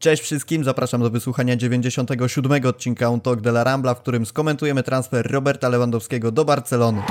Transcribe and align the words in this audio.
Cześć 0.00 0.22
wszystkim, 0.22 0.64
zapraszam 0.64 1.00
do 1.00 1.10
wysłuchania 1.10 1.56
97 1.56 2.66
odcinka 2.66 3.08
On 3.08 3.20
Talk 3.20 3.40
de 3.40 3.50
la 3.50 3.64
Rambla, 3.64 3.94
w 3.94 4.00
którym 4.00 4.26
skomentujemy 4.26 4.82
transfer 4.82 5.32
Roberta 5.32 5.68
Lewandowskiego 5.68 6.32
do 6.32 6.44
Barcelony. 6.44 7.02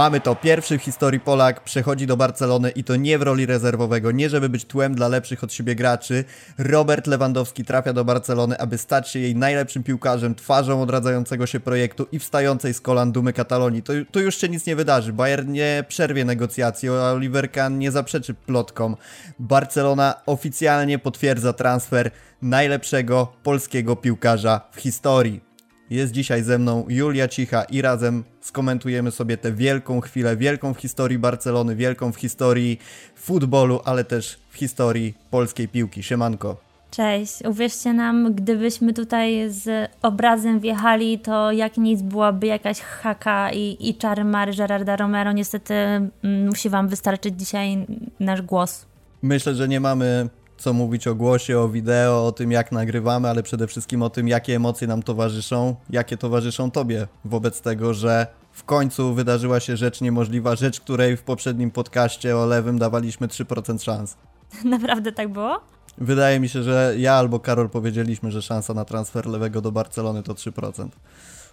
Mamy 0.00 0.20
to. 0.20 0.36
Pierwszy 0.36 0.78
w 0.78 0.82
historii 0.82 1.20
Polak 1.20 1.64
przechodzi 1.64 2.06
do 2.06 2.16
Barcelony 2.16 2.70
i 2.70 2.84
to 2.84 2.96
nie 2.96 3.18
w 3.18 3.22
roli 3.22 3.46
rezerwowego, 3.46 4.10
nie 4.10 4.30
żeby 4.30 4.48
być 4.48 4.64
tłem 4.64 4.94
dla 4.94 5.08
lepszych 5.08 5.44
od 5.44 5.52
siebie 5.52 5.74
graczy. 5.74 6.24
Robert 6.58 7.06
Lewandowski 7.06 7.64
trafia 7.64 7.92
do 7.92 8.04
Barcelony, 8.04 8.58
aby 8.58 8.78
stać 8.78 9.08
się 9.08 9.18
jej 9.18 9.36
najlepszym 9.36 9.82
piłkarzem, 9.82 10.34
twarzą 10.34 10.82
odradzającego 10.82 11.46
się 11.46 11.60
projektu 11.60 12.06
i 12.12 12.18
wstającej 12.18 12.74
z 12.74 12.80
kolan 12.80 13.12
dumy 13.12 13.32
Katalonii. 13.32 13.82
To, 13.82 13.92
to 14.10 14.20
już 14.20 14.36
się 14.38 14.48
nic 14.48 14.66
nie 14.66 14.76
wydarzy. 14.76 15.12
Bayern 15.12 15.52
nie 15.52 15.84
przerwie 15.88 16.24
negocjacji, 16.24 16.88
a 16.88 16.92
Oliver 16.92 17.50
Kahn 17.50 17.78
nie 17.78 17.90
zaprzeczy 17.90 18.34
plotkom. 18.34 18.96
Barcelona 19.38 20.14
oficjalnie 20.26 20.98
potwierdza 20.98 21.52
transfer 21.52 22.10
najlepszego 22.42 23.32
polskiego 23.42 23.96
piłkarza 23.96 24.60
w 24.72 24.80
historii. 24.80 25.49
Jest 25.90 26.12
dzisiaj 26.12 26.42
ze 26.42 26.58
mną 26.58 26.84
Julia 26.88 27.28
Cicha 27.28 27.64
i 27.64 27.82
razem 27.82 28.24
skomentujemy 28.40 29.10
sobie 29.10 29.36
tę 29.36 29.52
wielką 29.52 30.00
chwilę, 30.00 30.36
wielką 30.36 30.74
w 30.74 30.78
historii 30.78 31.18
Barcelony, 31.18 31.76
wielką 31.76 32.12
w 32.12 32.16
historii 32.16 32.78
futbolu, 33.16 33.80
ale 33.84 34.04
też 34.04 34.38
w 34.50 34.56
historii 34.56 35.14
polskiej 35.30 35.68
piłki. 35.68 36.02
Siemanko. 36.02 36.56
Cześć, 36.90 37.42
uwierzcie 37.44 37.92
nam, 37.92 38.34
gdybyśmy 38.34 38.94
tutaj 38.94 39.50
z 39.50 39.90
obrazem 40.02 40.60
wjechali, 40.60 41.18
to 41.18 41.52
jak 41.52 41.76
nic 41.76 42.02
byłaby 42.02 42.46
jakaś 42.46 42.80
haka 42.80 43.52
i, 43.52 43.76
i 43.80 43.94
czary 43.94 44.24
Mary 44.24 44.54
Gerarda 44.54 44.96
Romero. 44.96 45.32
Niestety 45.32 45.74
mm, 45.74 46.10
musi 46.46 46.68
Wam 46.68 46.88
wystarczyć 46.88 47.34
dzisiaj 47.38 47.86
nasz 48.20 48.42
głos. 48.42 48.86
Myślę, 49.22 49.54
że 49.54 49.68
nie 49.68 49.80
mamy 49.80 50.28
co 50.60 50.72
mówić 50.72 51.06
o 51.06 51.14
głosie, 51.14 51.58
o 51.58 51.68
wideo, 51.68 52.26
o 52.26 52.32
tym 52.32 52.52
jak 52.52 52.72
nagrywamy, 52.72 53.28
ale 53.28 53.42
przede 53.42 53.66
wszystkim 53.66 54.02
o 54.02 54.10
tym, 54.10 54.28
jakie 54.28 54.56
emocje 54.56 54.88
nam 54.88 55.02
towarzyszą, 55.02 55.76
jakie 55.90 56.16
towarzyszą 56.16 56.70
Tobie 56.70 57.06
wobec 57.24 57.60
tego, 57.60 57.94
że 57.94 58.26
w 58.52 58.64
końcu 58.64 59.14
wydarzyła 59.14 59.60
się 59.60 59.76
rzecz 59.76 60.00
niemożliwa, 60.00 60.56
rzecz, 60.56 60.80
której 60.80 61.16
w 61.16 61.22
poprzednim 61.22 61.70
podcaście 61.70 62.36
o 62.36 62.46
lewym 62.46 62.78
dawaliśmy 62.78 63.28
3% 63.28 63.82
szans. 63.82 64.16
Naprawdę 64.64 65.12
tak 65.12 65.28
było? 65.28 65.60
Wydaje 65.98 66.40
mi 66.40 66.48
się, 66.48 66.62
że 66.62 66.94
ja 66.98 67.14
albo 67.14 67.40
Karol 67.40 67.68
powiedzieliśmy, 67.70 68.30
że 68.30 68.42
szansa 68.42 68.74
na 68.74 68.84
transfer 68.84 69.26
lewego 69.26 69.60
do 69.60 69.72
Barcelony 69.72 70.22
to 70.22 70.34
3%. 70.34 70.88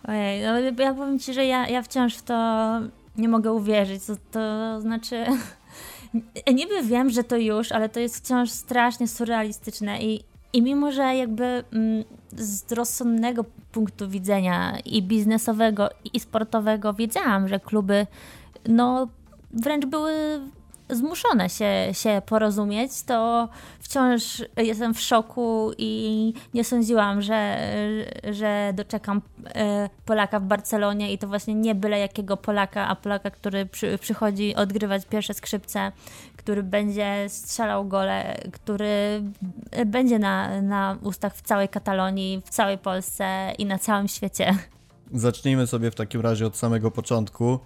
Ojej, 0.07 0.43
no 0.43 0.83
ja 0.83 0.93
powiem 0.93 1.19
Ci, 1.19 1.33
że 1.33 1.45
ja, 1.45 1.67
ja 1.67 1.81
wciąż 1.81 2.15
w 2.15 2.23
to 2.23 2.79
nie 3.17 3.29
mogę 3.29 3.51
uwierzyć. 3.51 4.05
To, 4.05 4.15
to 4.31 4.81
znaczy, 4.81 5.25
niby 6.53 6.83
wiem, 6.83 7.09
że 7.09 7.23
to 7.23 7.37
już, 7.37 7.71
ale 7.71 7.89
to 7.89 7.99
jest 7.99 8.17
wciąż 8.17 8.49
strasznie 8.49 9.07
surrealistyczne 9.07 10.01
i, 10.01 10.23
i 10.53 10.61
mimo, 10.61 10.91
że 10.91 11.15
jakby 11.15 11.43
mm, 11.43 12.03
z 12.31 12.71
rozsądnego 12.71 13.45
punktu 13.71 14.09
widzenia 14.09 14.79
i 14.85 15.03
biznesowego 15.03 15.89
i 16.13 16.19
sportowego 16.19 16.93
wiedziałam, 16.93 17.47
że 17.47 17.59
kluby 17.59 18.07
no 18.67 19.07
wręcz 19.51 19.85
były 19.85 20.39
zmuszone 20.89 21.49
się, 21.49 21.87
się 21.91 22.21
porozumieć, 22.25 23.03
to 23.03 23.49
wciąż 23.79 24.43
jestem 24.57 24.93
w 24.93 25.01
szoku 25.01 25.71
i 25.77 26.33
nie 26.53 26.63
sądziłam, 26.63 27.21
że, 27.21 27.57
że 28.31 28.73
doczekam 28.75 29.21
e, 29.45 29.89
Polaka 30.05 30.39
w 30.39 30.43
Barcelonie 30.43 31.13
i 31.13 31.17
to 31.17 31.27
właśnie 31.27 31.53
nie 31.53 31.75
byle 31.75 31.99
jakiego 31.99 32.37
Polaka, 32.37 32.87
a 32.87 32.95
Polaka, 32.95 33.31
który 33.31 33.65
przy, 33.65 33.97
przychodzi 33.97 34.55
odgrywać 34.55 35.05
pierwsze 35.05 35.33
skrzypce, 35.33 35.91
który 36.37 36.63
będzie 36.63 37.25
strzelał 37.27 37.87
gole, 37.87 38.37
który 38.51 39.21
będzie 39.85 40.19
na, 40.19 40.61
na 40.61 40.97
ustach 41.03 41.35
w 41.35 41.41
całej 41.41 41.69
Katalonii, 41.69 42.41
w 42.45 42.49
całej 42.49 42.77
Polsce 42.77 43.53
i 43.57 43.65
na 43.65 43.79
całym 43.79 44.07
świecie. 44.07 44.55
Zacznijmy 45.13 45.67
sobie 45.67 45.91
w 45.91 45.95
takim 45.95 46.21
razie 46.21 46.47
od 46.47 46.57
samego 46.57 46.91
początku. 46.91 47.59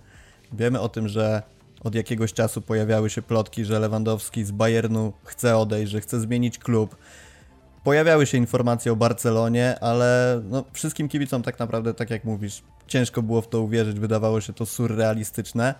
Wiemy 0.53 0.79
o 0.79 0.89
tym, 0.89 1.07
że 1.07 1.43
od 1.83 1.95
jakiegoś 1.95 2.33
czasu 2.33 2.61
pojawiały 2.61 3.09
się 3.09 3.21
plotki, 3.21 3.65
że 3.65 3.79
Lewandowski 3.79 4.43
z 4.43 4.51
Bayernu 4.51 5.13
chce 5.23 5.57
odejść, 5.57 5.91
że 5.91 6.01
chce 6.01 6.19
zmienić 6.19 6.57
klub. 6.59 6.95
Pojawiały 7.83 8.25
się 8.25 8.37
informacje 8.37 8.91
o 8.91 8.95
Barcelonie, 8.95 9.79
ale 9.79 10.41
no, 10.49 10.63
wszystkim 10.73 11.09
kibicom 11.09 11.43
tak 11.43 11.59
naprawdę, 11.59 11.93
tak 11.93 12.09
jak 12.09 12.23
mówisz, 12.23 12.63
ciężko 12.87 13.21
było 13.21 13.41
w 13.41 13.49
to 13.49 13.61
uwierzyć, 13.61 13.99
wydawało 13.99 14.41
się 14.41 14.53
to 14.53 14.65
surrealistyczne. 14.65 15.75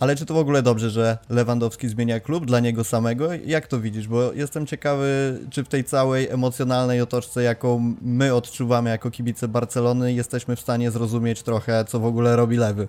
Ale 0.00 0.16
czy 0.16 0.26
to 0.26 0.34
w 0.34 0.38
ogóle 0.38 0.62
dobrze, 0.62 0.90
że 0.90 1.18
Lewandowski 1.28 1.88
zmienia 1.88 2.20
klub 2.20 2.46
dla 2.46 2.60
niego 2.60 2.84
samego? 2.84 3.28
Jak 3.46 3.66
to 3.66 3.80
widzisz? 3.80 4.08
Bo 4.08 4.32
jestem 4.32 4.66
ciekawy, 4.66 5.38
czy 5.50 5.64
w 5.64 5.68
tej 5.68 5.84
całej 5.84 6.28
emocjonalnej 6.28 7.00
otoczce, 7.00 7.42
jaką 7.42 7.94
my 8.02 8.34
odczuwamy 8.34 8.90
jako 8.90 9.10
kibice 9.10 9.48
Barcelony, 9.48 10.12
jesteśmy 10.12 10.56
w 10.56 10.60
stanie 10.60 10.90
zrozumieć 10.90 11.42
trochę, 11.42 11.84
co 11.84 12.00
w 12.00 12.04
ogóle 12.04 12.36
robi 12.36 12.56
Lewy. 12.56 12.88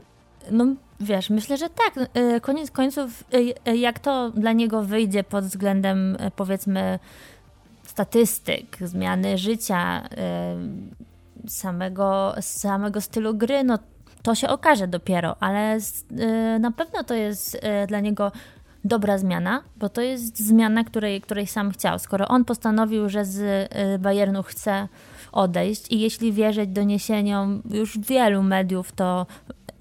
No 0.51 0.65
wiesz, 0.99 1.29
myślę, 1.29 1.57
że 1.57 1.69
tak. 1.69 2.09
Y, 2.17 2.41
koniec 2.41 2.71
końców, 2.71 3.23
y, 3.33 3.71
y, 3.71 3.77
jak 3.77 3.99
to 3.99 4.29
dla 4.29 4.53
niego 4.53 4.83
wyjdzie 4.83 5.23
pod 5.23 5.45
względem 5.45 6.17
powiedzmy 6.35 6.99
statystyk, 7.83 8.77
zmiany 8.81 9.37
życia, 9.37 10.09
samego, 11.47 12.35
samego 12.41 13.01
stylu 13.01 13.33
gry, 13.33 13.63
no 13.63 13.79
to 14.21 14.35
się 14.35 14.49
okaże 14.49 14.87
dopiero, 14.87 15.35
ale 15.39 15.77
na 16.59 16.71
pewno 16.71 17.03
to 17.03 17.13
jest 17.13 17.61
dla 17.87 17.99
niego 17.99 18.31
dobra 18.85 19.17
zmiana, 19.17 19.63
bo 19.75 19.89
to 19.89 20.01
jest 20.01 20.39
zmiana, 20.39 20.83
której, 20.83 21.21
której 21.21 21.47
sam 21.47 21.71
chciał. 21.71 21.99
Skoro 21.99 22.27
on 22.27 22.45
postanowił, 22.45 23.09
że 23.09 23.25
z 23.25 23.71
Bayernu 24.01 24.43
chce 24.43 24.87
odejść 25.31 25.91
i 25.91 25.99
jeśli 25.99 26.33
wierzyć 26.33 26.69
doniesieniom 26.69 27.61
już 27.69 27.99
wielu 27.99 28.43
mediów, 28.43 28.91
to 28.91 29.25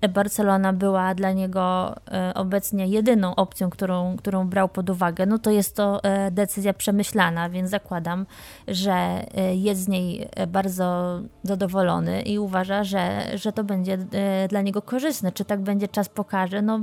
Barcelona 0.09 0.72
była 0.72 1.15
dla 1.15 1.32
niego 1.32 1.94
e, 2.10 2.34
obecnie 2.34 2.87
jedyną 2.87 3.34
opcją, 3.34 3.70
którą, 3.70 4.16
którą 4.16 4.48
brał 4.48 4.69
pod 4.69 4.91
uwagę, 4.91 5.26
no 5.26 5.38
to 5.38 5.50
jest 5.50 5.76
to 5.76 6.04
e, 6.04 6.31
decyzja 6.31 6.75
przemyślana, 6.75 7.50
więc 7.50 7.70
zakładam, 7.70 8.26
że 8.69 8.92
e, 8.92 9.54
jest 9.54 9.81
z 9.81 9.88
niej 9.88 10.28
bardzo 10.48 11.19
zadowolony 11.42 12.22
i 12.22 12.38
uważa, 12.38 12.84
że, 12.84 13.22
że 13.34 13.53
to 13.53 13.65
będzie 13.65 13.98
dla 14.48 14.60
niego 14.60 14.82
korzystne. 14.82 15.32
Czy 15.32 15.44
tak 15.44 15.60
będzie, 15.60 15.88
czas 15.88 16.09
pokaże. 16.09 16.62
No, 16.62 16.81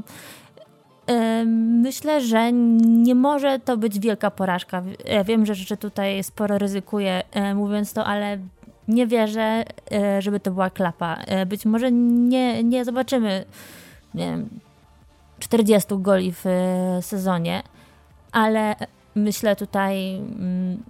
Myślę, 1.81 2.21
że 2.21 2.51
nie 2.81 3.15
może 3.15 3.59
to 3.59 3.77
być 3.77 3.99
wielka 3.99 4.31
porażka. 4.31 4.83
Ja 5.05 5.23
wiem, 5.23 5.45
że, 5.45 5.55
że 5.55 5.77
tutaj 5.77 6.23
sporo 6.23 6.57
ryzykuję 6.57 7.23
mówiąc 7.55 7.93
to, 7.93 8.05
ale 8.05 8.38
nie 8.91 9.07
wierzę, 9.07 9.63
e, 9.91 10.22
żeby 10.22 10.40
to 10.40 10.52
była 10.52 10.69
klapa. 10.69 11.16
E, 11.16 11.46
być 11.46 11.66
może 11.66 11.91
nie, 11.91 12.63
nie 12.63 12.85
zobaczymy 12.85 13.46
nie 14.13 14.25
wiem, 14.25 14.50
40 15.40 15.90
goli 15.91 16.34
w 16.34 16.46
e, 16.46 17.01
sezonie, 17.01 17.63
ale 18.31 18.75
myślę 19.16 19.56
tutaj, 19.56 20.16
mm, 20.16 20.84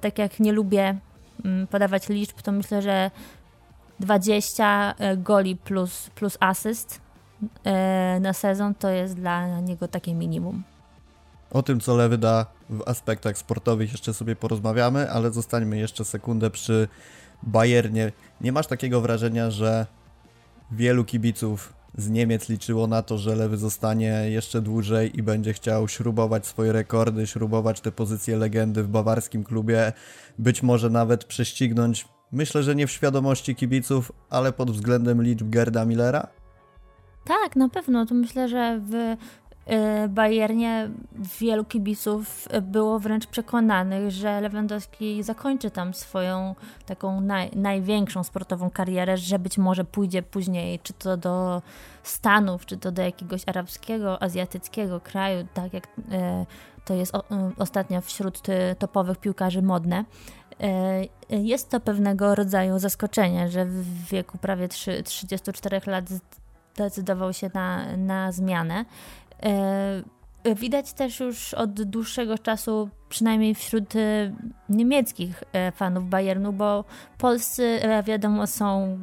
tak 0.00 0.18
jak 0.18 0.40
nie 0.40 0.52
lubię 0.52 0.98
mm, 1.44 1.66
podawać 1.66 2.08
liczb, 2.08 2.42
to 2.42 2.52
myślę, 2.52 2.82
że 2.82 3.10
20 4.00 4.94
goli 5.16 5.56
plus, 5.56 6.10
plus 6.14 6.36
asyst 6.40 7.00
na 8.20 8.32
sezon 8.32 8.74
to 8.74 8.90
jest 8.90 9.14
dla 9.14 9.60
niego 9.60 9.88
takie 9.88 10.14
minimum. 10.14 10.62
O 11.50 11.62
tym, 11.62 11.80
co 11.80 11.96
Lewy 11.96 12.18
da 12.18 12.46
w 12.70 12.82
aspektach 12.88 13.38
sportowych 13.38 13.92
jeszcze 13.92 14.14
sobie 14.14 14.36
porozmawiamy, 14.36 15.10
ale 15.10 15.32
zostańmy 15.32 15.78
jeszcze 15.78 16.04
sekundę 16.04 16.50
przy 16.50 16.88
Bayernie. 17.42 18.12
Nie 18.40 18.52
masz 18.52 18.66
takiego 18.66 19.00
wrażenia, 19.00 19.50
że 19.50 19.86
wielu 20.70 21.04
kibiców 21.04 21.72
z 21.98 22.10
Niemiec 22.10 22.48
liczyło 22.48 22.86
na 22.86 23.02
to, 23.02 23.18
że 23.18 23.36
Lewy 23.36 23.56
zostanie 23.56 24.24
jeszcze 24.30 24.60
dłużej 24.60 25.18
i 25.18 25.22
będzie 25.22 25.52
chciał 25.52 25.88
śrubować 25.88 26.46
swoje 26.46 26.72
rekordy, 26.72 27.26
śrubować 27.26 27.80
te 27.80 27.92
pozycje 27.92 28.36
legendy 28.36 28.82
w 28.82 28.88
bawarskim 28.88 29.44
klubie, 29.44 29.92
być 30.38 30.62
może 30.62 30.90
nawet 30.90 31.24
prześcignąć, 31.24 32.08
myślę, 32.32 32.62
że 32.62 32.74
nie 32.74 32.86
w 32.86 32.90
świadomości 32.90 33.54
kibiców, 33.54 34.12
ale 34.30 34.52
pod 34.52 34.70
względem 34.70 35.22
liczb 35.22 35.50
Gerda 35.50 35.84
Millera? 35.84 36.26
Tak, 37.24 37.56
na 37.56 37.68
pewno. 37.68 38.06
To 38.06 38.14
myślę, 38.14 38.48
że 38.48 38.80
w 38.80 39.16
Bayernie 40.08 40.90
wielu 41.40 41.64
kibiców 41.64 42.48
było 42.62 42.98
wręcz 42.98 43.26
przekonanych, 43.26 44.10
że 44.10 44.40
Lewandowski 44.40 45.22
zakończy 45.22 45.70
tam 45.70 45.94
swoją 45.94 46.54
taką 46.86 47.20
naj, 47.20 47.50
największą 47.56 48.24
sportową 48.24 48.70
karierę, 48.70 49.16
że 49.16 49.38
być 49.38 49.58
może 49.58 49.84
pójdzie 49.84 50.22
później 50.22 50.78
czy 50.78 50.92
to 50.92 51.16
do 51.16 51.62
Stanów, 52.02 52.66
czy 52.66 52.76
to 52.76 52.92
do 52.92 53.02
jakiegoś 53.02 53.42
arabskiego, 53.46 54.22
azjatyckiego 54.22 55.00
kraju, 55.00 55.46
tak 55.54 55.72
jak 55.72 55.86
y, 55.86 55.90
to 56.84 56.94
jest 56.94 57.14
y, 57.14 57.18
ostatnio 57.58 58.00
wśród 58.00 58.42
topowych 58.78 59.18
piłkarzy 59.18 59.62
modne. 59.62 60.04
Jest 61.28 61.70
to 61.70 61.80
pewnego 61.80 62.34
rodzaju 62.34 62.78
zaskoczenie, 62.78 63.48
że 63.48 63.64
w 63.64 64.04
wieku 64.04 64.38
prawie 64.38 64.68
3, 64.68 65.02
34 65.02 65.80
lat 65.86 66.04
zdecydował 66.74 67.32
się 67.32 67.50
na, 67.54 67.96
na 67.96 68.32
zmianę. 68.32 68.84
Widać 70.56 70.92
też 70.92 71.20
już 71.20 71.54
od 71.54 71.82
dłuższego 71.82 72.38
czasu, 72.38 72.88
przynajmniej 73.08 73.54
wśród 73.54 73.94
niemieckich 74.68 75.44
fanów 75.74 76.08
Bayernu, 76.08 76.52
bo 76.52 76.84
polscy, 77.18 77.80
wiadomo, 78.04 78.46
są 78.46 78.98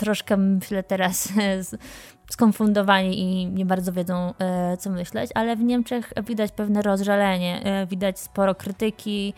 troszkę, 0.00 0.36
myślę, 0.36 0.82
teraz 0.82 1.32
skonfundowani 2.30 3.20
i 3.20 3.46
nie 3.46 3.66
bardzo 3.66 3.92
wiedzą, 3.92 4.34
e, 4.38 4.76
co 4.76 4.90
myśleć, 4.90 5.30
ale 5.34 5.56
w 5.56 5.62
Niemczech 5.62 6.12
widać 6.26 6.52
pewne 6.52 6.82
rozżalenie, 6.82 7.62
e, 7.64 7.86
widać 7.86 8.18
sporo 8.18 8.54
krytyki 8.54 9.34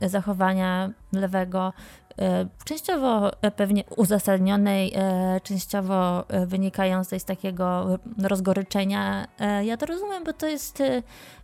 zachowania 0.00 0.90
lewego, 1.12 1.72
e, 1.76 2.03
częściowo 2.64 3.30
pewnie 3.56 3.84
uzasadnionej, 3.96 4.92
częściowo 5.42 6.24
wynikającej 6.46 7.20
z 7.20 7.24
takiego 7.24 7.98
rozgoryczenia. 8.22 9.26
Ja 9.62 9.76
to 9.76 9.86
rozumiem, 9.86 10.24
bo 10.24 10.32
to 10.32 10.46
jest, 10.46 10.82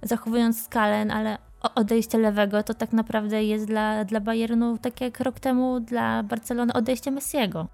zachowując 0.02 0.64
skalę, 0.64 1.06
ale 1.12 1.38
odejście 1.74 2.18
lewego 2.18 2.62
to 2.62 2.74
tak 2.74 2.92
naprawdę 2.92 3.44
jest 3.44 3.66
dla, 3.66 4.04
dla 4.04 4.20
Bayernu, 4.20 4.78
tak 4.78 5.00
jak 5.00 5.20
rok 5.20 5.40
temu 5.40 5.80
dla 5.80 6.22
Barcelony 6.22 6.72
odejście 6.72 7.10
Messiego. 7.10 7.66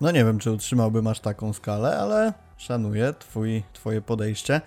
No 0.00 0.10
nie 0.10 0.24
wiem, 0.24 0.38
czy 0.38 0.52
utrzymałbym 0.52 1.06
aż 1.06 1.20
taką 1.20 1.52
skalę, 1.52 1.98
ale 1.98 2.32
szanuję 2.56 3.14
twój, 3.18 3.62
twoje 3.72 4.02
podejście. 4.02 4.60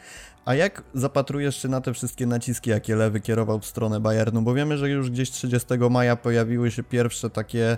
A 0.45 0.55
jak 0.55 0.83
zapatrujesz 0.93 1.61
się 1.61 1.67
na 1.67 1.81
te 1.81 1.93
wszystkie 1.93 2.25
naciski, 2.25 2.69
jakie 2.69 2.95
Lewy 2.95 3.19
kierował 3.19 3.59
w 3.59 3.65
stronę 3.65 3.99
Bayernu? 3.99 4.41
Bo 4.41 4.53
wiemy, 4.53 4.77
że 4.77 4.89
już 4.89 5.11
gdzieś 5.11 5.31
30 5.31 5.67
maja 5.89 6.15
pojawiły 6.15 6.71
się 6.71 6.83
pierwsze 6.83 7.29
takie, 7.29 7.77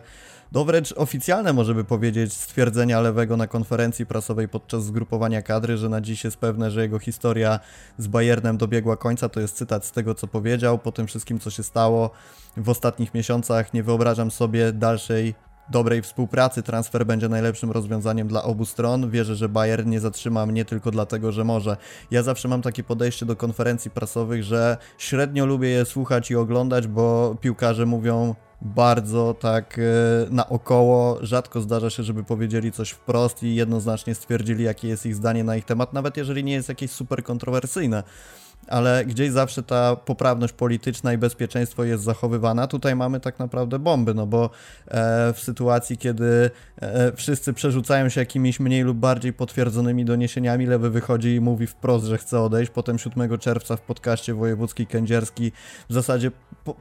no 0.51 0.65
wręcz 0.65 0.93
oficjalne, 0.97 1.53
może 1.53 1.75
by 1.75 1.83
powiedzieć, 1.83 2.33
stwierdzenia 2.33 3.01
Lewego 3.01 3.37
na 3.37 3.47
konferencji 3.47 4.05
prasowej 4.05 4.47
podczas 4.47 4.85
zgrupowania 4.85 5.41
kadry, 5.41 5.77
że 5.77 5.89
na 5.89 6.01
dziś 6.01 6.23
jest 6.23 6.37
pewne, 6.37 6.71
że 6.71 6.81
jego 6.81 6.99
historia 6.99 7.59
z 7.97 8.07
Bayernem 8.07 8.57
dobiegła 8.57 8.97
końca. 8.97 9.29
To 9.29 9.39
jest 9.39 9.55
cytat 9.55 9.85
z 9.85 9.91
tego, 9.91 10.15
co 10.15 10.27
powiedział. 10.27 10.79
Po 10.79 10.91
tym 10.91 11.07
wszystkim, 11.07 11.39
co 11.39 11.49
się 11.49 11.63
stało 11.63 12.09
w 12.57 12.69
ostatnich 12.69 13.13
miesiącach, 13.13 13.73
nie 13.73 13.83
wyobrażam 13.83 14.31
sobie 14.31 14.73
dalszej 14.73 15.35
dobrej 15.71 16.01
współpracy 16.01 16.63
transfer 16.63 17.05
będzie 17.05 17.29
najlepszym 17.29 17.71
rozwiązaniem 17.71 18.27
dla 18.27 18.43
obu 18.43 18.65
stron. 18.65 19.09
Wierzę, 19.09 19.35
że 19.35 19.49
Bayern 19.49 19.89
nie 19.89 19.99
zatrzyma 19.99 20.45
mnie 20.45 20.65
tylko 20.65 20.91
dlatego, 20.91 21.31
że 21.31 21.43
może. 21.43 21.77
Ja 22.11 22.23
zawsze 22.23 22.47
mam 22.47 22.61
takie 22.61 22.83
podejście 22.83 23.25
do 23.25 23.35
konferencji 23.35 23.91
prasowych, 23.91 24.43
że 24.43 24.77
średnio 24.97 25.45
lubię 25.45 25.69
je 25.69 25.85
słuchać 25.85 26.31
i 26.31 26.35
oglądać, 26.35 26.87
bo 26.87 27.35
piłkarze 27.41 27.85
mówią 27.85 28.35
bardzo 28.61 29.33
tak 29.33 29.79
e, 29.79 29.81
naokoło. 30.29 31.17
Rzadko 31.21 31.61
zdarza 31.61 31.89
się, 31.89 32.03
żeby 32.03 32.23
powiedzieli 32.23 32.71
coś 32.71 32.89
wprost 32.89 33.43
i 33.43 33.55
jednoznacznie 33.55 34.15
stwierdzili, 34.15 34.63
jakie 34.63 34.87
jest 34.87 35.05
ich 35.05 35.15
zdanie 35.15 35.43
na 35.43 35.55
ich 35.55 35.65
temat, 35.65 35.93
nawet 35.93 36.17
jeżeli 36.17 36.43
nie 36.43 36.53
jest 36.53 36.69
jakieś 36.69 36.91
super 36.91 37.23
kontrowersyjne 37.23 38.03
ale 38.67 39.05
gdzieś 39.05 39.31
zawsze 39.31 39.63
ta 39.63 39.95
poprawność 39.95 40.53
polityczna 40.53 41.13
i 41.13 41.17
bezpieczeństwo 41.17 41.83
jest 41.83 42.03
zachowywana. 42.03 42.67
Tutaj 42.67 42.95
mamy 42.95 43.19
tak 43.19 43.39
naprawdę 43.39 43.79
bomby, 43.79 44.13
no 44.13 44.27
bo 44.27 44.49
e, 44.87 45.33
w 45.33 45.39
sytuacji, 45.39 45.97
kiedy 45.97 46.51
e, 46.81 47.11
wszyscy 47.15 47.53
przerzucają 47.53 48.09
się 48.09 48.21
jakimiś 48.21 48.59
mniej 48.59 48.83
lub 48.83 48.97
bardziej 48.97 49.33
potwierdzonymi 49.33 50.05
doniesieniami, 50.05 50.65
Lewy 50.65 50.89
wychodzi 50.89 51.35
i 51.35 51.41
mówi 51.41 51.67
wprost, 51.67 52.05
że 52.05 52.17
chce 52.17 52.41
odejść. 52.41 52.71
Potem 52.71 52.99
7 52.99 53.37
czerwca 53.37 53.77
w 53.77 53.81
podcaście 53.81 54.33
wojewódzki 54.33 54.87
Kędzierski 54.87 55.51
w 55.89 55.93
zasadzie 55.93 56.31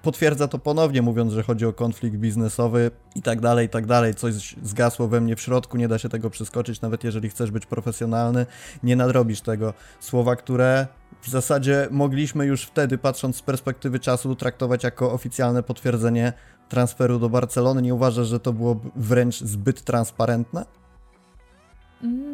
potwierdza 0.02 0.48
to 0.48 0.58
ponownie, 0.58 1.02
mówiąc, 1.02 1.32
że 1.32 1.42
chodzi 1.42 1.66
o 1.66 1.72
konflikt 1.72 2.16
biznesowy 2.16 2.90
i 3.14 3.22
tak 3.22 3.40
dalej, 3.40 3.66
i 3.66 3.68
tak 3.68 3.86
dalej. 3.86 4.14
Coś 4.14 4.56
zgasło 4.62 5.08
we 5.08 5.20
mnie 5.20 5.36
w 5.36 5.40
środku, 5.40 5.76
nie 5.76 5.88
da 5.88 5.98
się 5.98 6.08
tego 6.08 6.30
przeskoczyć, 6.30 6.80
nawet 6.80 7.04
jeżeli 7.04 7.30
chcesz 7.30 7.50
być 7.50 7.66
profesjonalny, 7.66 8.46
nie 8.82 8.96
nadrobisz 8.96 9.40
tego. 9.40 9.74
Słowa, 10.00 10.36
które 10.36 10.86
w 11.22 11.28
zasadzie 11.28 11.88
mogliśmy 11.90 12.46
już 12.46 12.64
wtedy, 12.64 12.98
patrząc 12.98 13.36
z 13.36 13.42
perspektywy 13.42 14.00
czasu, 14.00 14.34
traktować 14.34 14.84
jako 14.84 15.12
oficjalne 15.12 15.62
potwierdzenie 15.62 16.32
transferu 16.68 17.18
do 17.18 17.28
Barcelony. 17.28 17.82
Nie 17.82 17.94
uważasz, 17.94 18.26
że 18.26 18.40
to 18.40 18.52
było 18.52 18.80
wręcz 18.96 19.40
zbyt 19.40 19.82
transparentne? 19.82 20.64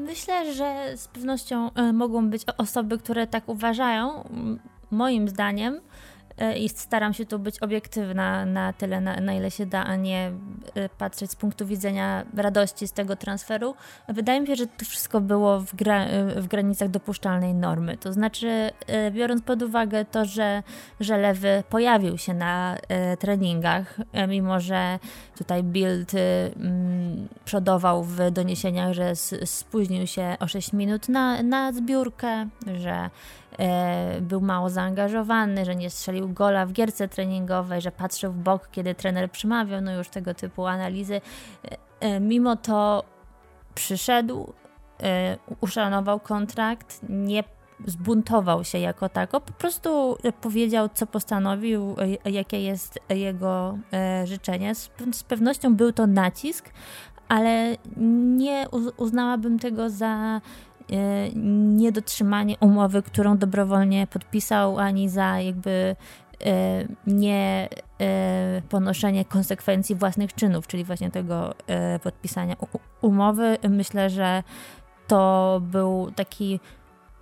Myślę, 0.07 0.55
że 0.55 0.97
z 0.97 1.09
pewnością 1.09 1.73
e, 1.73 1.93
mogą 1.93 2.31
być 2.31 2.43
osoby, 2.59 2.99
które 2.99 3.27
tak 3.27 3.49
uważają. 3.49 4.29
Moim 4.91 5.29
zdaniem 5.29 5.81
i 6.57 6.69
staram 6.69 7.15
się 7.15 7.27
tu 7.27 7.39
być 7.39 7.63
obiektywna 7.63 8.47
na 8.47 8.73
tyle, 8.73 9.01
na, 9.01 9.21
na, 9.21 9.35
ile 9.35 9.51
się 9.51 9.67
da, 9.67 9.85
a 9.85 9.97
nie 9.97 10.33
e, 10.75 10.89
patrzeć 10.89 11.31
z 11.31 11.37
punktu 11.37 11.67
widzenia 11.67 12.25
radości 12.37 12.89
z 12.89 12.93
tego 12.93 13.17
transferu. 13.17 13.75
Wydaje 14.09 14.41
mi 14.41 14.47
się, 14.47 14.57
że 14.57 14.67
to 14.67 14.85
wszystko 14.85 15.21
było 15.21 15.61
w, 15.61 15.75
gra, 15.75 16.05
e, 16.05 16.43
w 16.43 16.47
granicach 16.47 16.89
dopuszczalnej 16.89 17.55
normy. 17.55 17.97
To 17.97 18.13
znaczy, 18.13 18.71
biorąc 19.13 19.43
pod 19.43 19.63
uwagę 19.63 20.05
to, 20.05 20.25
że, 20.25 20.63
że 21.01 21.19
Lewy 21.19 21.63
pojawił 21.71 22.19
się 22.19 22.35
na 22.35 22.77
treningach, 23.19 23.97
mimo 24.29 24.61
że 24.61 24.99
tutaj 25.39 25.63
Bild 25.63 26.13
mm, 26.15 27.29
przodował 27.45 28.05
w 28.05 28.31
doniesieniach, 28.31 28.93
że 28.93 29.17
spóźnił 29.45 30.07
się 30.07 30.37
o 30.41 30.49
6 30.49 30.73
minut 30.73 31.09
na, 31.09 31.43
na 31.43 31.73
zbiórkę, 31.73 32.49
że 32.77 33.11
E, 33.46 33.46
był 34.21 34.41
mało 34.41 34.71
zaangażowany, 34.71 35.65
że 35.65 35.77
nie 35.77 35.91
strzelił 35.91 36.29
gola 36.29 36.67
w 36.67 36.73
gierce 36.73 37.09
treningowej, 37.09 37.81
że 37.81 37.93
patrzył 37.93 38.33
w 38.33 38.39
bok, 38.39 38.69
kiedy 38.73 38.95
trener 38.95 39.31
przemawiał, 39.31 39.81
no 39.81 39.95
już 39.95 40.09
tego 40.09 40.35
typu 40.35 40.67
analizy. 40.67 41.21
E, 41.65 41.77
e, 42.01 42.21
mimo 42.21 42.57
to 42.57 43.05
przyszedł, 43.75 44.53
uszanował 45.61 46.21
kontrakt, 46.21 47.01
nie 47.09 47.45
zbuntował 47.87 48.65
się 48.65 48.79
jako 48.79 49.09
tako, 49.09 49.41
po 49.41 49.53
prostu 49.53 50.17
powiedział, 50.41 50.89
co 50.95 51.07
postanowił, 51.07 51.97
jakie 52.25 52.63
jest 52.63 52.99
jego 53.09 53.79
życzenie. 54.25 54.75
Z 55.13 55.23
pewnością 55.29 55.75
był 55.75 55.93
to 55.93 56.07
nacisk, 56.07 56.71
ale 57.29 57.77
nie 58.37 58.67
uznałabym 58.97 59.59
tego 59.59 59.91
za 59.91 60.41
E, 60.41 60.41
niedotrzymanie 61.77 62.57
umowy, 62.61 63.03
którą 63.03 63.39
dobrowolnie 63.39 64.07
podpisał, 64.07 64.79
ani 64.79 65.09
za 65.09 65.41
jakby 65.41 65.97
e, 66.45 66.85
nie 67.07 67.69
e, 68.01 68.63
ponoszenie 68.69 69.25
konsekwencji 69.25 69.95
własnych 69.95 70.35
czynów, 70.35 70.67
czyli 70.67 70.85
właśnie 70.85 71.11
tego 71.11 71.55
podpisania 72.03 72.57
umowy. 73.01 73.59
Myślę, 73.69 74.11
że 74.11 74.43
to 75.07 75.61
był 75.65 76.11
taki 76.17 76.61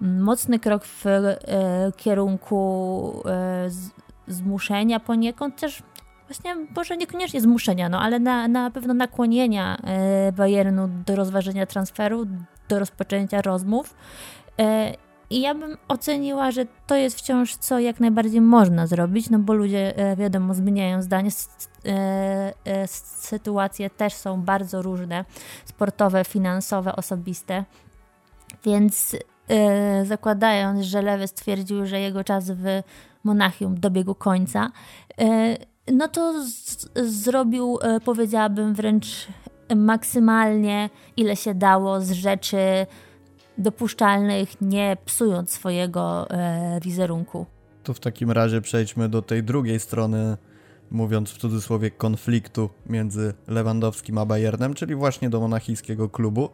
mocny 0.01 0.59
krok 0.59 0.85
w 0.85 1.05
kierunku 1.97 3.23
zmuszenia 4.27 5.01
poniekąd 5.01 5.61
też 5.61 5.83
właśnie 6.29 6.55
może 6.77 6.97
niekoniecznie 6.97 7.41
zmuszenia, 7.41 7.89
no 7.89 8.01
ale 8.01 8.19
na, 8.19 8.49
na 8.49 8.71
pewno 8.71 8.95
nakłonienia 8.95 9.79
Bayernu 10.37 10.89
do 11.07 11.17
rozważenia 11.17 11.67
transferu, 11.67 12.27
do 12.69 12.79
rozpoczęcia 12.79 13.43
rozmów. 13.43 13.95
E, 14.59 14.95
I 15.31 15.41
ja 15.41 15.55
bym 15.55 15.77
oceniła, 15.89 16.51
że 16.51 16.67
to 16.87 16.97
jest 16.97 17.19
wciąż 17.19 17.57
co 17.57 17.79
jak 17.79 18.01
najbardziej 18.01 18.41
można 18.41 18.87
zrobić, 18.87 19.31
no 19.31 19.39
bo 19.39 19.55
ludzie, 19.55 19.97
e, 19.97 20.17
wiadomo, 20.17 20.55
zmieniają 20.55 21.03
zdanie. 21.03 21.31
E, 21.87 22.89
sytuacje 22.89 23.91
też 23.91 24.15
są 24.15 24.43
bardzo 24.43 24.83
różne 24.83 25.25
sportowe, 25.65 26.25
finansowe, 26.25 26.97
osobiste. 26.97 27.65
Więc 28.65 29.17
zakładając, 30.05 30.81
że 30.81 31.03
Lewy 31.03 31.27
stwierdził, 31.27 31.87
że 31.87 32.01
jego 32.01 32.25
czas 32.25 32.51
w 32.51 32.83
Monachium 33.25 33.81
dobiegł 33.81 34.15
końca, 34.15 34.71
no 35.93 36.09
to 36.09 36.45
zrobił, 36.95 37.79
powiedziałabym, 38.05 38.75
wręcz 38.75 39.29
maksymalnie 39.77 40.91
ile 41.17 41.37
się 41.37 41.55
dało 41.55 42.01
z 42.01 42.11
rzeczy 42.11 42.87
dopuszczalnych, 43.59 44.61
nie 44.61 44.97
psując 45.05 45.51
swojego 45.51 46.31
e, 46.31 46.81
wizerunku. 46.83 47.47
To 47.83 47.95
w 47.95 48.01
takim 48.01 48.31
razie 48.31 48.61
przejdźmy 48.61 49.09
do 49.09 49.23
tej 49.23 49.43
drugiej 49.43 49.81
strony, 49.81 50.37
mówiąc 50.91 51.31
w 51.31 51.39
cudzysłowie, 51.39 51.91
konfliktu 51.91 52.71
między 52.87 53.35
Lewandowskim 53.49 54.19
a 54.19 54.27
Bayernem, 54.27 54.75
czyli 54.75 54.95
właśnie 54.95 55.31
do 55.31 55.41
monachijskiego 55.41 56.09
klubu. 56.09 56.49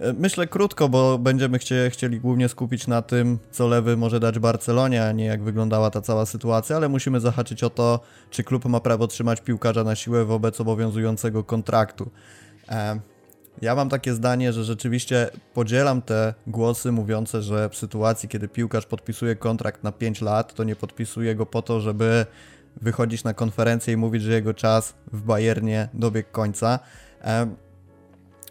E, 0.00 0.12
myślę 0.12 0.46
krótko, 0.46 0.88
bo 0.88 1.18
będziemy 1.18 1.58
chcie, 1.58 1.90
chcieli 1.90 2.20
głównie 2.20 2.48
skupić 2.48 2.86
na 2.86 3.02
tym, 3.02 3.38
co 3.50 3.68
Lewy 3.68 3.96
może 3.96 4.20
dać 4.20 4.38
Barcelonie, 4.38 5.04
a 5.04 5.12
nie 5.12 5.24
jak 5.24 5.42
wyglądała 5.42 5.90
ta 5.90 6.00
cała 6.00 6.26
sytuacja, 6.26 6.76
ale 6.76 6.88
musimy 6.88 7.20
zahaczyć 7.20 7.64
o 7.64 7.70
to, 7.70 8.00
czy 8.30 8.44
klub 8.44 8.64
ma 8.64 8.80
prawo 8.80 9.06
trzymać 9.06 9.40
piłkarza 9.40 9.84
na 9.84 9.94
siłę 9.94 10.24
wobec 10.24 10.60
obowiązującego 10.60 11.44
kontraktu. 11.44 12.10
E, 12.68 13.00
ja 13.62 13.74
mam 13.74 13.88
takie 13.88 14.14
zdanie, 14.14 14.52
że 14.52 14.64
rzeczywiście 14.64 15.30
podzielam 15.54 16.02
te 16.02 16.34
głosy 16.46 16.92
mówiące, 16.92 17.42
że 17.42 17.68
w 17.68 17.76
sytuacji, 17.76 18.28
kiedy 18.28 18.48
piłkarz 18.48 18.86
podpisuje 18.86 19.36
kontrakt 19.36 19.82
na 19.82 19.92
5 19.92 20.20
lat, 20.20 20.54
to 20.54 20.64
nie 20.64 20.76
podpisuje 20.76 21.34
go 21.34 21.46
po 21.46 21.62
to, 21.62 21.80
żeby 21.80 22.26
wychodzić 22.80 23.24
na 23.24 23.34
konferencję 23.34 23.94
i 23.94 23.96
mówić, 23.96 24.22
że 24.22 24.32
jego 24.32 24.54
czas 24.54 24.94
w 25.12 25.22
Bayernie 25.22 25.88
dobiegł 25.94 26.28
końca. 26.32 26.78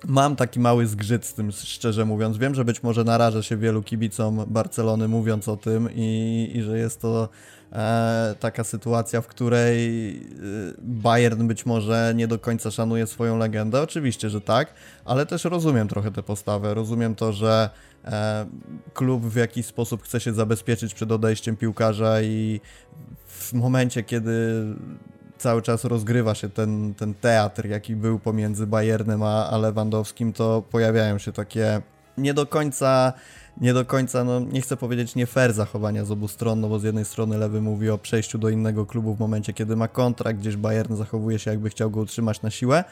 Mam 0.07 0.35
taki 0.35 0.59
mały 0.59 0.87
zgrzyt 0.87 1.25
z 1.25 1.33
tym, 1.33 1.51
szczerze 1.51 2.05
mówiąc. 2.05 2.37
Wiem, 2.37 2.55
że 2.55 2.65
być 2.65 2.83
może 2.83 3.03
narażę 3.03 3.43
się 3.43 3.57
wielu 3.57 3.83
kibicom 3.83 4.45
Barcelony 4.47 5.07
mówiąc 5.07 5.47
o 5.47 5.57
tym 5.57 5.89
i, 5.95 6.51
i 6.55 6.61
że 6.61 6.77
jest 6.77 7.01
to 7.01 7.29
e, 7.71 8.35
taka 8.39 8.63
sytuacja, 8.63 9.21
w 9.21 9.27
której 9.27 10.09
e, 10.17 10.21
Bayern 10.81 11.47
być 11.47 11.65
może 11.65 12.13
nie 12.15 12.27
do 12.27 12.39
końca 12.39 12.71
szanuje 12.71 13.07
swoją 13.07 13.37
legendę. 13.37 13.81
Oczywiście, 13.81 14.29
że 14.29 14.41
tak, 14.41 14.73
ale 15.05 15.25
też 15.25 15.43
rozumiem 15.43 15.87
trochę 15.87 16.11
tę 16.11 16.23
postawę. 16.23 16.73
Rozumiem 16.73 17.15
to, 17.15 17.33
że 17.33 17.69
e, 18.05 18.45
klub 18.93 19.25
w 19.25 19.35
jakiś 19.35 19.65
sposób 19.65 20.03
chce 20.03 20.19
się 20.19 20.33
zabezpieczyć 20.33 20.93
przed 20.93 21.11
odejściem 21.11 21.57
piłkarza 21.57 22.21
i 22.21 22.61
w 23.27 23.53
momencie, 23.53 24.03
kiedy 24.03 24.65
cały 25.41 25.61
czas 25.61 25.83
rozgrywa 25.83 26.35
się 26.35 26.49
ten, 26.49 26.93
ten 26.93 27.13
teatr, 27.13 27.65
jaki 27.65 27.95
był 27.95 28.19
pomiędzy 28.19 28.67
Bayernem 28.67 29.23
a, 29.23 29.49
a 29.49 29.57
Lewandowskim, 29.57 30.33
to 30.33 30.63
pojawiają 30.71 31.17
się 31.17 31.31
takie 31.31 31.81
nie 32.17 32.33
do 32.33 32.45
końca, 32.45 33.13
nie 33.61 33.73
do 33.73 33.85
końca, 33.85 34.23
no 34.23 34.39
nie 34.39 34.61
chcę 34.61 34.77
powiedzieć 34.77 35.15
nie 35.15 35.25
fair 35.25 35.53
zachowania 35.53 36.05
z 36.05 36.11
obu 36.11 36.27
stron, 36.27 36.61
no 36.61 36.69
bo 36.69 36.79
z 36.79 36.83
jednej 36.83 37.05
strony 37.05 37.37
Lewy 37.37 37.61
mówi 37.61 37.89
o 37.89 37.97
przejściu 37.97 38.37
do 38.37 38.49
innego 38.49 38.85
klubu 38.85 39.15
w 39.15 39.19
momencie, 39.19 39.53
kiedy 39.53 39.75
ma 39.75 39.87
kontrakt, 39.87 40.39
gdzieś 40.39 40.55
Bayern 40.55 40.95
zachowuje 40.95 41.39
się 41.39 41.51
jakby 41.51 41.69
chciał 41.69 41.91
go 41.91 41.99
utrzymać 41.99 42.41
na 42.41 42.49
siłę, 42.49 42.83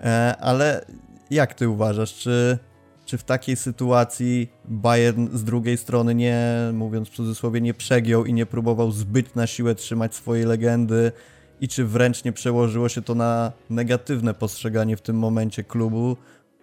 e, 0.00 0.36
ale 0.40 0.84
jak 1.30 1.54
ty 1.54 1.68
uważasz, 1.68 2.14
czy, 2.14 2.58
czy 3.06 3.18
w 3.18 3.24
takiej 3.24 3.56
sytuacji 3.56 4.52
Bayern 4.64 5.28
z 5.36 5.44
drugiej 5.44 5.76
strony 5.76 6.14
nie, 6.14 6.46
mówiąc 6.72 7.08
w 7.08 7.12
cudzysłowie, 7.12 7.60
nie 7.60 7.74
przegiął 7.74 8.24
i 8.24 8.32
nie 8.32 8.46
próbował 8.46 8.90
zbyt 8.90 9.36
na 9.36 9.46
siłę 9.46 9.74
trzymać 9.74 10.14
swojej 10.14 10.44
legendy, 10.44 11.12
i 11.60 11.68
czy 11.68 11.84
wręcz 11.84 12.24
nie 12.24 12.32
przełożyło 12.32 12.88
się 12.88 13.02
to 13.02 13.14
na 13.14 13.52
negatywne 13.70 14.34
postrzeganie 14.34 14.96
w 14.96 15.00
tym 15.00 15.18
momencie 15.18 15.64
klubu. 15.64 16.16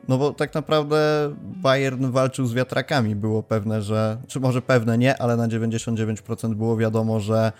No 0.07 0.17
bo 0.17 0.33
tak 0.33 0.53
naprawdę 0.53 1.29
Bayern 1.41 2.11
walczył 2.11 2.45
z 2.45 2.53
wiatrakami. 2.53 3.15
Było 3.15 3.43
pewne, 3.43 3.81
że, 3.81 4.17
czy 4.27 4.39
może 4.39 4.61
pewne 4.61 4.97
nie, 4.97 5.21
ale 5.21 5.37
na 5.37 5.47
99% 5.47 6.53
było 6.53 6.77
wiadomo, 6.77 7.19
że 7.19 7.51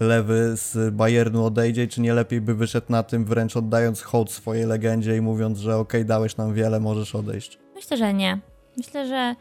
lewy 0.00 0.56
z 0.56 0.94
Bayernu 0.94 1.44
odejdzie, 1.44 1.88
czy 1.88 2.00
nie 2.00 2.14
lepiej 2.14 2.40
by 2.40 2.54
wyszedł 2.54 2.86
na 2.88 3.02
tym, 3.02 3.24
wręcz 3.24 3.56
oddając 3.56 4.02
hołd 4.02 4.32
swojej 4.32 4.66
legendzie 4.66 5.16
i 5.16 5.20
mówiąc, 5.20 5.58
że 5.58 5.76
okej, 5.76 6.00
okay, 6.00 6.04
dałeś 6.04 6.36
nam 6.36 6.54
wiele, 6.54 6.80
możesz 6.80 7.14
odejść. 7.14 7.58
Myślę, 7.74 7.96
że 7.96 8.14
nie. 8.14 8.38
Myślę, 8.76 9.06
że 9.06 9.34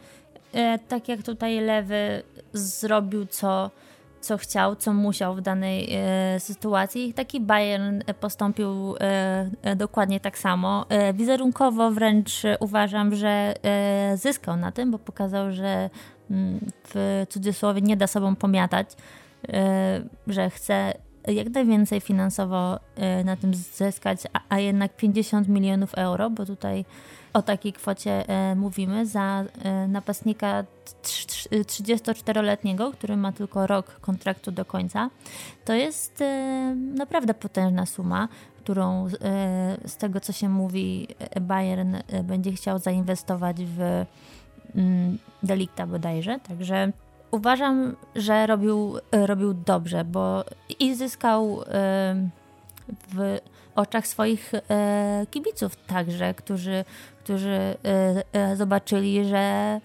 e, 0.53 0.79
tak 0.87 1.07
jak 1.07 1.23
tutaj 1.23 1.61
lewy 1.61 2.23
zrobił 2.53 3.25
co 3.25 3.71
co 4.27 4.37
chciał, 4.37 4.75
co 4.75 4.93
musiał 4.93 5.35
w 5.35 5.41
danej 5.41 5.89
e, 5.91 6.39
sytuacji. 6.39 7.13
Taki 7.13 7.39
Bayern 7.39 8.01
postąpił 8.19 8.95
e, 8.95 9.49
e, 9.61 9.75
dokładnie 9.75 10.19
tak 10.19 10.37
samo. 10.37 10.85
E, 10.89 11.13
wizerunkowo 11.13 11.91
wręcz 11.91 12.41
uważam, 12.59 13.15
że 13.15 13.53
e, 13.63 14.17
zyskał 14.17 14.57
na 14.57 14.71
tym, 14.71 14.91
bo 14.91 14.99
pokazał, 14.99 15.51
że 15.51 15.89
m, 16.31 16.37
mm, 16.37 16.59
w 16.83 17.25
cudzysłowie 17.29 17.81
nie 17.81 17.97
da 17.97 18.07
sobą 18.07 18.35
pomiatać, 18.35 18.87
e, 19.49 20.01
że 20.27 20.49
chce 20.49 20.93
jak 21.27 21.49
najwięcej 21.49 22.01
finansowo 22.01 22.79
na 23.25 23.35
tym 23.35 23.53
zyskać, 23.53 24.19
a, 24.33 24.39
a 24.49 24.59
jednak 24.59 24.95
50 24.95 25.47
milionów 25.47 25.93
euro, 25.93 26.29
bo 26.29 26.45
tutaj 26.45 26.85
o 27.37 27.41
takiej 27.41 27.73
kwocie 27.73 28.29
e, 28.29 28.55
mówimy 28.55 29.05
za 29.05 29.43
e, 29.63 29.87
napastnika 29.87 30.63
34-letniego, 31.51 32.91
który 32.91 33.17
ma 33.17 33.31
tylko 33.31 33.67
rok 33.67 33.99
kontraktu 34.01 34.51
do 34.51 34.65
końca, 34.65 35.09
to 35.65 35.73
jest 35.73 36.21
e, 36.21 36.75
naprawdę 36.75 37.33
potężna 37.33 37.85
suma, 37.85 38.27
którą 38.57 39.09
z 39.85 39.97
tego 39.97 40.19
co 40.19 40.33
się 40.33 40.49
mówi 40.49 41.07
Bayern 41.41 41.95
będzie 42.23 42.51
chciał 42.51 42.79
zainwestować 42.79 43.57
w 43.65 44.05
mm, 44.75 45.17
Delikta 45.43 45.87
bodajże, 45.87 46.39
także 46.47 46.91
uważam, 47.31 47.95
że 48.15 48.47
robił, 48.47 48.93
robił 49.11 49.53
dobrze, 49.53 50.03
bo 50.03 50.43
i 50.79 50.95
zyskał 50.95 51.63
w 53.13 53.37
oczach 53.75 54.07
swoich 54.07 54.51
kibiców 55.31 55.75
także, 55.75 56.33
którzy 56.33 56.85
którzy 57.27 57.49
e, 57.49 57.77
e, 58.33 58.55
zobaczyli, 58.55 59.25
że 59.25 59.79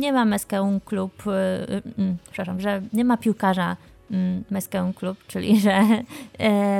nie 0.00 0.12
ma 0.12 0.24
Meskeum 0.24 0.80
Klub, 0.80 1.22
e, 1.26 1.82
przepraszam, 2.24 2.60
że 2.60 2.82
nie 2.92 3.04
ma 3.04 3.16
piłkarza 3.16 3.76
Meskeum 4.50 4.92
Klub, 4.92 5.18
czyli 5.26 5.60
że 5.64 5.80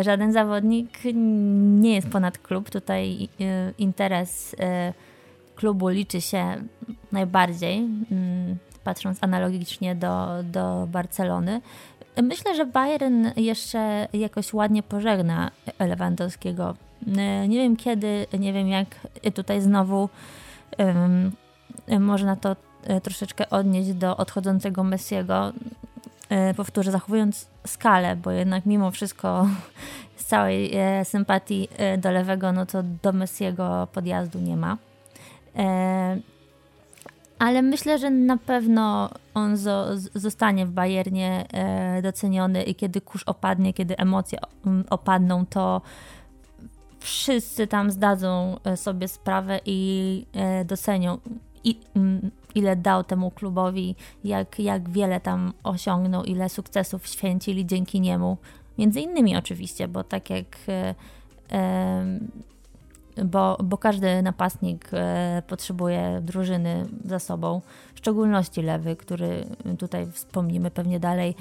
żaden 0.01 0.33
zawodnik 0.33 0.99
nie 1.81 1.95
jest 1.95 2.09
ponad 2.09 2.39
klub. 2.39 2.71
Tutaj 2.71 3.29
interes 3.79 4.57
klubu 5.57 5.89
liczy 5.89 6.21
się 6.21 6.45
najbardziej, 7.13 7.89
patrząc 8.85 9.19
analogicznie 9.21 9.95
do, 9.95 10.29
do 10.45 10.89
Barcelony. 10.93 11.61
Myślę, 12.23 12.55
że 12.55 12.67
Bayern 12.67 13.27
jeszcze 13.37 14.09
jakoś 14.13 14.53
ładnie 14.53 14.83
pożegna 14.83 15.51
Lewandowskiego 15.79 16.75
nie 17.49 17.59
wiem 17.59 17.77
kiedy, 17.77 18.27
nie 18.39 18.53
wiem 18.53 18.69
jak 18.69 18.89
tutaj 19.35 19.61
znowu 19.61 20.09
um, 20.79 21.33
można 22.01 22.37
to 22.37 22.57
e, 22.85 23.01
troszeczkę 23.01 23.51
odnieść 23.51 23.93
do 23.93 24.17
odchodzącego 24.17 24.85
Messiego. 24.85 25.53
E, 26.29 26.55
powtórzę, 26.55 26.93
zachowując 26.93 27.47
skalę, 27.67 28.17
bo 28.17 28.31
jednak 28.31 28.67
mimo 28.67 28.91
wszystko 28.91 29.49
z 30.17 30.25
całej 30.25 30.73
sympatii 31.05 31.69
do 31.99 32.11
lewego, 32.11 32.53
no 32.53 32.67
to 32.67 32.83
do 33.03 33.13
Messiego 33.13 33.89
podjazdu 33.93 34.39
nie 34.39 34.57
ma. 34.57 34.77
Ale 37.39 37.63
myślę, 37.63 37.99
że 37.99 38.11
na 38.11 38.37
pewno 38.37 39.11
on 39.35 39.57
zostanie 40.15 40.67
w 40.67 40.71
Bayernie 40.71 41.45
doceniony 42.03 42.63
i 42.63 42.75
kiedy 42.75 43.01
kurz 43.01 43.23
opadnie, 43.23 43.73
kiedy 43.73 43.97
emocje 43.97 44.39
opadną, 44.91 45.47
to 45.47 45.83
wszyscy 47.03 47.67
tam 47.67 47.91
zdadzą 47.91 48.57
e, 48.65 48.77
sobie 48.77 49.09
sprawę 49.09 49.61
i 49.67 50.27
e, 50.33 50.65
docenią, 50.65 51.19
mm, 51.97 52.31
ile 52.55 52.77
dał 52.77 53.05
temu 53.05 53.31
klubowi, 53.31 53.95
jak, 54.25 54.59
jak 54.59 54.91
wiele 54.91 55.21
tam 55.21 55.53
osiągnął, 55.65 56.25
ile 56.25 56.49
sukcesów 56.49 57.07
święcili 57.07 57.67
dzięki 57.67 58.01
niemu. 58.01 58.37
Między 58.79 59.01
innymi 59.01 59.37
oczywiście, 59.37 59.89
bo 59.89 60.05
tak 60.05 60.31
jak 60.31 60.57
e, 60.69 60.95
bo, 63.25 63.59
bo 63.65 63.79
każdy 63.79 64.23
napastnik 64.23 64.91
potrzebuje 65.47 66.21
drużyny 66.23 66.87
za 67.05 67.19
sobą, 67.19 67.61
w 67.95 67.99
szczególności 67.99 68.63
lewy, 68.63 68.97
który 68.97 69.45
tutaj 69.79 70.13
wspomnimy 70.13 70.71
pewnie 70.71 71.01
dalej, 71.01 71.35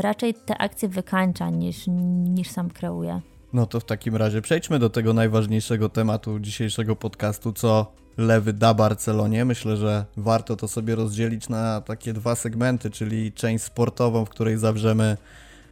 raczej 0.00 0.34
te 0.34 0.58
akcje 0.58 0.88
wykańcza 0.88 1.50
niż, 1.50 1.86
niż 1.86 2.50
sam 2.50 2.70
kreuje. 2.70 3.20
No 3.54 3.66
to 3.66 3.80
w 3.80 3.84
takim 3.84 4.16
razie 4.16 4.42
przejdźmy 4.42 4.78
do 4.78 4.90
tego 4.90 5.12
najważniejszego 5.12 5.88
tematu 5.88 6.40
dzisiejszego 6.40 6.96
podcastu, 6.96 7.52
co 7.52 7.92
lewy 8.16 8.52
da 8.52 8.74
Barcelonie. 8.74 9.44
Myślę, 9.44 9.76
że 9.76 10.04
warto 10.16 10.56
to 10.56 10.68
sobie 10.68 10.94
rozdzielić 10.94 11.48
na 11.48 11.80
takie 11.80 12.12
dwa 12.12 12.34
segmenty, 12.34 12.90
czyli 12.90 13.32
część 13.32 13.64
sportową, 13.64 14.24
w 14.24 14.28
której 14.28 14.58
zawrzemy 14.58 15.16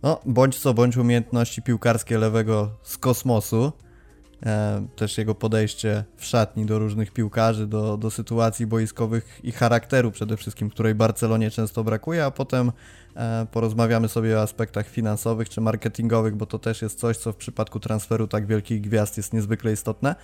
no, 0.02 0.20
bądź 0.26 0.58
co 0.58 0.74
bądź 0.74 0.96
umiejętności 0.96 1.62
piłkarskie 1.62 2.18
lewego 2.18 2.70
z 2.82 2.98
kosmosu, 2.98 3.72
e, 4.46 4.86
też 4.96 5.18
jego 5.18 5.34
podejście 5.34 6.04
w 6.16 6.24
szatni 6.24 6.66
do 6.66 6.78
różnych 6.78 7.10
piłkarzy, 7.10 7.66
do, 7.66 7.96
do 7.96 8.10
sytuacji 8.10 8.66
boiskowych 8.66 9.40
i 9.42 9.52
charakteru 9.52 10.10
przede 10.10 10.36
wszystkim, 10.36 10.70
której 10.70 10.94
Barcelonie 10.94 11.50
często 11.50 11.84
brakuje, 11.84 12.24
a 12.24 12.30
potem 12.30 12.72
porozmawiamy 13.50 14.08
sobie 14.08 14.38
o 14.38 14.42
aspektach 14.42 14.88
finansowych 14.88 15.48
czy 15.48 15.60
marketingowych, 15.60 16.36
bo 16.36 16.46
to 16.46 16.58
też 16.58 16.82
jest 16.82 16.98
coś, 16.98 17.16
co 17.16 17.32
w 17.32 17.36
przypadku 17.36 17.80
transferu 17.80 18.26
tak 18.26 18.46
wielkich 18.46 18.80
gwiazd 18.80 19.16
jest 19.16 19.32
niezwykle 19.32 19.72
istotne. 19.72 20.14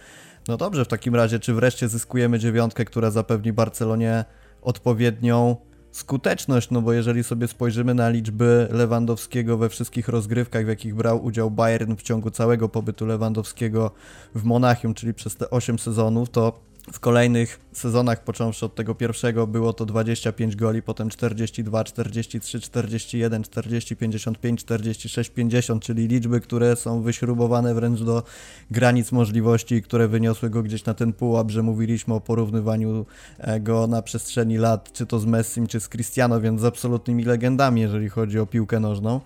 No 0.49 0.57
dobrze, 0.57 0.85
w 0.85 0.88
takim 0.88 1.14
razie, 1.14 1.38
czy 1.38 1.54
wreszcie 1.54 1.88
zyskujemy 1.88 2.38
dziewiątkę, 2.38 2.85
która 2.85 3.11
zapewni 3.11 3.52
Barcelonie 3.52 4.25
odpowiednią 4.62 5.57
skuteczność, 5.90 6.71
no 6.71 6.83
bo 6.83 6.92
jeżeli 6.92 7.25
sobie 7.25 7.49
spojrzymy 7.49 7.95
na 7.95 8.09
liczby 8.09 8.68
Lewandowskiego 8.71 9.59
we 9.59 9.68
wszystkich 9.68 10.09
rozgrywkach, 10.09 10.64
w 10.64 10.68
jakich 10.68 10.95
brał 10.95 11.25
udział 11.25 11.50
Bayern 11.50 11.97
w 11.97 12.02
ciągu 12.02 12.30
całego 12.30 12.68
pobytu 12.68 13.07
Lewandowskiego 13.07 13.90
w 14.35 14.45
Monachium, 14.45 14.95
czyli 14.95 15.14
przez 15.14 15.37
te 15.37 15.50
8 15.50 15.78
sezonów, 15.78 16.30
to 16.30 16.67
w 16.92 17.00
kolejnych 17.00 17.61
sezonach, 17.73 18.25
począwszy 18.25 18.66
od 18.66 18.75
tego 18.75 18.95
pierwszego, 18.95 19.47
było 19.47 19.73
to 19.73 19.87
25 19.87 20.57
goli, 20.57 20.83
potem 20.83 21.11
42, 21.11 21.85
43, 21.85 22.61
41, 22.61 23.42
40, 23.42 23.97
55, 23.97 24.61
46, 24.61 25.30
50, 25.30 25.83
czyli 25.83 26.09
liczby, 26.09 26.40
które 26.40 26.76
są 26.76 27.02
wyśrubowane 27.02 27.75
wręcz 27.75 28.00
do 28.00 28.23
granic 28.71 29.12
możliwości, 29.12 29.83
które 29.83 30.09
wyniosły 30.09 30.50
go 30.50 30.62
gdzieś 30.62 30.85
na 30.85 30.95
ten 30.95 31.12
pułap, 31.12 31.50
że 31.50 31.62
mówiliśmy 31.62 32.14
o 32.14 32.21
porównywaniu 32.21 33.07
e, 33.38 33.61
go 33.61 33.87
na 33.87 34.02
przestrzeni 34.02 34.57
lat, 34.59 34.92
czy 34.92 35.07
to 35.07 35.18
z 35.18 35.26
Messim, 35.26 35.66
czy 35.66 35.80
z 35.80 35.88
Cristiano, 35.88 36.40
więc 36.40 36.61
z 36.61 36.64
absolutnymi 36.64 37.25
legendami, 37.25 37.80
jeżeli 37.80 38.09
chodzi 38.09 38.38
o 38.38 38.47
piłkę 38.47 38.80
nożną. 38.80 39.21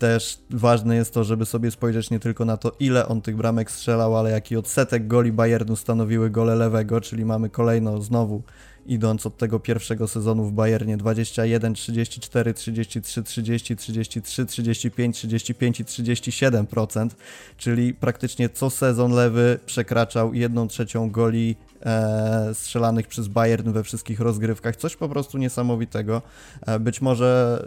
Też 0.00 0.38
ważne 0.50 0.96
jest 0.96 1.14
to, 1.14 1.24
żeby 1.24 1.46
sobie 1.46 1.70
spojrzeć 1.70 2.10
nie 2.10 2.20
tylko 2.20 2.44
na 2.44 2.56
to, 2.56 2.72
ile 2.80 3.08
on 3.08 3.22
tych 3.22 3.36
bramek 3.36 3.70
strzelał, 3.70 4.16
ale 4.16 4.30
jaki 4.30 4.56
odsetek 4.56 5.06
goli 5.06 5.32
Bayernu 5.32 5.76
stanowiły 5.76 6.30
gole 6.30 6.54
lewego, 6.54 7.00
czyli 7.00 7.24
mamy 7.24 7.50
kolejno 7.50 8.02
znowu 8.02 8.42
idąc 8.86 9.26
od 9.26 9.36
tego 9.36 9.60
pierwszego 9.60 10.08
sezonu 10.08 10.44
w 10.44 10.52
Bayernie 10.52 10.96
21, 10.96 11.74
34, 11.74 12.54
33, 12.54 13.22
30, 13.22 13.76
33, 13.76 14.46
35, 14.46 15.16
35 15.16 15.80
i 15.80 15.84
37%, 15.84 17.08
czyli 17.56 17.94
praktycznie 17.94 18.48
co 18.48 18.70
sezon 18.70 19.12
lewy 19.12 19.58
przekraczał 19.66 20.34
1 20.34 20.68
trzecią 20.68 21.10
goli 21.10 21.56
e, 21.82 22.50
strzelanych 22.54 23.06
przez 23.06 23.28
Bayern 23.28 23.72
we 23.72 23.82
wszystkich 23.82 24.20
rozgrywkach. 24.20 24.76
Coś 24.76 24.96
po 24.96 25.08
prostu 25.08 25.38
niesamowitego. 25.38 26.22
E, 26.66 26.78
być 26.78 27.00
może 27.00 27.60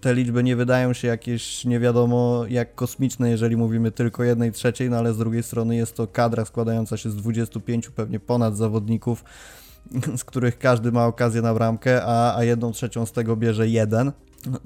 te 0.00 0.14
liczby 0.14 0.42
nie 0.42 0.56
wydają 0.56 0.92
się 0.92 1.08
jakieś 1.08 1.64
nie 1.64 1.80
wiadomo 1.80 2.44
jak 2.48 2.74
kosmiczne, 2.74 3.30
jeżeli 3.30 3.56
mówimy 3.56 3.90
tylko 3.90 4.24
jednej 4.24 4.52
trzeciej, 4.52 4.90
no 4.90 4.96
ale 4.96 5.14
z 5.14 5.18
drugiej 5.18 5.42
strony 5.42 5.76
jest 5.76 5.96
to 5.96 6.06
kadra 6.06 6.44
składająca 6.44 6.96
się 6.96 7.10
z 7.10 7.16
25 7.16 7.88
pewnie 7.88 8.20
ponad 8.20 8.56
zawodników, 8.56 9.24
z 10.16 10.24
których 10.24 10.58
każdy 10.58 10.92
ma 10.92 11.06
okazję 11.06 11.42
na 11.42 11.54
bramkę, 11.54 12.02
a, 12.04 12.36
a 12.36 12.44
jedną 12.44 12.72
trzecią 12.72 13.06
z 13.06 13.12
tego 13.12 13.36
bierze 13.36 13.68
jeden. 13.68 14.12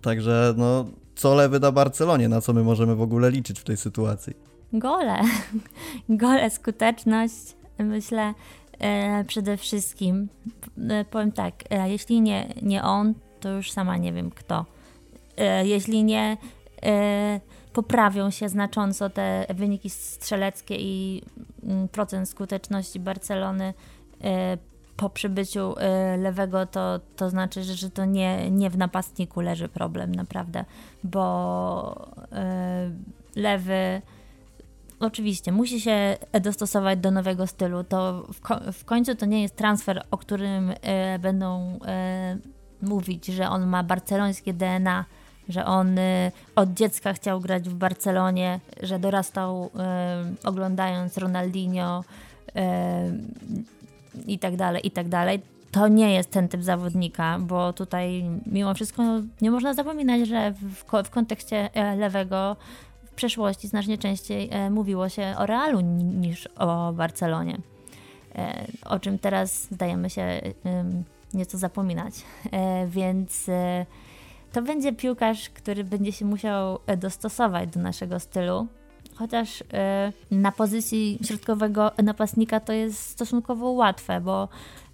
Także 0.03 0.55
no, 0.57 0.85
co 1.15 1.35
lewy 1.35 1.61
da 1.61 1.73
Barcelonie, 1.73 2.29
na 2.29 2.41
co 2.41 2.53
my 2.53 2.63
możemy 2.63 2.95
w 2.97 3.03
ogóle 3.03 3.31
liczyć 3.31 3.61
w 3.61 3.65
tej 3.65 3.77
sytuacji? 3.77 4.35
Gole. 4.73 5.21
Gole, 6.09 6.51
skuteczność, 6.51 7.57
myślę 7.79 8.35
przede 9.27 9.57
wszystkim. 9.57 10.29
E, 10.89 11.05
powiem 11.05 11.33
tak, 11.33 11.55
e, 11.71 11.91
jeśli 11.91 12.21
nie, 12.21 12.49
nie 12.63 12.83
on, 12.83 13.15
to 13.41 13.49
już 13.49 13.73
sama 13.73 13.97
nie 13.97 14.13
wiem 14.13 14.31
kto. 14.31 14.65
E, 15.37 15.67
jeśli 15.67 16.05
nie 16.05 16.37
e, 16.83 17.41
poprawią 17.73 18.31
się 18.31 18.49
znacząco 18.49 19.11
te 19.11 19.47
wyniki 19.55 19.91
strzeleckie 19.91 20.77
i 20.79 21.23
mm, 21.65 21.89
procent 21.89 22.29
skuteczności 22.29 23.01
Barcelony 23.01 23.75
e, 24.25 24.59
po 24.97 25.11
przybyciu 25.11 25.75
lewego, 26.19 26.67
to, 26.67 27.01
to 27.17 27.31
znaczy, 27.31 27.65
że 27.65 27.91
to 27.91 28.05
nie, 28.05 28.51
nie 28.51 28.71
w 28.71 28.79
napastniku 28.79 29.41
leży 29.41 29.69
problem, 29.69 30.15
naprawdę, 30.15 30.65
bo 31.05 32.09
lewy 33.37 34.03
oczywiście 35.07 35.53
musi 35.53 35.81
się 35.81 36.17
dostosować 36.43 36.99
do 36.99 37.11
nowego 37.11 37.47
stylu. 37.47 37.85
To 37.85 38.27
w, 38.33 38.41
ko 38.41 38.61
w 38.73 38.85
końcu 38.85 39.15
to 39.15 39.27
nie 39.27 39.43
jest 39.43 39.57
transfer, 39.57 40.03
o 40.11 40.19
którym 40.19 40.73
będą 41.21 41.79
mówić, 42.83 43.27
że 43.27 43.49
on 43.49 43.67
ma 43.67 43.83
barcelońskie 43.83 44.53
DNA 44.53 45.05
że 45.49 45.67
on 45.67 45.99
y, 45.99 46.33
od 46.57 46.73
dziecka 46.73 47.13
chciał 47.13 47.41
grać 47.41 47.69
w 47.69 47.75
Barcelonie, 47.75 48.61
że 48.83 48.99
dorastał 48.99 49.65
y, 49.65 50.47
oglądając 50.47 51.19
Ronaldinho 51.19 52.05
y, 52.49 52.53
i 54.27 54.39
tak 54.39 54.57
dalej, 54.57 54.87
i 54.87 54.91
tak 54.91 55.09
dalej. 55.09 55.43
To 55.71 55.89
nie 55.89 56.15
jest 56.15 56.31
ten 56.31 56.49
typ 56.49 56.63
zawodnika, 56.63 57.39
bo 57.41 57.73
tutaj 57.73 58.25
mimo 58.47 58.75
wszystko 58.75 59.03
nie 59.41 59.51
można 59.51 59.75
zapominać, 59.75 60.29
że 60.29 60.53
w, 60.53 60.85
w 61.05 61.11
kontekście 61.11 61.71
e, 61.75 61.97
lewego 61.97 62.57
przeszłości 63.15 63.69
znacznie 63.69 63.99
częściej 63.99 64.49
e, 64.53 64.71
mówiło 64.71 65.09
się 65.09 65.35
o 65.39 65.47
Realu 65.47 65.81
niż 65.81 66.47
o 66.47 66.93
Barcelonie. 66.93 67.59
E, 68.35 68.67
o 68.85 68.99
czym 68.99 69.19
teraz 69.19 69.65
zdajemy 69.65 70.11
się 70.11 70.41
nieco 71.35 71.59
zapominać. 71.59 72.15
Więc 72.89 73.51
to 74.55 74.63
będzie 74.63 74.93
piłkarz, 74.93 75.51
który 75.51 75.85
będzie 75.85 76.13
się 76.13 76.25
musiał 76.25 76.79
e, 76.87 76.97
dostosować 76.97 77.71
do 77.71 77.81
naszego 77.81 78.21
stylu. 78.21 78.67
Chociaż 79.15 79.63
e, 79.73 80.13
na 80.31 80.53
pozycji 80.53 81.19
środkowego 81.25 81.91
napastnika 82.03 82.61
to 82.61 82.73
jest 82.73 83.01
stosunkowo 83.01 83.71
łatwe, 83.71 84.21
bo 84.21 84.49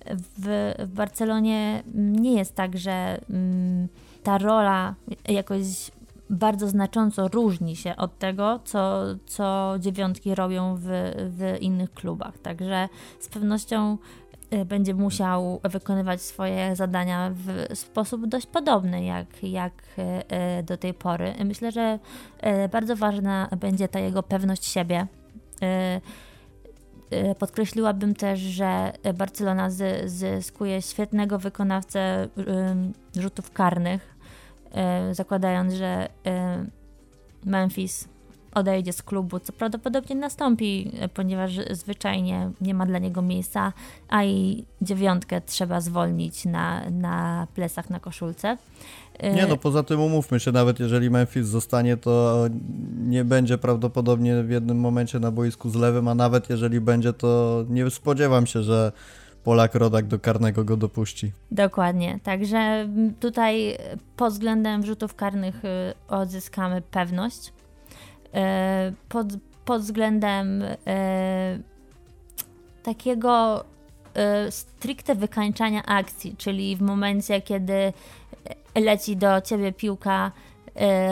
w, 0.07 0.75
w 0.79 0.95
Barcelonie 0.95 1.83
nie 1.95 2.35
jest 2.35 2.55
tak, 2.55 2.79
że 2.79 3.21
mm, 3.31 3.89
ta 4.23 4.39
rola 4.39 4.95
jakoś 5.29 5.91
bardzo 6.31 6.69
znacząco 6.69 7.29
różni 7.29 7.77
się 7.77 7.97
od 7.97 8.19
tego, 8.19 8.61
co, 8.65 9.03
co 9.27 9.75
dziewiątki 9.79 10.35
robią 10.35 10.77
w, 10.77 10.87
w 11.17 11.57
innych 11.61 11.95
klubach. 11.95 12.39
Także 12.39 12.89
z 13.21 13.29
pewnością 13.29 13.99
Y, 14.55 14.65
będzie 14.65 14.95
musiał 14.95 15.61
wykonywać 15.65 16.23
swoje 16.23 16.77
zadania 16.77 17.31
w 17.35 17.77
sposób 17.79 18.27
dość 18.27 18.47
podobny 18.47 19.05
jak, 19.05 19.43
jak 19.43 19.73
y, 19.99 20.03
y, 20.61 20.63
do 20.63 20.77
tej 20.77 20.95
pory. 20.95 21.35
Myślę, 21.45 21.73
że 21.73 21.99
bardzo 22.73 22.97
ważna 22.97 23.49
będzie 23.61 23.89
ta 23.89 24.01
jego 24.01 24.23
pewność 24.23 24.65
siebie. 24.65 25.07
Podkreśliłabym 27.39 28.15
też, 28.15 28.41
że 28.41 28.93
Barcelona 29.15 29.71
zyskuje 30.05 30.83
świetnego 30.83 31.39
wykonawcę 31.39 32.29
rzutów 33.17 33.51
karnych, 33.51 34.10
zakładając, 35.13 35.75
że 35.75 36.09
Memphis 37.45 38.09
odejdzie 38.55 38.93
z 38.93 39.03
klubu, 39.03 39.41
co 39.41 39.53
prawdopodobnie 39.53 40.17
nastąpi, 40.17 40.93
ponieważ 41.15 41.53
zwyczajnie 41.71 42.51
nie 42.61 42.75
ma 42.75 42.87
dla 42.87 42.99
niego 42.99 43.23
miejsca, 43.23 43.73
a 44.09 44.25
i 44.25 44.65
dziewiątkę 44.83 45.41
trzeba 45.41 45.81
zwolnić 45.81 46.45
na, 46.45 46.91
na 46.91 47.47
plecach, 47.55 47.91
na 47.91 48.01
koszulce. 48.01 48.57
Nie 49.35 49.47
no, 49.47 49.57
poza 49.57 49.83
tym 49.83 50.01
umówmy 50.01 50.41
się, 50.41 50.53
nawet 50.53 50.81
jeżeli 50.81 51.11
Memphis 51.11 51.47
zostanie, 51.47 51.97
to 51.97 52.45
nie 52.99 53.25
będzie 53.25 53.59
prawdopodobnie 53.59 54.43
w 54.43 54.51
jednym 54.51 54.81
momencie 54.81 55.19
na 55.19 55.31
boisku 55.31 55.71
z 55.71 55.75
lewym, 55.75 56.09
a 56.09 56.15
nawet 56.15 56.51
jeżeli 56.51 56.81
będzie, 56.81 57.13
to 57.13 57.65
nie 57.69 57.91
spodziewam 57.91 58.47
się, 58.47 58.63
że 58.63 58.93
Polak 59.45 59.75
Rodak 59.75 60.07
do 60.07 60.19
karnego 60.19 60.65
go 60.65 60.77
dopuści. 60.77 61.33
Dokładnie, 61.51 62.19
także 62.23 62.89
tutaj 63.21 63.79
pod 64.17 64.33
względem 64.33 64.87
rzutów 64.87 65.15
karnych 65.15 65.65
y, 65.65 65.69
odzyskamy 66.09 66.83
pewność. 66.83 67.53
E, 68.35 68.93
pod, 69.09 69.27
pod 69.65 69.83
względem 69.83 70.63
e, 70.87 71.59
takiego 72.83 73.65
stricte 74.51 75.15
wykańczania 75.15 75.87
akcji, 75.87 76.35
czyli 76.39 76.77
w 76.77 76.81
momencie, 76.81 77.41
kiedy 77.41 77.93
leci 78.75 79.17
do 79.17 79.41
ciebie 79.41 79.73
piłka, 79.73 80.33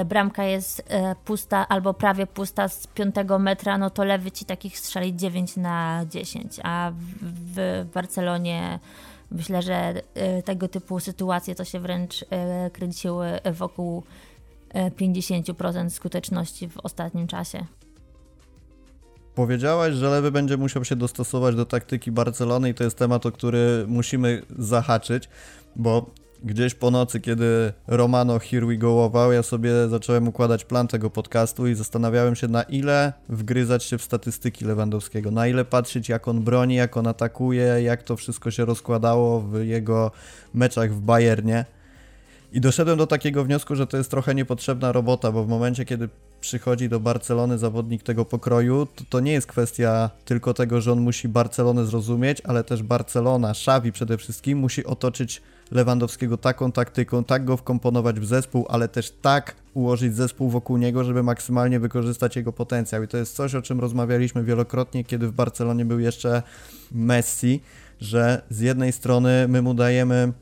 bramka 0.07 0.45
jest 0.45 0.89
pusta 1.25 1.69
albo 1.69 1.95
prawie 1.95 2.27
pusta 2.27 2.69
z 2.69 2.87
5 2.87 3.15
metra, 3.39 3.79
no 3.79 3.91
to 3.91 4.05
lewy 4.05 4.31
ci 4.31 4.45
takich 4.45 4.79
strzeli 4.79 5.17
9 5.17 5.57
na 5.57 6.05
10, 6.11 6.61
a 6.63 6.93
w, 7.23 7.87
Barcelonie 7.95 8.79
myślę, 9.31 9.63
że 9.63 10.03
tego 10.45 10.69
typu 10.69 11.01
sytuacje 11.01 11.55
to 11.55 11.65
się 11.65 11.81
wręcz 11.81 12.25
kręciły 12.73 13.41
wokół 13.53 14.03
50% 14.75 15.91
skuteczności 15.91 16.69
w 16.69 16.79
ostatnim 16.79 17.27
czasie. 17.27 17.67
Powiedziałaś, 19.35 19.95
że 19.95 20.11
lewy 20.11 20.33
będzie 20.33 20.57
musiał 20.57 20.85
się 20.85 20.97
dostosować 20.97 21.55
do 21.55 21.67
taktyki 21.67 22.13
Barcelony 22.13 22.71
i 22.71 22.75
to 22.75 22.85
jest 22.85 22.99
temat, 22.99 23.27
o 23.27 23.33
który 23.33 23.85
musimy 23.89 24.43
zahaczyć, 24.59 25.29
bo 25.77 26.11
gdzieś 26.45 26.75
po 26.75 26.91
nocy, 26.91 27.21
kiedy 27.21 27.73
Romano 27.87 28.39
Here 28.39 28.67
We 28.67 28.79
Go'ował, 28.79 29.33
ja 29.33 29.43
sobie 29.43 29.89
zacząłem 29.89 30.29
układać 30.29 30.65
plan 30.65 30.89
tego 30.89 31.11
podcastu 31.11 31.67
i 31.67 31.75
zastanawiałem 31.75 32.37
się, 32.37 32.49
na 32.49 32.63
ile 32.63 33.13
wgryzać 33.29 33.85
się 33.85 33.99
w 33.99 34.03
statystyki 34.03 34.65
Lewandowskiego, 34.65 35.31
na 35.31 35.47
ile 35.47 35.65
patrzeć, 35.65 36.09
jak 36.09 36.29
on 36.29 36.43
broni, 36.43 36.75
jak 36.75 36.97
on 36.97 37.07
atakuje, 37.07 37.63
jak 37.83 38.03
to 38.03 38.17
wszystko 38.17 38.51
się 38.51 38.65
rozkładało 38.65 39.41
w 39.41 39.65
jego 39.65 40.11
meczach 40.55 40.95
w 40.95 41.01
Bayernie. 41.01 41.65
I 42.53 42.61
doszedłem 42.61 42.99
do 42.99 43.07
takiego 43.07 43.45
wniosku, 43.45 43.77
że 43.77 43.87
to 43.87 43.97
jest 43.97 44.11
trochę 44.11 44.35
niepotrzebna 44.35 44.93
robota, 44.93 45.33
bo 45.33 45.45
w 45.45 45.49
momencie, 45.49 45.85
kiedy 45.85 46.09
przychodzi 46.41 46.89
do 46.89 47.01
Barcelony 47.01 47.59
zawodnik 47.59 48.03
tego 48.03 48.25
pokroju, 48.25 48.87
to, 48.87 49.05
to 49.11 49.21
nie 49.21 49.33
jest 49.33 49.47
kwestia 49.47 50.11
tylko 50.25 50.55
tego, 50.55 50.81
że 50.81 50.93
on 50.93 51.01
musi 51.01 51.29
Barcelonę 51.29 51.87
zrozumieć, 51.87 52.43
ale 52.45 52.65
też 52.65 52.83
Barcelona, 52.83 53.51
Xavi 53.51 53.93
przede 53.93 54.19
wszystkim, 54.19 54.59
musi 54.59 54.85
otoczyć 54.85 55.43
Lewandowskiego 55.71 56.37
taką 56.37 56.73
taktyką, 56.73 57.25
tak 57.25 57.45
go 57.45 57.57
wkomponować 57.57 58.21
w 58.21 58.27
zespół, 58.27 58.67
ale 58.69 58.89
też 58.89 59.11
tak 59.11 59.55
ułożyć 59.75 60.15
zespół 60.15 60.51
wokół 60.51 60.77
niego, 60.77 61.05
żeby 61.05 61.23
maksymalnie 61.23 61.81
wykorzystać 61.81 62.37
jego 62.37 62.53
potencjał. 62.53 63.03
I 63.03 63.09
to 63.09 63.17
jest 63.17 63.37
coś, 63.37 63.55
o 63.55 63.63
czym 63.63 63.81
rozmawialiśmy 63.81 64.45
wielokrotnie, 64.45 65.05
kiedy 65.05 65.29
w 65.29 65.33
Barcelonie 65.33 65.85
był 65.85 65.99
jeszcze 65.99 66.43
Messi, 66.93 67.61
że 68.01 68.43
z 68.51 68.61
jednej 68.61 68.93
strony 68.93 69.47
my 69.49 69.63
mu 69.63 69.75
dajemy 69.75 70.33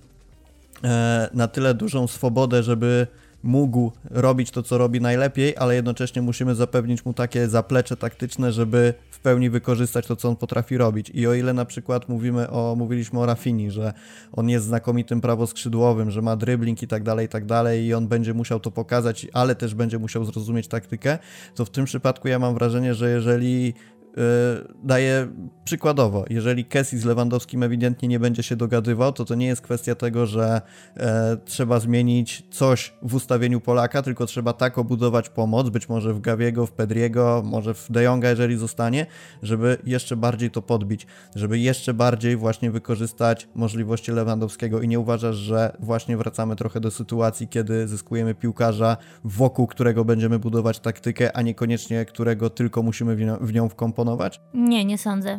E, 0.85 1.29
na 1.35 1.49
tyle 1.49 1.75
dużą 1.75 2.07
swobodę, 2.07 2.63
żeby 2.63 3.07
mógł 3.43 3.93
robić 4.11 4.51
to, 4.51 4.63
co 4.63 4.79
robi 4.79 5.01
najlepiej, 5.01 5.55
ale 5.57 5.75
jednocześnie 5.75 6.23
musimy 6.23 6.55
zapewnić 6.55 7.05
mu 7.05 7.15
takie 7.15 7.49
zaplecze 7.49 7.97
taktyczne, 7.97 8.53
żeby 8.53 8.95
w 9.11 9.21
pełni 9.21 9.51
wykorzystać 9.51 10.07
to, 10.07 10.17
co 10.17 10.29
on 10.29 10.37
potrafi 10.37 10.77
robić. 10.77 11.11
I 11.15 11.27
o 11.27 11.35
ile 11.35 11.53
na 11.53 11.65
przykład 11.65 12.09
mówimy 12.09 12.51
o, 12.51 12.75
mówiliśmy 12.79 13.21
o 13.21 13.27
Rafini, 13.27 13.71
że 13.71 13.93
on 14.33 14.49
jest 14.49 14.67
znakomitym 14.67 15.21
prawoskrzydłowym, 15.21 16.11
że 16.11 16.23
ma 16.23 16.37
dribbling 16.37 16.83
i 16.83 16.89
tak 16.89 17.03
dalej, 17.03 17.27
i 17.27 17.29
tak 17.29 17.47
dalej 17.47 17.85
i 17.85 17.95
on 17.95 18.09
będzie 18.09 18.35
musiał 18.35 18.61
to 18.61 18.71
pokazać, 18.71 19.27
ale 19.33 19.55
też 19.55 19.75
będzie 19.75 19.99
musiał 19.99 20.25
zrozumieć 20.25 20.69
taktykę, 20.69 21.19
to 21.55 21.65
w 21.65 21.71
tym 21.71 21.85
przypadku 21.85 22.29
ja 22.29 22.39
mam 22.39 22.55
wrażenie, 22.55 22.95
że 22.95 23.11
jeżeli 23.11 23.75
Y, 24.19 24.21
daję 24.85 25.29
przykładowo, 25.65 26.25
jeżeli 26.31 26.65
Kessi 26.65 26.99
z 26.99 27.05
Lewandowskim 27.05 27.63
ewidentnie 27.63 28.09
nie 28.09 28.21
będzie 28.21 28.43
się 28.43 28.57
dogadywał, 28.57 29.13
to 29.13 29.25
to 29.25 29.35
nie 29.35 29.47
jest 29.47 29.63
kwestia 29.63 29.95
tego, 29.95 30.27
że 30.27 30.61
e, 30.97 31.37
trzeba 31.45 31.81
zmienić 31.81 32.45
coś 32.51 32.95
w 33.03 33.15
ustawieniu 33.15 33.61
Polaka, 33.61 34.03
tylko 34.03 34.27
trzeba 34.27 34.53
tak 34.53 34.79
obudować 34.79 35.29
pomoc, 35.29 35.69
być 35.69 35.89
może 35.89 36.15
w 36.15 36.21
Gawiego, 36.21 36.67
w 36.67 36.73
Pedriego, 36.73 37.43
może 37.45 37.75
w 37.75 37.87
De 37.91 38.03
Jonga, 38.03 38.31
jeżeli 38.31 38.57
zostanie, 38.57 39.07
żeby 39.43 39.79
jeszcze 39.85 40.17
bardziej 40.17 40.51
to 40.51 40.63
podbić, 40.63 41.07
żeby 41.35 41.59
jeszcze 41.59 41.95
bardziej 41.95 42.37
właśnie 42.37 42.71
wykorzystać 42.71 43.49
możliwości 43.55 44.13
Lewandowskiego. 44.13 44.81
I 44.81 44.89
nie 44.89 45.01
uważasz, 45.01 45.37
że 45.37 45.77
właśnie 45.81 46.17
wracamy 46.17 46.57
trochę 46.57 46.81
do 46.81 46.91
sytuacji, 46.91 47.49
kiedy 47.49 47.89
zyskujemy 47.89 48.35
piłkarza, 48.35 48.97
wokół 49.25 49.67
którego 49.67 50.05
będziemy 50.05 50.39
budować 50.39 50.79
taktykę, 50.79 51.37
a 51.37 51.43
niekoniecznie 51.43 52.05
którego 52.05 52.51
tylko 52.51 52.83
musimy 52.83 53.37
w 53.41 53.53
nią 53.53 53.69
wkomponować 53.69 54.06
nie, 54.55 54.85
nie 54.85 54.99
sądzę. 54.99 55.39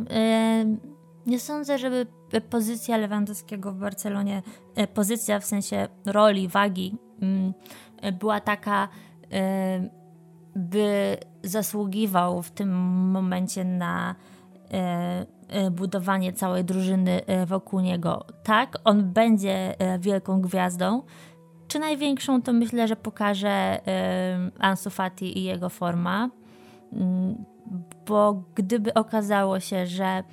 Nie 1.27 1.39
sądzę, 1.39 1.77
żeby 1.77 2.07
pozycja 2.49 2.97
Lewandowskiego 2.97 3.71
w 3.71 3.77
Barcelonie, 3.77 4.41
e, 4.75 4.87
pozycja 4.87 5.39
w 5.39 5.45
sensie 5.45 5.87
roli, 6.05 6.47
wagi, 6.47 6.97
mm, 7.21 7.53
była 8.19 8.39
taka, 8.39 8.87
by 10.55 11.17
zasługiwał 11.43 12.41
w 12.41 12.51
tym 12.51 12.73
momencie 13.11 13.65
na 13.65 14.15
e, 14.71 15.25
e, 15.47 15.71
budowanie 15.71 16.33
całej 16.33 16.65
drużyny 16.65 17.21
wokół 17.45 17.79
niego. 17.79 18.25
Tak, 18.43 18.77
on 18.83 19.13
będzie 19.13 19.75
wielką 19.99 20.41
gwiazdą. 20.41 21.01
Czy 21.67 21.79
największą, 21.79 22.41
to 22.41 22.53
myślę, 22.53 22.87
że 22.87 22.95
pokaże 22.95 23.81
Ansu 24.59 24.89
Fati 24.89 25.39
i 25.39 25.43
jego 25.43 25.69
forma 25.69 26.29
bo 28.07 28.43
gdyby 28.55 28.93
okazało 28.93 29.59
się, 29.59 29.87
że 29.87 30.23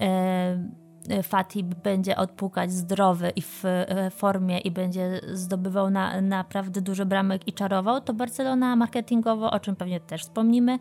e, 0.00 1.22
Fatih 1.22 1.64
będzie 1.64 2.16
odpukać 2.16 2.72
zdrowy 2.72 3.32
i 3.36 3.42
w 3.42 3.64
e, 3.64 4.10
formie 4.10 4.58
i 4.58 4.70
będzie 4.70 5.20
zdobywał 5.32 5.90
na, 5.90 6.20
naprawdę 6.20 6.80
dużo 6.80 7.06
bramek 7.06 7.48
i 7.48 7.52
czarował, 7.52 8.00
to 8.00 8.14
Barcelona 8.14 8.76
marketingowo, 8.76 9.50
o 9.50 9.60
czym 9.60 9.76
pewnie 9.76 10.00
też 10.00 10.22
wspomnimy, 10.22 10.78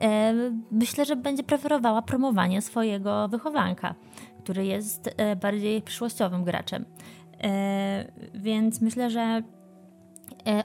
e, 0.00 0.34
myślę, 0.70 1.04
że 1.04 1.16
będzie 1.16 1.42
preferowała 1.42 2.02
promowanie 2.02 2.62
swojego 2.62 3.28
wychowanka, 3.28 3.94
który 4.42 4.66
jest 4.66 5.14
bardziej 5.42 5.82
przyszłościowym 5.82 6.44
graczem. 6.44 6.84
Więc 8.34 8.80
myślę, 8.80 9.10
że 9.10 9.42
E, 9.42 9.59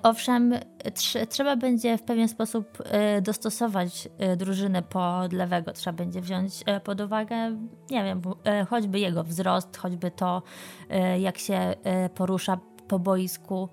owszem, 0.03 0.53
tr 0.83 1.27
trzeba 1.29 1.55
będzie 1.55 1.97
w 1.97 2.03
pewien 2.03 2.27
sposób 2.27 2.77
e, 2.85 3.21
dostosować 3.21 4.09
e, 4.17 4.35
drużynę 4.37 4.81
pod 4.81 5.33
lewego. 5.33 5.73
Trzeba 5.73 5.97
będzie 5.97 6.21
wziąć 6.21 6.63
pod 6.83 7.01
uwagę, 7.01 7.35
nie 7.89 8.03
wiem, 8.03 8.21
choćby 8.69 8.99
jego 8.99 9.23
wzrost, 9.23 9.77
choćby 9.77 10.11
to, 10.11 10.41
jak 11.19 11.37
się 11.37 11.75
porusza 12.15 12.57
po 12.87 12.99
boisku, 12.99 13.69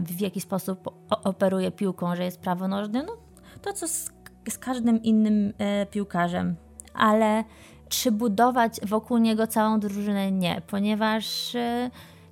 w 0.00 0.20
jaki 0.20 0.40
sposób 0.40 0.90
operuje 1.24 1.70
piłką, 1.70 2.16
że 2.16 2.24
jest 2.24 2.40
prawonożny. 2.40 3.02
No, 3.02 3.16
to, 3.62 3.72
co 3.72 3.88
z, 3.88 4.10
z 4.48 4.58
każdym 4.58 5.02
innym 5.02 5.52
piłkarzem. 5.90 6.56
Ale 6.94 7.44
czy 7.88 8.12
budować 8.12 8.80
wokół 8.86 9.18
niego 9.18 9.46
całą 9.46 9.80
drużynę? 9.80 10.32
Nie, 10.32 10.62
ponieważ 10.66 11.56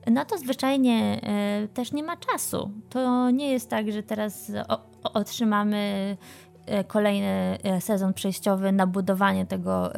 na 0.06 0.24
to 0.24 0.38
zwyczajnie 0.38 1.20
e, 1.22 1.68
też 1.68 1.92
nie 1.92 2.02
ma 2.02 2.16
czasu. 2.16 2.70
To 2.90 3.30
nie 3.30 3.52
jest 3.52 3.70
tak, 3.70 3.92
że 3.92 4.02
teraz 4.02 4.52
otrzymamy 5.02 6.16
e, 6.66 6.84
kolejny 6.84 7.58
e, 7.62 7.80
sezon 7.80 8.14
przejściowy 8.14 8.72
na 8.72 8.86
budowanie 8.86 9.46
tego 9.46 9.92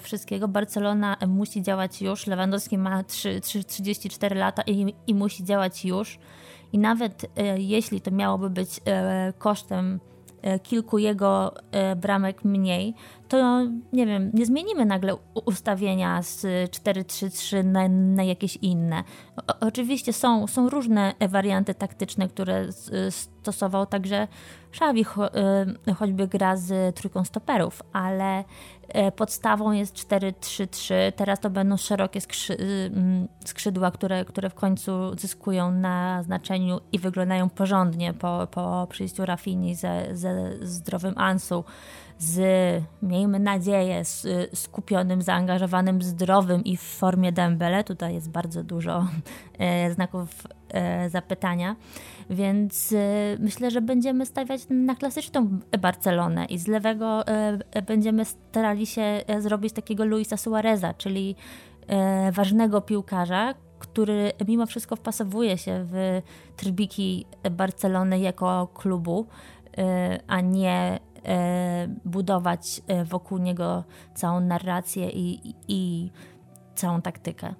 wszystkiego. 0.00 0.48
Barcelona 0.48 1.16
musi 1.28 1.62
działać 1.62 2.02
już. 2.02 2.26
Lewandowski 2.26 2.78
ma 2.78 3.04
3, 3.04 3.40
3, 3.40 3.64
34 3.64 4.36
lata 4.36 4.62
i, 4.66 4.94
i 5.06 5.14
musi 5.14 5.44
działać 5.44 5.84
już. 5.84 6.18
I 6.72 6.78
nawet 6.78 7.26
jeśli 7.56 8.00
to 8.00 8.10
miałoby 8.10 8.50
być 8.50 8.80
kosztem 9.38 10.00
kilku 10.62 10.98
jego 10.98 11.54
bramek 11.96 12.44
mniej, 12.44 12.94
to 13.28 13.62
nie 13.92 14.06
wiem, 14.06 14.30
nie 14.34 14.46
zmienimy 14.46 14.84
nagle 14.84 15.16
ustawienia 15.44 16.22
z 16.22 16.42
4-3-3 16.70 17.64
na, 17.64 17.88
na 17.88 18.22
jakieś 18.22 18.56
inne. 18.56 19.04
O, 19.36 19.66
oczywiście 19.66 20.12
są, 20.12 20.46
są 20.46 20.68
różne 20.68 21.14
warianty 21.28 21.74
taktyczne, 21.74 22.28
które 22.28 22.66
stosował 23.10 23.86
także 23.86 24.28
Xavi, 24.70 25.04
cho, 25.04 25.30
y, 25.88 25.94
choćby 25.94 26.28
gra 26.28 26.56
z 26.56 26.96
trójką 26.96 27.24
stoperów, 27.24 27.82
ale 27.92 28.44
podstawą 29.16 29.72
jest 29.72 29.94
4-3-3. 29.94 30.94
Teraz 31.16 31.40
to 31.40 31.50
będą 31.50 31.76
szerokie 31.76 32.20
skrzy, 32.20 32.52
y, 32.52 32.90
skrzydła, 33.44 33.90
które, 33.90 34.24
które 34.24 34.50
w 34.50 34.54
końcu 34.54 35.18
zyskują 35.18 35.70
na 35.70 36.22
znaczeniu 36.22 36.80
i 36.92 36.98
wyglądają 36.98 37.48
porządnie 37.48 38.14
po, 38.14 38.46
po 38.50 38.86
przyjściu 38.90 39.26
Rafini 39.26 39.74
ze, 39.74 40.06
ze 40.12 40.52
zdrowym 40.66 41.14
Ansu 41.16 41.64
z, 42.18 42.82
miejmy 43.02 43.38
nadzieję, 43.38 44.04
z, 44.04 44.26
skupionym, 44.58 45.22
zaangażowanym, 45.22 46.02
zdrowym 46.02 46.64
i 46.64 46.76
w 46.76 46.82
formie 46.82 47.32
Dembele. 47.32 47.84
Tutaj 47.84 48.14
jest 48.14 48.30
bardzo 48.30 48.64
dużo 48.64 49.06
e, 49.58 49.90
znaków 49.90 50.28
e, 50.68 51.10
zapytania, 51.10 51.76
więc 52.30 52.92
e, 52.92 52.96
myślę, 53.38 53.70
że 53.70 53.80
będziemy 53.80 54.26
stawiać 54.26 54.60
na 54.70 54.94
klasyczną 54.94 55.48
Barcelonę 55.80 56.44
i 56.44 56.58
z 56.58 56.66
lewego 56.66 57.24
będziemy 57.86 58.24
starali 58.24 58.86
się 58.86 59.20
zrobić 59.38 59.72
takiego 59.72 60.04
Luisa 60.04 60.36
Suareza, 60.36 60.94
czyli 60.94 61.36
ważnego 62.32 62.80
piłkarza, 62.80 63.54
który 63.78 64.32
mimo 64.48 64.66
wszystko 64.66 64.96
wpasowuje 64.96 65.58
się 65.58 65.84
w 65.84 66.22
trybiki 66.56 67.26
Barcelony 67.50 68.18
jako 68.18 68.68
klubu, 68.74 69.26
a 70.26 70.40
nie 70.40 70.98
budować 72.04 72.82
e, 72.86 73.04
wokół 73.04 73.38
niego 73.38 73.84
całą 74.14 74.40
narrację 74.40 75.10
i, 75.10 75.54
i 75.68 76.10
całą 76.74 77.02
taktykę. 77.02 77.54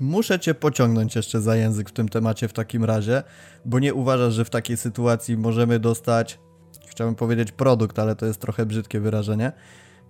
Muszę 0.00 0.40
cię 0.40 0.54
pociągnąć 0.54 1.16
jeszcze 1.16 1.40
za 1.40 1.56
język 1.56 1.90
w 1.90 1.92
tym 1.92 2.08
temacie 2.08 2.48
w 2.48 2.52
takim 2.52 2.84
razie, 2.84 3.22
bo 3.64 3.78
nie 3.78 3.94
uważasz, 3.94 4.34
że 4.34 4.44
w 4.44 4.50
takiej 4.50 4.76
sytuacji 4.76 5.36
możemy 5.36 5.78
dostać, 5.78 6.38
chciałbym 6.86 7.14
powiedzieć 7.14 7.52
produkt, 7.52 7.98
ale 7.98 8.16
to 8.16 8.26
jest 8.26 8.40
trochę 8.40 8.66
brzydkie 8.66 9.00
wyrażenie, 9.00 9.52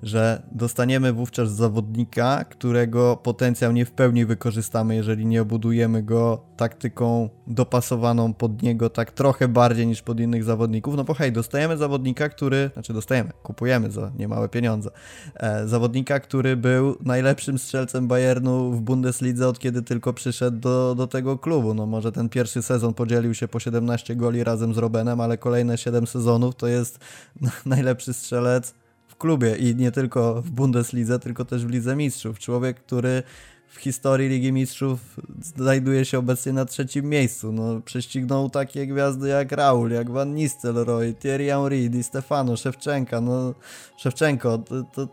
że 0.02 0.42
dostaniemy 0.52 1.12
wówczas 1.12 1.52
zawodnika, 1.52 2.44
którego 2.44 3.16
potencjał 3.16 3.72
nie 3.72 3.84
w 3.84 3.90
pełni 3.90 4.26
wykorzystamy, 4.26 4.94
jeżeli 4.94 5.26
nie 5.26 5.42
obudujemy 5.42 6.02
go 6.02 6.44
taktyką 6.56 7.28
dopasowaną 7.46 8.34
pod 8.34 8.62
niego 8.62 8.90
tak 8.90 9.10
trochę 9.10 9.48
bardziej 9.48 9.86
niż 9.86 10.02
pod 10.02 10.20
innych 10.20 10.44
zawodników. 10.44 10.96
No 10.96 11.04
bo 11.04 11.14
hej, 11.14 11.32
dostajemy 11.32 11.76
zawodnika, 11.76 12.28
który, 12.28 12.70
znaczy 12.72 12.92
dostajemy, 12.92 13.30
kupujemy 13.42 13.90
za 13.90 14.12
niemałe 14.18 14.48
pieniądze, 14.48 14.90
e, 15.34 15.68
zawodnika, 15.68 16.20
który 16.20 16.56
był 16.56 16.96
najlepszym 17.00 17.58
strzelcem 17.58 18.08
Bayernu 18.08 18.72
w 18.72 18.80
Bundeslidze 18.80 19.48
od 19.48 19.58
kiedy 19.58 19.82
tylko 19.82 20.12
przyszedł 20.12 20.58
do, 20.58 20.94
do 20.94 21.06
tego 21.06 21.38
klubu. 21.38 21.74
No 21.74 21.86
może 21.86 22.12
ten 22.12 22.28
pierwszy 22.28 22.62
sezon 22.62 22.94
podzielił 22.94 23.34
się 23.34 23.48
po 23.48 23.60
17 23.60 24.16
goli 24.16 24.44
razem 24.44 24.74
z 24.74 24.78
Robenem, 24.78 25.20
ale 25.20 25.38
kolejne 25.38 25.78
7 25.78 26.06
sezonów 26.06 26.56
to 26.56 26.66
jest 26.66 26.98
najlepszy 27.66 28.12
strzelec 28.12 28.81
klubie 29.22 29.56
i 29.56 29.76
nie 29.76 29.92
tylko 29.92 30.42
w 30.42 30.50
Bundeslidze, 30.50 31.18
tylko 31.18 31.44
też 31.44 31.66
w 31.66 31.70
Lidze 31.70 31.96
Mistrzów. 31.96 32.38
Człowiek, 32.38 32.80
który 32.80 33.22
w 33.68 33.76
historii 33.76 34.28
Ligi 34.28 34.52
Mistrzów 34.52 35.20
znajduje 35.42 36.04
się 36.04 36.18
obecnie 36.18 36.52
na 36.52 36.64
trzecim 36.64 37.08
miejscu. 37.08 37.52
No, 37.52 37.80
prześcignął 37.80 38.50
takie 38.50 38.86
gwiazdy 38.86 39.28
jak 39.28 39.52
Raul, 39.52 39.90
jak 39.90 40.10
Van 40.10 40.34
Nistelrooy, 40.34 41.14
Thierry 41.14 41.46
Henry, 41.46 41.88
Di 41.88 42.02
Stefano, 42.02 42.56
Szewczenka. 42.56 43.20
No, 43.20 43.54
Szewczenko, 43.96 44.58
to, 44.58 44.82
to 44.82 45.08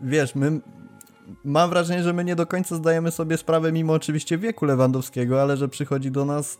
wiesz, 0.00 0.34
my 0.34 0.60
mam 1.44 1.70
wrażenie, 1.70 2.02
że 2.02 2.12
my 2.12 2.24
nie 2.24 2.36
do 2.36 2.46
końca 2.46 2.76
zdajemy 2.76 3.10
sobie 3.10 3.36
sprawę, 3.36 3.72
mimo 3.72 3.92
oczywiście 3.92 4.38
wieku 4.38 4.64
Lewandowskiego, 4.64 5.42
ale 5.42 5.56
że 5.56 5.68
przychodzi 5.68 6.10
do 6.10 6.24
nas 6.24 6.58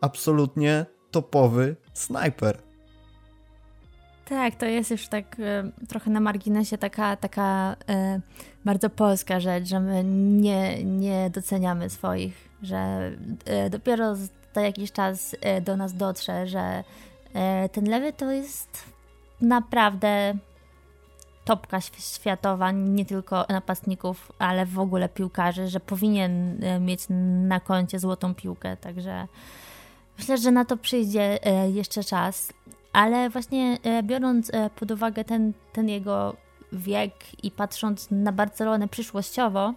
absolutnie 0.00 0.86
topowy 1.10 1.76
snajper. 1.94 2.63
Tak, 4.24 4.54
to 4.54 4.66
jest 4.66 4.90
już 4.90 5.08
tak 5.08 5.36
e, 5.40 5.86
trochę 5.88 6.10
na 6.10 6.20
marginesie 6.20 6.78
taka, 6.78 7.16
taka 7.16 7.76
e, 7.88 8.20
bardzo 8.64 8.90
polska 8.90 9.40
rzecz, 9.40 9.64
że 9.64 9.80
my 9.80 10.04
nie, 10.04 10.84
nie 10.84 11.30
doceniamy 11.30 11.90
swoich, 11.90 12.48
że 12.62 13.10
e, 13.44 13.70
dopiero 13.70 14.16
za 14.54 14.60
jakiś 14.60 14.92
czas 14.92 15.36
do 15.62 15.76
nas 15.76 15.94
dotrze, 15.94 16.46
że 16.46 16.84
ten 17.72 17.90
lewy 17.90 18.12
to 18.12 18.30
jest 18.30 18.84
naprawdę 19.40 20.34
topka 21.44 21.80
światowa, 21.80 22.70
nie 22.70 23.04
tylko 23.04 23.46
napastników, 23.48 24.32
ale 24.38 24.66
w 24.66 24.78
ogóle 24.78 25.08
piłkarzy, 25.08 25.68
że 25.68 25.80
powinien 25.80 26.60
mieć 26.80 27.06
na 27.48 27.60
koncie 27.60 27.98
złotą 27.98 28.34
piłkę, 28.34 28.76
także 28.76 29.28
myślę, 30.18 30.38
że 30.38 30.50
na 30.50 30.64
to 30.64 30.76
przyjdzie 30.76 31.38
jeszcze 31.72 32.04
czas, 32.04 32.52
ale 32.94 33.30
właśnie 33.30 33.78
biorąc 34.02 34.50
pod 34.76 34.90
uwagę 34.90 35.24
ten, 35.24 35.52
ten 35.72 35.88
jego 35.88 36.36
wiek 36.72 37.44
i 37.44 37.50
patrząc 37.50 38.10
na 38.10 38.32
Barcelonę 38.32 38.88
przyszłościowo, 38.88 39.74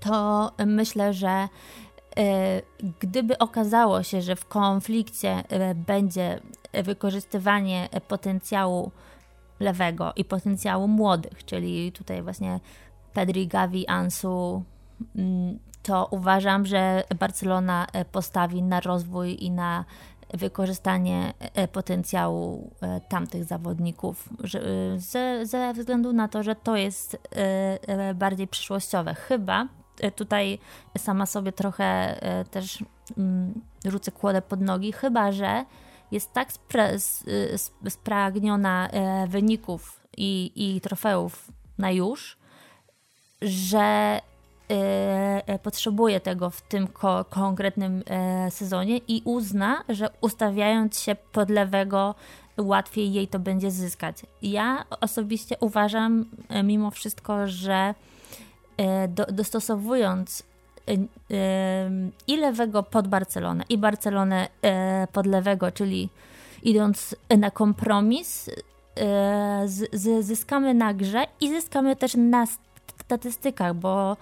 to 0.00 0.50
myślę, 0.66 1.14
że 1.14 1.28
e, 1.28 2.62
gdyby 3.00 3.38
okazało 3.38 4.02
się, 4.02 4.22
że 4.22 4.36
w 4.36 4.46
konflikcie 4.46 5.44
e, 5.48 5.74
będzie 5.74 6.40
wykorzystywanie 6.72 7.88
potencjału 8.08 8.90
lewego 9.60 10.12
i 10.16 10.24
potencjału 10.24 10.88
młodych, 10.88 11.44
czyli 11.44 11.92
tutaj 11.92 12.22
właśnie 12.22 12.60
Pedri, 13.12 13.48
Gavi, 13.48 13.88
Ansu, 13.88 14.62
mm, 15.16 15.58
to 15.82 16.08
uważam, 16.10 16.66
że 16.66 17.04
Barcelona 17.18 17.86
e, 17.92 18.04
postawi 18.04 18.62
na 18.62 18.80
rozwój 18.80 19.44
i 19.44 19.50
na 19.50 19.84
wykorzystanie 20.34 21.34
e, 21.40 21.68
potencjału 21.68 22.70
e, 22.80 23.00
tamtych 23.00 23.44
zawodników, 23.44 24.28
e, 24.44 25.00
ze, 25.00 25.46
ze 25.46 25.72
względu 25.72 26.12
na 26.12 26.28
to, 26.28 26.42
że 26.42 26.54
to 26.54 26.76
jest 26.76 27.16
bardziej 28.14 28.48
przyszłościowe. 28.48 29.14
Chyba 29.14 29.68
tutaj 30.16 30.58
sama 30.98 31.26
sobie 31.26 31.52
trochę 31.52 32.20
też 32.50 32.84
mm, 33.18 33.60
rzucę 33.84 34.12
kłodę 34.12 34.42
pod 34.42 34.60
nogi, 34.60 34.92
chyba 34.92 35.32
że 35.32 35.64
jest 36.10 36.32
tak 36.32 36.52
spra 36.52 36.86
spragniona 37.88 38.88
wyników 39.28 40.00
i, 40.16 40.52
i 40.56 40.80
trofeów 40.80 41.52
na 41.78 41.90
już, 41.90 42.38
że 43.42 44.20
potrzebuje 45.62 46.20
tego 46.20 46.50
w 46.50 46.60
tym 46.62 46.86
ko 46.86 47.24
konkretnym 47.30 48.02
e, 48.06 48.50
sezonie 48.50 49.00
i 49.08 49.22
uzna, 49.24 49.84
że 49.88 50.08
ustawiając 50.20 51.00
się 51.00 51.16
pod 51.32 51.50
lewego 51.50 52.14
łatwiej 52.58 53.12
jej 53.12 53.28
to 53.28 53.38
będzie 53.38 53.70
zyskać. 53.70 54.16
Ja 54.42 54.84
osobiście 55.00 55.56
uważam 55.60 56.24
mimo 56.64 56.90
wszystko, 56.90 57.46
że 57.46 57.94
do, 59.08 59.26
dostosowując 59.26 60.42
i 62.26 62.36
lewego 62.36 62.82
pod 62.82 63.08
Barcelonę 63.08 63.64
i 63.68 63.78
Barcelonę 63.78 64.48
pod 65.12 65.26
lewego, 65.26 65.72
czyli 65.72 66.08
idąc 66.62 67.16
na 67.38 67.50
kompromis, 67.50 68.50
zyskamy 70.20 70.74
na 70.74 70.94
grze 70.94 71.26
i 71.40 71.48
zyskamy 71.48 71.96
też 71.96 72.14
na 72.14 72.46
statystykach, 73.00 73.74
bo 73.74 74.16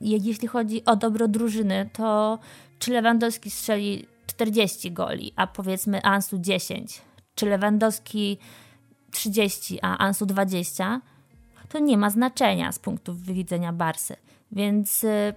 jeśli 0.00 0.48
chodzi 0.48 0.84
o 0.84 0.96
dobro 0.96 1.28
drużyny, 1.28 1.90
to 1.92 2.38
czy 2.78 2.92
Lewandowski 2.92 3.50
strzeli 3.50 4.06
40 4.26 4.92
goli, 4.92 5.32
a 5.36 5.46
powiedzmy 5.46 6.02
Ansu 6.02 6.38
10, 6.38 7.02
czy 7.34 7.46
Lewandowski 7.46 8.38
30, 9.10 9.78
a 9.82 9.98
Ansu 9.98 10.26
20, 10.26 11.00
to 11.68 11.78
nie 11.78 11.98
ma 11.98 12.10
znaczenia 12.10 12.72
z 12.72 12.78
punktu 12.78 13.14
widzenia 13.14 13.72
Barsy. 13.72 14.16
Więc 14.52 15.04
y, 15.04 15.34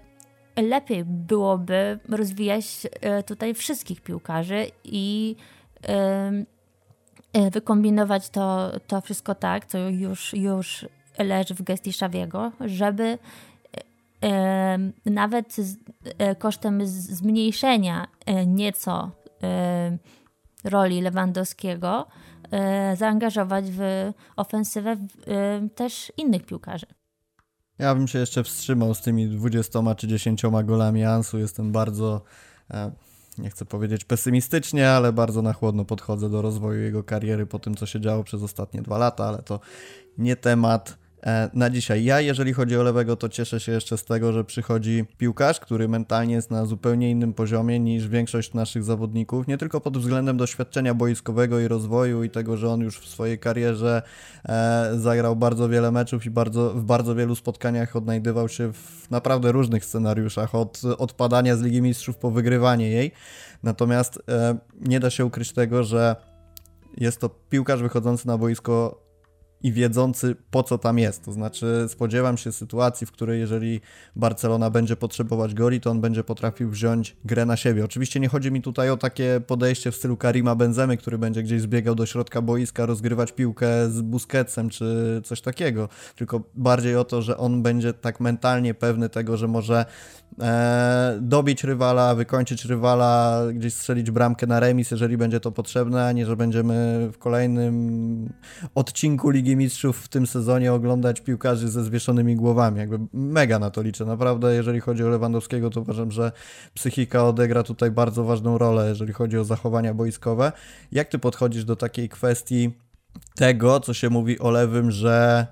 lepiej 0.58 1.06
byłoby 1.06 2.00
rozwijać 2.10 2.66
y, 3.20 3.24
tutaj 3.24 3.54
wszystkich 3.54 4.02
piłkarzy 4.02 4.66
i 4.84 5.36
y, 7.36 7.52
wykombinować 7.52 8.30
to, 8.30 8.72
to 8.88 9.02
wszystko 9.02 9.36
tak, 9.36 9.66
co 9.66 9.78
już, 9.78 10.34
już 10.34 10.86
leży 11.18 11.54
w 11.54 11.62
gestii 11.62 11.94
Szawiego, 11.94 12.52
żeby 12.60 13.18
nawet 15.06 15.56
e, 16.18 16.36
kosztem 16.36 16.88
zmniejszenia 16.88 18.08
e, 18.26 18.46
nieco 18.46 19.12
e, 19.44 19.98
roli 20.64 21.02
Lewandowskiego 21.02 22.08
zaangażować 22.98 23.66
w 23.72 24.12
ofensywę 24.36 24.98
też 25.76 26.12
innych 26.18 26.46
piłkarzy. 26.46 26.86
Ja 27.80 27.96
bym 27.96 28.08
się 28.08 28.20
jeszcze 28.20 28.44
wstrzymał 28.44 28.94
z 28.94 29.02
tymi 29.02 29.28
20 29.28 29.96
czy 29.96 30.08
10 30.08 30.44
golami 30.64 31.04
Ansu. 31.04 31.40
Jestem 31.40 31.72
bardzo, 31.72 32.22
nie 33.38 33.50
chcę 33.50 33.66
powiedzieć 33.66 34.06
pesymistycznie, 34.06 34.90
ale 34.90 35.14
bardzo 35.14 35.42
na 35.42 35.54
chłodno 35.54 35.86
podchodzę 35.86 36.30
do 36.30 36.42
rozwoju 36.42 36.82
jego 36.82 37.04
kariery 37.04 37.46
po 37.46 37.60
tym, 37.60 37.76
co 37.76 37.86
się 37.86 38.02
działo 38.02 38.24
przez 38.24 38.44
ostatnie 38.44 38.82
dwa 38.82 38.98
lata, 38.98 39.26
ale 39.26 39.44
to 39.44 39.60
nie 40.18 40.36
temat 40.36 41.03
E, 41.03 41.03
na 41.54 41.70
dzisiaj. 41.70 42.04
Ja, 42.04 42.22
jeżeli 42.22 42.54
chodzi 42.54 42.78
o 42.78 42.84
lewego, 42.84 43.16
to 43.16 43.30
cieszę 43.30 43.60
się 43.60 43.72
jeszcze 43.72 43.98
z 43.98 44.06
tego, 44.06 44.34
że 44.34 44.44
przychodzi 44.44 45.06
piłkarz, 45.18 45.60
który 45.60 45.88
mentalnie 45.88 46.34
jest 46.34 46.52
na 46.52 46.66
zupełnie 46.66 47.12
innym 47.12 47.34
poziomie 47.34 47.80
niż 47.80 48.08
większość 48.08 48.54
naszych 48.54 48.84
zawodników. 48.84 49.48
Nie 49.48 49.58
tylko 49.58 49.82
pod 49.82 49.98
względem 49.98 50.38
doświadczenia 50.38 50.94
boiskowego 50.94 51.60
i 51.60 51.68
rozwoju 51.68 52.24
i 52.24 52.30
tego, 52.30 52.58
że 52.58 52.70
on 52.70 52.82
już 52.82 53.00
w 53.00 53.08
swojej 53.08 53.40
karierze 53.40 54.02
e, 54.46 54.92
zagrał 54.96 55.36
bardzo 55.36 55.70
wiele 55.70 55.92
meczów 55.92 56.26
i 56.26 56.30
bardzo, 56.30 56.70
w 56.70 56.84
bardzo 56.84 57.16
wielu 57.16 57.36
spotkaniach 57.36 57.96
odnajdywał 57.96 58.50
się 58.50 58.74
w 58.74 59.12
naprawdę 59.12 59.52
różnych 59.52 59.86
scenariuszach, 59.86 60.56
od 60.56 60.82
odpadania 60.98 61.56
z 61.56 61.62
Ligi 61.62 61.82
Mistrzów 61.82 62.18
po 62.18 62.32
wygrywanie 62.32 62.90
jej. 62.90 63.12
Natomiast 63.64 64.20
e, 64.30 64.58
nie 64.82 65.00
da 65.00 65.10
się 65.10 65.26
ukryć 65.26 65.54
tego, 65.54 65.84
że 65.84 66.16
jest 66.98 67.20
to 67.20 67.30
piłkarz 67.30 67.82
wychodzący 67.82 68.28
na 68.28 68.38
boisko 68.38 69.03
i 69.64 69.72
wiedzący 69.72 70.36
po 70.52 70.64
co 70.64 70.78
tam 70.78 71.00
jest. 71.00 71.26
To 71.26 71.32
znaczy 71.32 71.86
spodziewam 71.88 72.38
się 72.38 72.52
sytuacji, 72.52 73.08
w 73.08 73.12
której 73.12 73.40
jeżeli 73.40 73.82
Barcelona 74.16 74.70
będzie 74.70 74.96
potrzebować 74.96 75.54
goli, 75.54 75.82
to 75.82 75.92
on 75.92 76.02
będzie 76.02 76.24
potrafił 76.24 76.70
wziąć 76.70 77.16
grę 77.26 77.46
na 77.46 77.58
siebie. 77.58 77.86
Oczywiście 77.86 78.20
nie 78.20 78.28
chodzi 78.28 78.52
mi 78.52 78.62
tutaj 78.62 78.90
o 78.90 78.98
takie 78.98 79.42
podejście 79.48 79.92
w 79.92 79.96
stylu 79.96 80.18
Karima 80.18 80.56
Benzemy, 80.56 80.98
który 80.98 81.18
będzie 81.18 81.44
gdzieś 81.44 81.62
zbiegał 81.62 81.96
do 81.96 82.06
środka 82.06 82.42
boiska, 82.42 82.86
rozgrywać 82.86 83.32
piłkę 83.32 83.90
z 83.90 84.02
Busquetsem 84.02 84.70
czy 84.70 85.22
coś 85.24 85.42
takiego, 85.42 85.90
tylko 86.16 86.42
bardziej 86.56 86.96
o 86.96 87.04
to, 87.04 87.22
że 87.22 87.38
on 87.38 87.64
będzie 87.64 87.94
tak 87.94 88.20
mentalnie 88.20 88.74
pewny 88.74 89.10
tego, 89.10 89.38
że 89.38 89.48
może 89.48 89.86
e, 90.40 91.18
dobić 91.22 91.64
rywala, 91.64 92.16
wykończyć 92.16 92.66
rywala, 92.66 93.42
gdzieś 93.54 93.74
strzelić 93.74 94.12
bramkę 94.12 94.48
na 94.48 94.60
remis, 94.60 94.92
jeżeli 94.92 95.18
będzie 95.18 95.40
to 95.40 95.52
potrzebne, 95.52 96.06
a 96.06 96.12
nie, 96.12 96.26
że 96.26 96.36
będziemy 96.36 97.10
w 97.14 97.18
kolejnym 97.18 98.34
odcinku 98.76 99.30
Ligi 99.30 99.53
Mistrzów 99.56 99.98
w 99.98 100.08
tym 100.08 100.28
sezonie 100.28 100.74
oglądać 100.74 101.22
piłkarzy 101.22 101.70
ze 101.70 101.84
zwieszonymi 101.84 102.36
głowami. 102.36 102.80
Jakby 102.80 103.00
mega 103.14 103.60
na 103.60 103.70
to 103.70 103.82
liczę. 103.82 104.06
Naprawdę, 104.06 104.56
jeżeli 104.56 104.80
chodzi 104.80 105.04
o 105.04 105.10
Lewandowskiego, 105.10 105.70
to 105.70 105.82
uważam, 105.82 106.12
że 106.12 106.32
psychika 106.74 107.28
odegra 107.28 107.64
tutaj 107.64 107.92
bardzo 107.92 108.24
ważną 108.24 108.58
rolę, 108.58 108.90
jeżeli 108.90 109.14
chodzi 109.14 109.38
o 109.38 109.44
zachowania 109.44 109.94
boiskowe. 109.94 110.52
Jak 110.92 111.08
ty 111.08 111.20
podchodzisz 111.20 111.66
do 111.66 111.76
takiej 111.76 112.10
kwestii 112.10 112.72
tego, 113.36 113.80
co 113.80 113.94
się 113.94 114.10
mówi 114.10 114.40
o 114.40 114.52
lewym, 114.52 114.92
że 114.92 115.48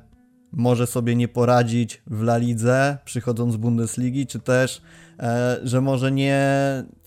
może 0.51 0.87
sobie 0.87 1.15
nie 1.15 1.27
poradzić 1.27 2.01
w 2.07 2.21
La 2.21 2.37
Lidze, 2.37 2.97
przychodząc 3.05 3.53
z 3.53 3.57
Bundesligi, 3.57 4.27
czy 4.27 4.39
też, 4.39 4.81
e, 5.19 5.59
że 5.63 5.81
może 5.81 6.11
nie, 6.11 6.43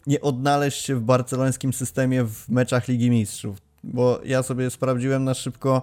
nie 0.07 0.21
odnaleźć 0.21 0.85
się 0.85 0.97
w 0.97 1.01
barcelońskim 1.01 1.73
systemie 1.73 2.25
w 2.25 2.49
meczach 2.49 2.89
Ligi 2.89 3.11
Mistrzów. 3.11 3.59
Bo 3.85 4.21
ja 4.25 4.43
sobie 4.43 4.71
sprawdziłem 4.71 5.25
na 5.25 5.35
szybko, 5.35 5.83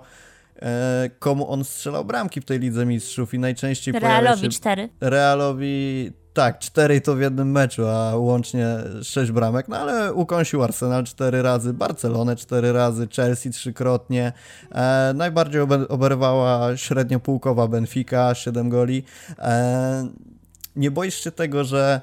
komu 1.19 1.51
on 1.51 1.63
strzelał 1.63 2.05
bramki 2.05 2.41
w 2.41 2.45
tej 2.45 2.59
Lidze 2.59 2.85
Mistrzów 2.85 3.33
i 3.33 3.39
najczęściej 3.39 3.93
Realowi 3.99 4.41
się... 4.41 4.49
cztery. 4.49 4.89
Realowi 5.01 6.11
tak, 6.33 6.59
cztery 6.59 7.01
to 7.01 7.15
w 7.15 7.21
jednym 7.21 7.51
meczu, 7.51 7.87
a 7.87 8.15
łącznie 8.15 8.67
sześć 9.03 9.31
bramek, 9.31 9.67
no 9.67 9.77
ale 9.77 10.13
ukąsił 10.13 10.63
Arsenal 10.63 11.03
cztery 11.03 11.41
razy, 11.41 11.73
Barcelonę 11.73 12.35
cztery 12.35 12.71
razy, 12.71 13.07
Chelsea 13.15 13.49
trzykrotnie. 13.49 14.33
E, 14.71 15.13
najbardziej 15.15 15.61
oberwała 15.89 16.77
średnio 16.77 17.19
półkowa 17.19 17.67
Benfica, 17.67 18.35
siedem 18.35 18.69
goli. 18.69 19.03
E, 19.39 20.07
nie 20.75 20.91
boisz 20.91 21.23
się 21.23 21.31
tego, 21.31 21.63
że 21.63 22.01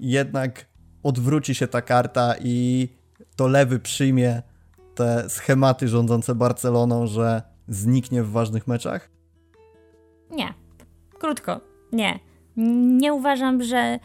jednak 0.00 0.66
odwróci 1.02 1.54
się 1.54 1.68
ta 1.68 1.82
karta 1.82 2.34
i 2.40 2.88
to 3.36 3.48
lewy 3.48 3.78
przyjmie 3.78 4.42
te 4.94 5.30
schematy 5.30 5.88
rządzące 5.88 6.34
Barceloną, 6.34 7.06
że 7.06 7.51
zniknie 7.74 8.22
w 8.22 8.30
ważnych 8.30 8.66
meczach? 8.66 9.10
Nie. 10.30 10.54
Krótko, 11.18 11.60
nie 11.92 12.20
nie 12.56 13.14
uważam, 13.14 13.62
że 13.62 13.98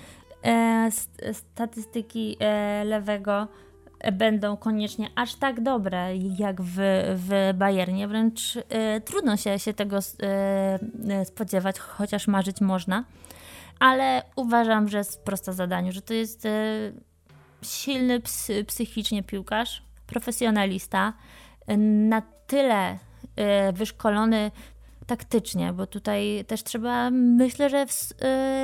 e, 0.43 0.89
statystyki 1.33 2.37
e, 2.39 2.83
lewego 2.85 3.47
będą 4.11 4.57
koniecznie 4.57 5.09
aż 5.15 5.35
tak 5.35 5.61
dobre 5.61 6.17
jak 6.17 6.61
w, 6.61 6.75
w 7.15 7.53
Bayernie. 7.57 8.07
Wręcz 8.07 8.57
e, 8.69 9.01
trudno 9.01 9.37
się, 9.37 9.59
się 9.59 9.73
tego 9.73 9.99
e, 10.23 11.25
spodziewać, 11.25 11.79
chociaż 11.79 12.27
marzyć 12.27 12.61
można. 12.61 13.03
Ale 13.79 14.23
uważam, 14.35 14.89
że 14.89 14.97
jest 14.97 15.23
proste 15.23 15.53
zadaniu, 15.53 15.91
że 15.91 16.01
to 16.01 16.13
jest 16.13 16.45
e, 16.45 16.49
silny 17.61 18.21
psychicznie 18.67 19.23
piłkarz, 19.23 19.83
profesjonalista, 20.07 21.13
na 21.77 22.21
tyle 22.47 22.97
wyszkolony 23.73 24.51
taktycznie, 25.07 25.73
bo 25.73 25.87
tutaj 25.87 26.45
też 26.47 26.63
trzeba, 26.63 27.09
myślę, 27.11 27.69
że 27.69 27.85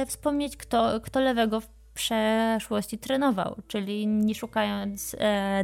wspomnieć, 0.08 0.58
kto, 0.58 1.02
kto 1.02 1.20
lewego 1.20 1.62
w 1.62 1.70
przeszłości 1.94 2.98
trenował, 2.98 3.56
czyli 3.68 4.08
nie 4.08 4.36
szukając 4.36 5.16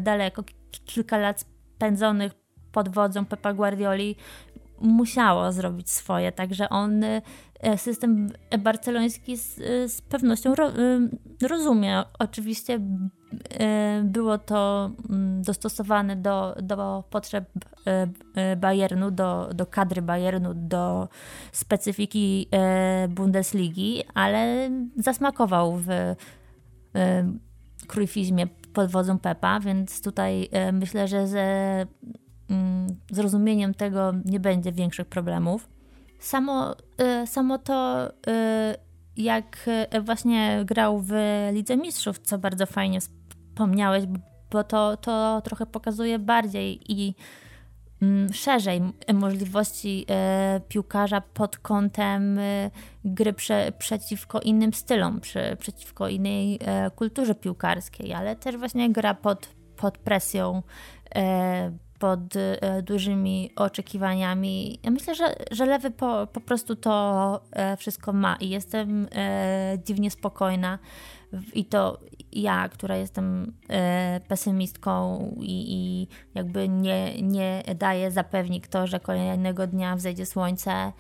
daleko, 0.01 0.43
kilka 0.85 1.17
lat 1.17 1.45
spędzonych 1.75 2.31
pod 2.71 2.89
wodzą 2.89 3.25
Pepa 3.25 3.53
Guardioli 3.53 4.15
musiało 4.81 5.51
zrobić 5.51 5.89
swoje, 5.89 6.31
także 6.31 6.69
on 6.69 7.01
system 7.77 8.29
barceloński 8.59 9.37
z, 9.37 9.55
z 9.91 10.01
pewnością 10.01 10.55
ro, 10.55 10.71
rozumie. 11.49 12.03
Oczywiście 12.19 12.79
było 14.03 14.37
to 14.37 14.91
mm, 15.09 15.41
dostosowane 15.41 16.15
do, 16.15 16.55
do 16.61 17.03
potrzeb 17.09 17.45
Bayernu, 18.57 19.11
do, 19.11 19.49
do 19.55 19.65
kadry 19.65 20.01
Bayernu, 20.01 20.53
do 20.53 21.07
specyfiki 21.51 22.49
Bundesligi, 23.09 24.03
ale 24.13 24.69
zasmakował 24.97 25.77
w 25.77 26.15
krójfizmie 27.87 28.47
pod 28.73 28.91
wodzą 28.91 29.19
Pepa, 29.19 29.59
więc 29.59 30.01
tutaj 30.01 30.49
myślę, 30.71 31.07
że 31.07 31.27
ze 31.27 31.85
Mm, 32.49 32.95
zrozumieniem 33.11 33.73
tego 33.73 34.13
nie 34.25 34.39
będzie 34.39 34.71
większych 34.71 35.07
problemów. 35.07 35.69
Samo, 36.19 36.75
y, 37.23 37.27
samo 37.27 37.57
to, 37.57 38.07
y, 38.09 38.11
jak 39.17 39.69
y, 39.95 40.01
właśnie 40.01 40.61
grał 40.65 41.01
w 41.01 41.13
Lidze 41.53 41.77
Mistrzów, 41.77 42.19
co 42.19 42.37
bardzo 42.37 42.65
fajnie 42.65 42.99
wspomniałeś, 43.59 44.03
bo 44.51 44.63
to, 44.63 44.97
to 44.97 45.41
trochę 45.43 45.65
pokazuje 45.65 46.19
bardziej 46.19 46.91
i 46.91 47.15
mm, 48.01 48.33
szerzej 48.33 48.81
możliwości 49.13 50.05
piłkarza 50.67 51.21
pod 51.21 51.57
kątem 51.57 52.39
gry 53.05 53.33
prze, 53.33 53.71
przeciwko 53.77 54.39
innym 54.39 54.73
stylom, 54.73 55.19
przy, 55.19 55.57
przeciwko 55.59 56.07
innej 56.07 56.59
kulturze 56.95 57.35
piłkarskiej, 57.35 58.13
ale 58.13 58.35
też 58.35 58.57
właśnie 58.57 58.89
gra 58.89 59.13
pod, 59.13 59.49
pod 59.77 59.97
presją 59.97 60.63
pod 61.99 62.33
dużymi 62.83 63.51
oczekiwaniami. 63.55 64.79
Ja 64.83 64.91
myślę, 64.91 65.15
że, 65.15 65.35
że 65.51 65.65
lewy 65.65 65.91
po, 65.91 66.27
po 66.27 66.41
prostu 66.41 66.75
to 66.75 67.41
wszystko 67.77 68.13
ma 68.13 68.35
i 68.35 68.49
jestem 68.49 69.07
dziwnie 69.85 70.11
spokojna. 70.11 70.79
I 71.53 71.65
to 71.65 71.99
ja, 72.31 72.69
która 72.69 72.97
jestem 72.97 73.53
pesymistką 74.27 75.19
i, 75.41 75.73
i 75.73 76.07
jakby 76.35 76.69
nie, 76.69 77.21
nie 77.21 77.63
daję 77.79 78.11
zapewnik 78.11 78.67
to, 78.67 78.87
że 78.87 78.99
kolejnego 78.99 79.67
dnia 79.67 79.95
wzejdzie 79.95 80.25
słońce. 80.25 80.93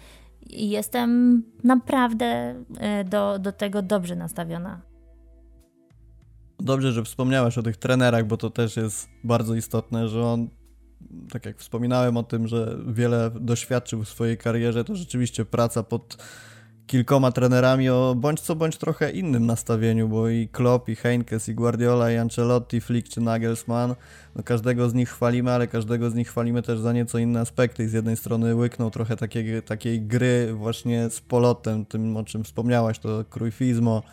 Jestem 0.49 1.43
naprawdę 1.63 2.55
do, 3.05 3.39
do 3.39 3.51
tego 3.51 3.81
dobrze 3.81 4.15
nastawiona. 4.15 4.81
Dobrze, 6.59 6.91
że 6.91 7.03
wspomniałaś 7.03 7.57
o 7.57 7.63
tych 7.63 7.77
trenerach, 7.77 8.27
bo 8.27 8.37
to 8.37 8.49
też 8.49 8.77
jest 8.77 9.09
bardzo 9.23 9.55
istotne, 9.55 10.07
że 10.07 10.23
on 10.23 10.49
tak 11.31 11.45
jak 11.45 11.57
wspominałem 11.57 12.17
o 12.17 12.23
tym, 12.23 12.47
że 12.47 12.77
wiele 12.87 13.31
doświadczył 13.31 14.03
w 14.03 14.09
swojej 14.09 14.37
karierze, 14.37 14.83
to 14.83 14.95
rzeczywiście 14.95 15.45
praca 15.45 15.83
pod 15.83 16.17
kilkoma 16.89 17.31
trenerami 17.31 17.89
o 17.89 18.15
bądź 18.17 18.39
co 18.39 18.55
bądź 18.55 18.77
trochę 18.77 19.11
innym 19.11 19.45
nastawieniu, 19.45 20.07
bo 20.07 20.29
i 20.29 20.47
Klopp, 20.47 20.89
i 20.89 20.95
Heinkes, 20.95 21.49
i 21.49 21.55
Guardiola, 21.55 22.11
i 22.11 22.17
Ancelotti, 22.17 22.81
Flick 22.81 23.09
czy 23.09 23.21
Nagelsmann, 23.21 23.95
no 24.35 24.43
każdego 24.43 24.89
z 24.89 24.93
nich 24.93 25.09
chwalimy, 25.09 25.51
ale 25.51 25.67
każdego 25.67 26.09
z 26.09 26.15
nich 26.15 26.29
chwalimy 26.29 26.61
też 26.61 26.79
za 26.79 26.93
nieco 26.93 27.17
inne 27.17 27.39
aspekty. 27.39 27.83
I 27.83 27.87
z 27.87 27.93
jednej 27.93 28.17
strony 28.17 28.55
łyknął 28.55 28.91
trochę 28.91 29.17
takiej, 29.17 29.63
takiej 29.63 30.01
gry 30.01 30.53
właśnie 30.53 31.09
z 31.09 31.21
polotem, 31.21 31.85
tym 31.85 32.17
o 32.17 32.23
czym 32.23 32.43
wspomniałaś, 32.43 32.99
to 32.99 33.25
Cruyffizmo, 33.29 34.03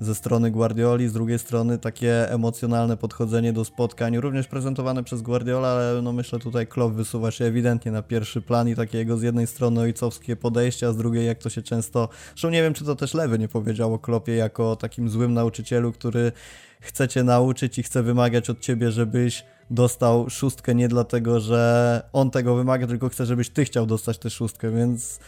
ze 0.00 0.14
strony 0.14 0.50
Guardioli, 0.50 1.08
z 1.08 1.12
drugiej 1.12 1.38
strony 1.38 1.78
takie 1.78 2.30
emocjonalne 2.30 2.96
podchodzenie 2.96 3.52
do 3.52 3.64
spotkań, 3.64 4.16
również 4.16 4.46
prezentowane 4.46 5.04
przez 5.04 5.22
Guardiola, 5.22 5.68
ale 5.68 6.02
no 6.02 6.12
myślę 6.12 6.38
tutaj 6.38 6.66
Klopp 6.66 6.94
wysuwa 6.94 7.30
się 7.30 7.44
ewidentnie 7.44 7.92
na 7.92 8.02
pierwszy 8.02 8.42
plan 8.42 8.68
i 8.68 8.74
takiego 8.74 9.16
z 9.16 9.22
jednej 9.22 9.46
strony 9.46 9.80
ojcowskie 9.80 10.36
podejście, 10.36 10.86
a 10.86 10.92
z 10.92 10.96
drugiej 10.96 11.26
jak 11.26 11.38
to 11.38 11.50
się 11.50 11.62
często, 11.62 12.08
zresztą 12.28 12.50
nie 12.50 12.62
wiem 12.62 12.74
czy 12.74 12.84
to 12.84 12.96
też 12.96 13.14
Lewy 13.14 13.38
nie 13.38 13.48
powiedział 13.48 13.94
o 13.94 13.98
Klopie 13.98 14.34
jako 14.34 14.76
takim 14.76 15.08
złym 15.08 15.34
nauczycielu, 15.34 15.92
który 15.92 16.32
chce 16.80 17.08
cię 17.08 17.24
nauczyć 17.24 17.78
i 17.78 17.82
chce 17.82 18.02
wymagać 18.02 18.50
od 18.50 18.60
ciebie, 18.60 18.90
żebyś 18.90 19.44
dostał 19.70 20.30
szóstkę 20.30 20.74
nie 20.74 20.88
dlatego, 20.88 21.40
że 21.40 22.02
on 22.12 22.30
tego 22.30 22.54
wymaga, 22.54 22.86
tylko 22.86 23.08
chce, 23.08 23.26
żebyś 23.26 23.50
ty 23.50 23.64
chciał 23.64 23.86
dostać 23.86 24.18
tę 24.18 24.30
szóstkę, 24.30 24.70
więc 24.70 25.20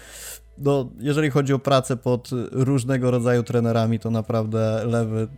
no, 0.58 0.90
jeżeli 0.98 1.30
chodzi 1.30 1.52
o 1.52 1.58
pracę 1.58 1.96
pod 1.96 2.30
różnego 2.52 3.10
rodzaju 3.10 3.42
trenerami, 3.42 3.98
to 3.98 4.10
naprawdę 4.10 4.84
Lewy 4.86 5.28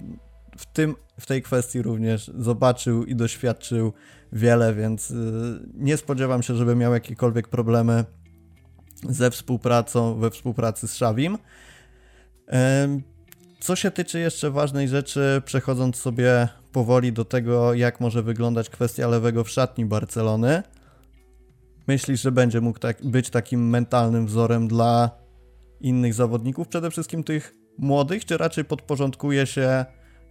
w, 0.59 0.67
tym, 0.67 0.95
w 1.21 1.27
tej 1.27 1.43
kwestii 1.43 1.83
również 1.83 2.31
zobaczył 2.39 3.05
i 3.05 3.17
doświadczył 3.17 3.93
wiele, 4.33 4.75
więc 4.75 5.11
y, 5.11 5.15
nie 5.75 5.97
spodziewam 5.97 6.43
się, 6.43 6.55
żeby 6.55 6.77
miał 6.77 6.95
jakiekolwiek 6.95 7.49
problemy 7.49 8.05
ze 9.09 9.31
współpracą, 9.31 10.15
we 10.15 10.31
współpracy 10.31 10.89
z 10.89 10.97
Szawim. 10.97 11.39
Co 13.61 13.77
się 13.77 13.91
tyczy 13.91 14.19
jeszcze 14.19 14.51
ważnej 14.51 14.89
rzeczy, 14.89 15.43
przechodząc 15.45 15.97
sobie 15.97 16.49
powoli 16.73 17.13
do 17.13 17.25
tego, 17.25 17.75
jak 17.75 18.01
może 18.01 18.23
wyglądać 18.23 18.71
kwestia 18.71 19.09
lewego 19.09 19.45
w 19.45 19.51
szatni 19.51 19.85
Barcelony, 19.85 20.63
Myślisz, 21.87 22.23
że 22.23 22.33
będzie 22.33 22.61
mógł 22.61 22.79
tak, 22.79 23.07
być 23.07 23.31
takim 23.31 23.69
mentalnym 23.69 24.27
wzorem 24.27 24.69
dla 24.69 25.11
innych 25.81 26.15
zawodników, 26.15 26.69
przede 26.69 26.91
wszystkim 26.91 27.25
tych 27.25 27.55
młodych, 27.79 28.25
czy 28.25 28.37
raczej 28.37 28.65
podporządkuje 28.65 29.47
się 29.47 29.85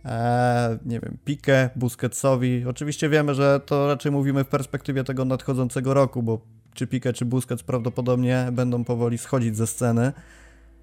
e, 0.05 0.79
nie 0.85 0.99
wiem, 0.99 1.17
Pique, 1.25 1.69
Busquetsowi. 1.75 2.65
Oczywiście 2.67 3.09
wiemy, 3.09 3.35
że 3.35 3.59
to 3.65 3.87
raczej 3.87 4.11
mówimy 4.11 4.43
w 4.43 4.47
perspektywie 4.47 5.03
tego 5.03 5.25
nadchodzącego 5.25 5.93
roku, 5.93 6.23
bo 6.23 6.41
czy 6.73 6.87
Pique, 6.87 7.13
czy 7.13 7.25
Busquets 7.25 7.63
prawdopodobnie 7.63 8.47
będą 8.51 8.83
powoli 8.83 9.17
schodzić 9.17 9.57
ze 9.57 9.67
sceny 9.67 10.11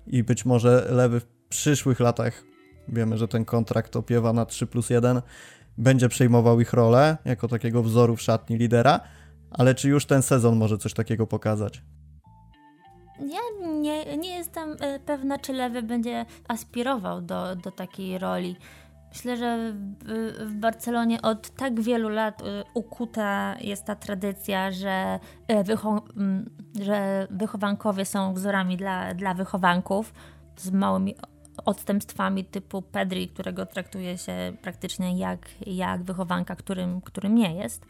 i 0.07 0.23
być 0.23 0.45
może 0.45 0.87
lewy 0.91 1.21
w 1.21 1.27
przyszłych 1.49 2.01
latach, 2.01 2.45
wiemy, 2.89 3.19
że 3.19 3.29
ten 3.29 3.45
kontrakt 3.45 3.97
opiewa 3.97 4.33
na 4.33 4.47
3 4.47 4.67
plus 4.67 4.91
1, 4.91 5.23
będzie 5.79 6.09
przejmował 6.09 6.61
ich 6.61 6.73
rolę 6.73 7.17
jako 7.25 7.49
takiego 7.49 7.83
wzoru 7.83 8.17
w 8.17 8.23
szatni 8.23 8.57
lidera 8.57 9.01
ale 9.51 9.75
czy 9.75 9.89
już 9.89 10.07
ten 10.07 10.23
sezon 10.23 10.57
może 10.57 10.79
coś 10.79 10.95
takiego 10.95 11.27
pokazać? 11.27 11.83
Ja 13.21 13.67
nie, 13.67 14.17
nie 14.17 14.37
jestem 14.37 14.77
e, 14.81 14.99
pewna, 15.01 15.39
czy 15.39 15.53
Lewy 15.53 15.83
będzie 15.83 16.27
aspirował 16.49 17.21
do, 17.21 17.57
do 17.57 17.71
takiej 17.71 18.19
roli. 18.19 18.57
Myślę, 19.09 19.37
że 19.37 19.75
w, 20.47 20.55
Barcelonie 20.55 21.23
od 21.23 21.51
tak 21.51 21.81
wielu 21.81 22.09
lat 22.09 22.43
e, 22.43 22.45
ukuta 22.75 23.57
jest 23.61 23.85
ta 23.85 23.97
tradycja, 23.97 24.71
że, 24.71 25.19
e, 25.49 25.65
wycho 25.65 26.03
że 26.81 27.27
wychowankowie 27.31 28.05
są 28.05 28.35
wzorami 28.35 28.77
dla, 28.77 29.15
dla 29.15 29.35
wychowanków 29.35 30.15
z 30.57 30.71
małymi 30.71 31.15
odstępstwami 31.65 32.45
typu 32.45 32.83
Pedri, 32.83 33.29
którego 33.29 33.67
traktuje 33.67 34.19
się 34.19 34.53
praktycznie 34.63 35.19
jak, 35.19 35.49
jak 35.67 36.03
wychowanka, 36.03 36.57
którym, 36.57 37.01
którym 37.01 37.35
nie 37.35 37.55
jest 37.55 37.87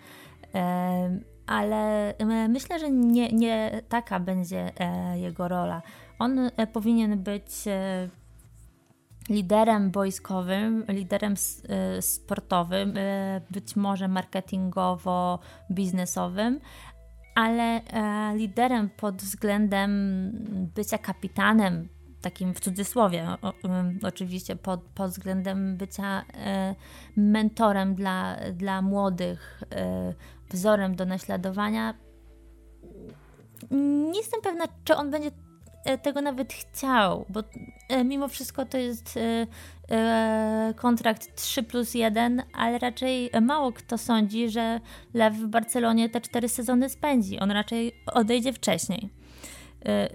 ale 1.51 2.15
e, 2.19 2.49
myślę, 2.49 2.79
że 2.79 2.91
nie, 2.91 3.29
nie 3.29 3.83
taka 3.89 4.21
będzie 4.21 4.81
e, 4.81 5.19
jego 5.19 5.49
rola. 5.49 5.83
On 6.19 6.39
e, 6.39 6.67
powinien 6.67 7.23
być 7.23 7.47
liderem 9.29 9.91
wojskowym, 9.91 10.85
liderem 10.89 11.35
sportowym, 12.01 12.95
być 13.51 13.77
może 13.77 14.09
marketingowo-biznesowym, 14.09 16.61
ale 17.35 17.81
liderem 18.35 18.89
pod 18.89 19.17
względem 19.17 20.31
bycia 20.75 20.99
kapitanem, 20.99 21.89
takim 22.21 22.55
w 22.55 22.61
cudzysłowie, 22.61 23.29
oczywiście, 24.03 24.57
pod, 24.57 24.81
pod 24.81 25.11
względem 25.11 25.77
bycia 25.77 26.25
mentorem 27.17 27.95
dla, 27.95 28.37
dla 28.53 28.83
młodych 28.83 29.63
wzorem 30.51 30.97
do 30.97 31.05
naśladowania. 31.05 31.95
Nie 34.11 34.19
jestem 34.19 34.41
pewna, 34.41 34.65
czy 34.85 34.97
on 34.97 35.11
będzie 35.11 35.31
e, 35.85 35.99
tego 35.99 36.21
nawet 36.21 36.53
chciał, 36.53 37.27
bo 37.29 37.43
e, 37.89 38.05
mimo 38.05 38.29
wszystko 38.29 38.67
to 38.67 38.79
jest 38.79 39.19
e, 39.91 40.75
kontrakt 40.77 41.37
3 41.37 41.63
plus 41.63 41.95
1, 41.95 42.43
ale 42.53 42.79
raczej 42.79 43.31
mało 43.43 43.73
kto 43.73 43.99
sądzi, 43.99 44.49
że 44.49 44.81
Lew 45.15 45.35
w 45.35 45.47
Barcelonie 45.47 46.09
te 46.09 46.21
cztery 46.21 46.49
sezony 46.49 46.89
spędzi. 46.89 47.39
On 47.39 47.51
raczej 47.51 47.93
odejdzie 48.07 48.53
wcześniej. 48.53 49.20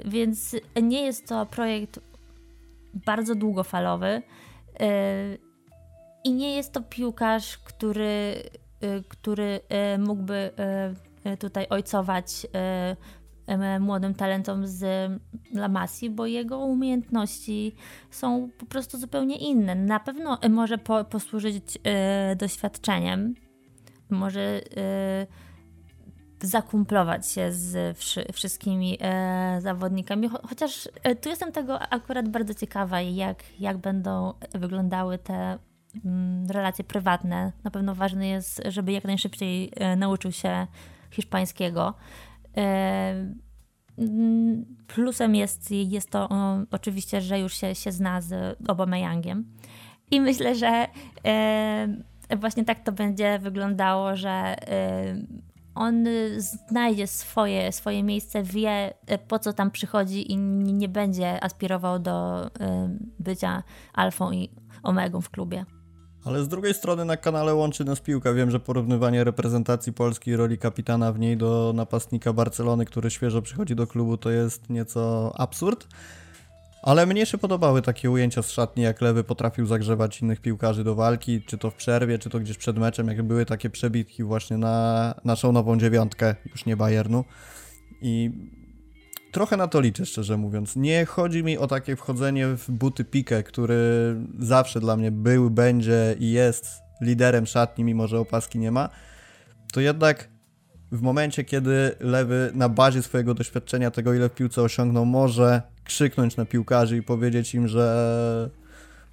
Więc 0.06 0.56
nie 0.82 1.02
jest 1.02 1.28
to 1.28 1.46
projekt 1.46 2.00
bardzo 2.94 3.36
długofalowy 3.36 4.22
i 6.24 6.34
nie 6.34 6.56
jest 6.56 6.74
to 6.74 6.82
piłkarz, 6.82 7.58
który, 7.58 8.44
y, 8.84 9.04
który 9.10 9.60
mógłby 10.00 10.52
tutaj 11.40 11.68
ojcować 11.70 12.48
młodym 13.80 14.14
talentom 14.14 14.68
z 14.68 15.12
La 15.54 15.68
Masi, 15.68 16.10
bo 16.10 16.26
jego 16.26 16.58
umiejętności 16.58 17.76
są 18.12 18.50
po 18.58 18.66
prostu 18.66 18.98
zupełnie 18.98 19.38
inne. 19.38 19.76
Na 19.76 20.00
pewno 20.00 20.38
może 20.50 20.78
po, 20.78 21.04
posłużyć 21.04 21.78
doświadczeniem, 22.38 23.36
może 24.10 24.62
zakumplować 26.42 27.32
się 27.32 27.52
z 27.52 27.98
wszystkimi 28.34 28.98
e, 29.02 29.58
zawodnikami. 29.62 30.30
Chociaż 30.50 30.90
e, 31.04 31.16
tu 31.16 31.30
jestem 31.30 31.52
tego 31.52 31.80
akurat 31.80 32.30
bardzo 32.30 32.54
ciekawa, 32.54 33.02
jak, 33.02 33.44
jak 33.60 33.78
będą 33.78 34.34
wyglądały 34.54 35.18
te 35.18 35.58
mm, 36.06 36.48
relacje 36.50 36.84
prywatne. 36.84 37.52
Na 37.64 37.72
pewno 37.72 37.96
ważne 37.96 38.28
jest, 38.28 38.62
żeby 38.66 38.92
jak 38.92 39.04
najszybciej 39.04 39.72
e, 39.76 39.96
nauczył 39.96 40.32
się 40.32 40.68
hiszpańskiego. 41.12 41.94
Mm, 43.98 44.66
plusem 44.88 45.36
jest, 45.36 45.72
jest 45.72 46.10
to 46.10 46.30
oczywiście, 46.72 47.22
że 47.22 47.40
już 47.40 47.54
się, 47.58 47.76
się 47.76 47.92
zna 47.92 48.22
z 48.22 48.58
Obameyangiem. 48.68 49.46
I 50.12 50.22
myślę, 50.22 50.56
że 50.56 50.88
właśnie 52.38 52.66
tak 52.66 52.84
to 52.84 52.92
będzie 52.92 53.40
wyglądało, 53.40 54.16
że 54.16 54.56
on 55.76 56.06
znajdzie 56.38 57.08
swoje, 57.08 57.72
swoje 57.72 58.04
miejsce, 58.04 58.44
wie 58.44 58.94
e, 59.08 59.18
po 59.18 59.40
co 59.40 59.54
tam 59.54 59.72
przychodzi 59.72 60.32
i 60.32 60.38
nie 60.38 60.90
będzie 60.90 61.44
aspirował 61.44 62.00
do 62.00 62.46
e, 62.46 62.50
bycia 63.20 63.64
alfą 63.94 64.32
i 64.32 64.50
omegą 64.84 65.22
w 65.22 65.30
klubie. 65.30 65.66
Ale 66.26 66.44
z 66.44 66.48
drugiej 66.48 66.74
strony 66.74 67.06
na 67.06 67.18
kanale 67.18 67.56
łączy 67.56 67.86
nas 67.86 68.00
piłka. 68.00 68.34
Wiem, 68.34 68.52
że 68.52 68.60
porównywanie 68.60 69.24
reprezentacji 69.24 69.94
Polski 69.94 70.32
i 70.32 70.36
roli 70.36 70.58
kapitana 70.58 71.12
w 71.12 71.20
niej 71.20 71.38
do 71.38 71.72
napastnika 71.76 72.34
Barcelony, 72.34 72.86
który 72.86 73.12
świeżo 73.12 73.42
przychodzi 73.42 73.76
do 73.76 73.88
klubu, 73.88 74.18
to 74.18 74.30
jest 74.30 74.70
nieco 74.70 75.34
absurd. 75.40 75.88
Ale 76.82 77.06
mnie 77.06 77.26
się 77.26 77.38
podobały 77.38 77.82
takie 77.82 78.12
ujęcia 78.12 78.42
z 78.42 78.52
szatni, 78.52 78.84
jak 78.84 79.02
Lewy 79.02 79.24
potrafił 79.24 79.66
zagrzewać 79.66 80.22
innych 80.22 80.42
piłkarzy 80.42 80.84
do 80.84 80.96
walki, 80.96 81.42
czy 81.42 81.58
to 81.58 81.72
w 81.72 81.76
przerwie, 81.76 82.20
czy 82.20 82.30
to 82.30 82.40
gdzieś 82.40 82.58
przed 82.58 82.78
meczem, 82.78 83.08
jak 83.08 83.24
były 83.24 83.46
takie 83.46 83.70
przebitki 83.70 84.24
właśnie 84.24 84.58
na 84.58 85.16
naszą 85.24 85.52
nową 85.52 85.78
dziewiątkę, 85.78 86.36
już 86.52 86.66
nie 86.66 86.78
Bayernu. 86.78 87.26
I 88.02 88.32
trochę 89.32 89.58
na 89.58 89.68
to 89.68 89.82
liczę, 89.82 90.06
szczerze 90.06 90.38
mówiąc. 90.38 90.76
Nie 90.76 91.06
chodzi 91.06 91.44
mi 91.44 91.58
o 91.58 91.68
takie 91.68 91.96
wchodzenie 91.96 92.48
w 92.48 92.72
buty 92.72 93.06
Pikę, 93.06 93.44
który 93.44 93.76
zawsze 94.40 94.80
dla 94.80 94.98
mnie 94.98 95.12
był, 95.12 95.50
będzie 95.50 96.16
i 96.20 96.32
jest 96.32 96.68
liderem 97.02 97.46
szatni, 97.46 97.84
mimo 97.84 98.08
że 98.08 98.20
opaski 98.20 98.60
nie 98.60 98.72
ma. 98.72 98.90
To 99.74 99.82
jednak 99.82 100.30
w 100.92 101.02
momencie, 101.02 101.44
kiedy 101.44 101.96
Lewy 102.00 102.52
na 102.54 102.70
bazie 102.70 103.02
swojego 103.02 103.34
doświadczenia, 103.34 103.92
tego 103.92 104.14
ile 104.14 104.30
w 104.30 104.34
piłce 104.34 104.62
osiągnął, 104.62 105.06
może 105.06 105.62
krzyknąć 105.86 106.38
na 106.38 106.46
piłkarzy 106.46 106.98
i 106.98 107.02
powiedzieć 107.02 107.56
im, 107.56 107.68
że 107.68 108.50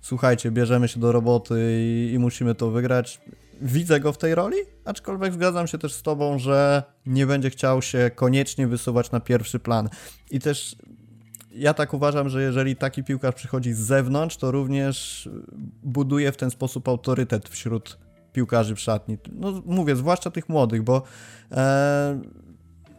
słuchajcie, 0.01 0.51
bierzemy 0.51 0.89
się 0.89 1.01
do 1.01 1.13
roboty 1.13 1.55
i, 1.81 2.13
i, 2.15 2.19
musimy 2.19 2.55
to 2.55 2.71
wygrać. 2.71 3.21
Widzę 3.61 4.01
go 4.01 4.13
w 4.13 4.19
tej 4.19 4.35
roli, 4.35 4.57
aczkolwiek 4.85 5.33
zgadzam 5.35 5.67
się 5.67 5.79
też 5.79 5.93
z 5.93 6.03
tobą, 6.03 6.39
że 6.39 6.83
nie 7.07 7.27
będzie 7.27 7.51
chciał 7.51 7.83
się 7.83 8.11
koniecznie 8.15 8.67
wysuwać 8.67 9.11
na 9.11 9.21
pierwszy 9.21 9.59
plan. 9.59 9.89
I 10.31 10.41
też 10.41 10.77
ja 11.55 11.75
tak 11.75 11.95
uważam, 11.95 12.29
że 12.29 12.43
jeżeli 12.43 12.77
taki 12.77 13.05
piłkarz 13.05 13.35
przychodzi 13.35 13.73
z 13.73 13.79
zewnątrz, 13.79 14.37
to 14.37 14.51
również 14.51 15.29
buduje 15.83 16.33
w 16.33 16.37
ten 16.37 16.51
sposób 16.51 16.89
autorytet 16.89 17.49
wśród 17.49 17.99
piłkarzy 18.33 18.75
w 18.75 18.81
szatni. 18.81 19.19
No 19.33 19.63
mówię, 19.67 19.97
zwłaszcza 19.97 20.31
tych 20.31 20.49
młodych, 20.49 20.83
bo 20.83 21.03
e, 21.53 22.21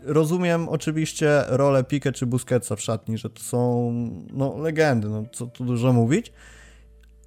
rozumiem 0.06 0.70
oczywiście 0.70 1.44
rolę 1.48 1.84
Pique 1.84 2.12
czy 2.12 2.26
Busquetsa 2.26 2.76
w 2.76 2.82
szatni, 2.82 3.18
że 3.18 3.30
to 3.30 3.42
są 3.42 3.92
no, 4.34 4.58
legendy, 4.58 5.10
no, 5.10 5.24
co 5.32 5.48
tu 5.48 5.66
dużo 5.66 5.94
mówić, 5.94 6.34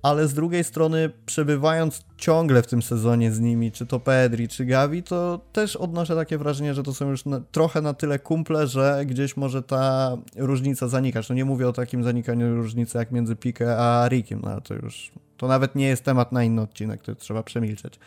ale 0.02 0.28
z 0.28 0.34
drugiej 0.34 0.64
strony 0.64 1.10
przebywając 1.26 2.04
ciągle 2.16 2.62
w 2.62 2.66
tym 2.66 2.82
sezonie 2.82 3.32
z 3.32 3.40
nimi, 3.40 3.72
czy 3.72 3.86
to 3.86 4.00
Pedri, 4.00 4.48
czy 4.48 4.64
Gavi, 4.64 5.02
to 5.02 5.40
też 5.52 5.76
odnoszę 5.76 6.14
takie 6.14 6.38
wrażenie, 6.38 6.74
że 6.74 6.82
to 6.82 6.94
są 6.94 7.10
już 7.10 7.24
na, 7.24 7.40
trochę 7.40 7.82
na 7.82 7.94
tyle 7.94 8.18
kumple, 8.18 8.66
że 8.66 9.02
gdzieś 9.06 9.36
może 9.36 9.62
ta 9.62 10.16
różnica 10.36 10.88
zanikać. 10.88 11.28
No 11.28 11.34
nie 11.34 11.44
mówię 11.44 11.68
o 11.68 11.72
takim 11.72 12.04
zanikaniu 12.04 12.56
różnicy 12.56 12.98
jak 12.98 13.10
między 13.10 13.36
Pique 13.36 13.78
a 13.78 14.08
Rickiem, 14.08 14.40
no 14.44 14.60
to 14.60 14.74
już, 14.74 15.12
to 15.36 15.48
nawet 15.48 15.74
nie 15.74 15.86
jest 15.86 16.04
temat 16.04 16.32
na 16.32 16.44
inny 16.44 16.62
odcinek, 16.62 17.02
to 17.02 17.14
trzeba 17.14 17.42
przemilczeć. 17.42 17.98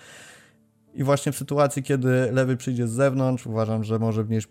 I 0.94 1.04
właśnie 1.04 1.32
w 1.32 1.38
sytuacji, 1.38 1.84
kiedy 1.84 2.32
lewy 2.32 2.58
przyjdzie 2.58 2.88
z 2.88 2.92
zewnątrz, 2.92 3.48
uważam, 3.48 3.84
że 3.84 4.00
może 4.00 4.24
wnieść 4.24 4.48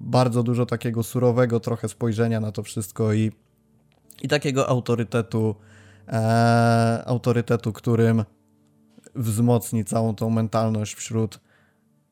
bardzo 0.00 0.42
dużo 0.42 0.66
takiego 0.66 1.02
surowego 1.02 1.60
trochę 1.60 1.88
spojrzenia 1.88 2.40
na 2.40 2.52
to 2.52 2.62
wszystko 2.62 3.12
i, 3.12 3.32
i 4.22 4.28
takiego 4.28 4.68
autorytetu, 4.68 5.54
e, 6.08 7.02
autorytetu, 7.06 7.72
którym 7.72 8.24
wzmocni 9.14 9.84
całą 9.84 10.14
tą 10.14 10.30
mentalność 10.30 10.94
wśród 10.94 11.40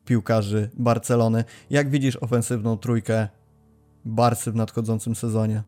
piłkarzy 0.04 0.70
Barcelony. 0.74 1.44
Jak 1.70 1.90
widzisz 1.90 2.16
ofensywną 2.16 2.78
trójkę 2.78 3.28
Barsy 4.04 4.52
w 4.52 4.54
nadchodzącym 4.54 5.14
sezonie? 5.14 5.62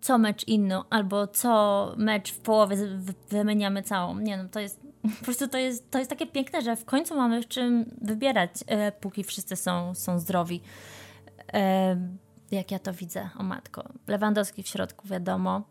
Co 0.00 0.18
mecz 0.18 0.48
inny, 0.48 0.74
albo 0.90 1.26
co 1.26 1.94
mecz 1.96 2.32
w 2.32 2.38
połowie 2.38 2.76
wymieniamy 3.30 3.82
całą. 3.82 4.18
Nie 4.18 4.36
no, 4.36 4.48
to 4.48 4.60
jest 4.60 4.80
po 5.18 5.24
prostu 5.24 5.48
to 5.48 5.58
jest, 5.58 5.90
to 5.90 5.98
jest 5.98 6.10
takie 6.10 6.26
piękne, 6.26 6.62
że 6.62 6.76
w 6.76 6.84
końcu 6.84 7.16
mamy 7.16 7.42
w 7.42 7.48
czym 7.48 7.84
wybierać, 8.00 8.50
e, 8.66 8.92
póki 8.92 9.24
wszyscy 9.24 9.56
są, 9.56 9.94
są 9.94 10.18
zdrowi. 10.18 10.60
E, 11.52 11.96
jak 12.50 12.70
ja 12.70 12.78
to 12.78 12.92
widzę, 12.92 13.28
o 13.38 13.42
matko. 13.42 13.84
Lewandowski 14.06 14.62
w 14.62 14.68
środku, 14.68 15.08
wiadomo. 15.08 15.62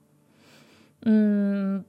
Mm. 1.05 1.84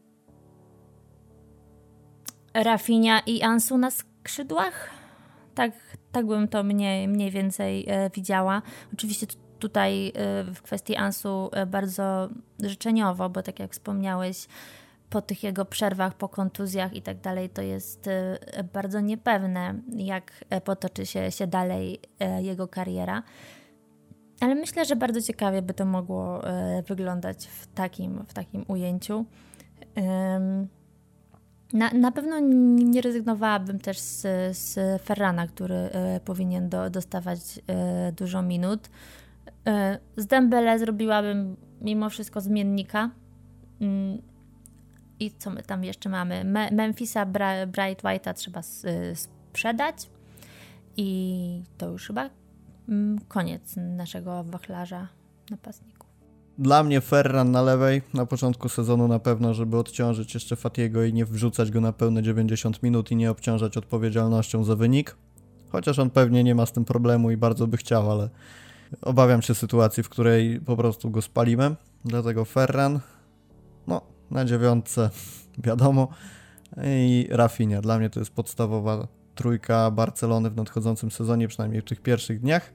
Rafinia 2.54 3.20
i 3.20 3.42
Ansu 3.42 3.78
na 3.78 3.90
skrzydłach? 3.90 4.90
Tak, 5.54 5.72
tak 6.12 6.26
bym 6.26 6.48
to 6.48 6.62
mniej, 6.62 7.08
mniej 7.08 7.30
więcej 7.30 7.84
e, 7.88 8.10
widziała. 8.10 8.62
Oczywiście 8.94 9.26
tutaj 9.60 10.08
e, 10.08 10.12
w 10.54 10.62
kwestii 10.62 10.96
Ansu 10.96 11.50
e, 11.52 11.66
bardzo 11.66 12.28
życzeniowo, 12.62 13.30
bo 13.30 13.42
tak 13.42 13.58
jak 13.58 13.72
wspomniałeś, 13.72 14.46
po 15.10 15.22
tych 15.22 15.42
jego 15.42 15.64
przerwach, 15.64 16.14
po 16.14 16.28
kontuzjach 16.28 16.94
i 16.94 17.02
tak 17.02 17.20
dalej, 17.20 17.50
to 17.50 17.62
jest 17.62 18.08
e, 18.08 18.38
bardzo 18.72 19.00
niepewne, 19.00 19.74
jak 19.96 20.44
potoczy 20.64 21.06
się, 21.06 21.30
się 21.30 21.46
dalej 21.46 22.00
jego 22.40 22.68
kariera. 22.68 23.22
Ale 24.40 24.54
myślę, 24.54 24.84
że 24.84 24.96
bardzo 24.96 25.22
ciekawie 25.22 25.62
by 25.62 25.74
to 25.74 25.84
mogło 25.84 26.42
wyglądać 26.86 27.46
w 27.46 27.66
takim, 27.66 28.24
w 28.28 28.34
takim 28.34 28.64
ujęciu. 28.68 29.24
Na, 31.72 31.90
na 31.90 32.12
pewno 32.12 32.38
nie 32.90 33.00
rezygnowałabym 33.00 33.78
też 33.78 33.98
z, 33.98 34.20
z 34.56 35.02
Ferrana, 35.02 35.46
który 35.46 35.90
powinien 36.24 36.68
do, 36.68 36.90
dostawać 36.90 37.38
dużo 38.16 38.42
minut. 38.42 38.88
Z 40.16 40.26
Dembele 40.26 40.78
zrobiłabym 40.78 41.56
mimo 41.80 42.10
wszystko 42.10 42.40
zmiennika. 42.40 43.10
Mm, 43.80 44.22
i 45.20 45.30
co 45.38 45.50
my 45.50 45.62
tam 45.62 45.84
jeszcze 45.84 46.08
mamy? 46.08 46.44
Me 46.44 46.70
Memphisa 46.70 47.26
Bright 47.26 48.02
White'a 48.02 48.34
trzeba 48.34 48.60
sprzedać. 49.14 50.10
I 50.96 51.62
to 51.78 51.88
już 51.88 52.06
chyba 52.06 52.30
mm, 52.88 53.18
koniec 53.28 53.76
naszego 53.76 54.44
wachlarza 54.44 55.08
napastników. 55.50 56.10
Dla 56.58 56.82
mnie 56.82 57.00
Ferran 57.00 57.50
na 57.50 57.62
lewej 57.62 58.02
na 58.14 58.26
początku 58.26 58.68
sezonu 58.68 59.08
na 59.08 59.18
pewno, 59.18 59.54
żeby 59.54 59.76
odciążyć 59.76 60.34
jeszcze 60.34 60.56
Fatiego 60.56 61.04
i 61.04 61.12
nie 61.12 61.24
wrzucać 61.24 61.70
go 61.70 61.80
na 61.80 61.92
pełne 61.92 62.22
90 62.22 62.82
minut 62.82 63.10
i 63.10 63.16
nie 63.16 63.30
obciążać 63.30 63.76
odpowiedzialnością 63.76 64.64
za 64.64 64.76
wynik. 64.76 65.16
Chociaż 65.68 65.98
on 65.98 66.10
pewnie 66.10 66.44
nie 66.44 66.54
ma 66.54 66.66
z 66.66 66.72
tym 66.72 66.84
problemu 66.84 67.30
i 67.30 67.36
bardzo 67.36 67.66
by 67.66 67.76
chciał, 67.76 68.10
ale 68.10 68.28
obawiam 69.02 69.42
się 69.42 69.54
sytuacji, 69.54 70.02
w 70.02 70.08
której 70.08 70.60
po 70.60 70.76
prostu 70.76 71.10
go 71.10 71.22
spalimy. 71.22 71.76
Dlatego 72.04 72.44
Ferran, 72.44 73.00
no 73.86 74.00
na 74.30 74.44
dziewiątce, 74.44 75.10
wiadomo. 75.66 76.08
I 76.84 77.28
Rafinha. 77.30 77.80
Dla 77.80 77.98
mnie 77.98 78.10
to 78.10 78.20
jest 78.20 78.32
podstawowa 78.32 79.08
trójka 79.34 79.90
Barcelony 79.90 80.50
w 80.50 80.56
nadchodzącym 80.56 81.10
sezonie, 81.10 81.48
przynajmniej 81.48 81.82
w 81.82 81.84
tych 81.84 82.00
pierwszych 82.00 82.40
dniach. 82.40 82.72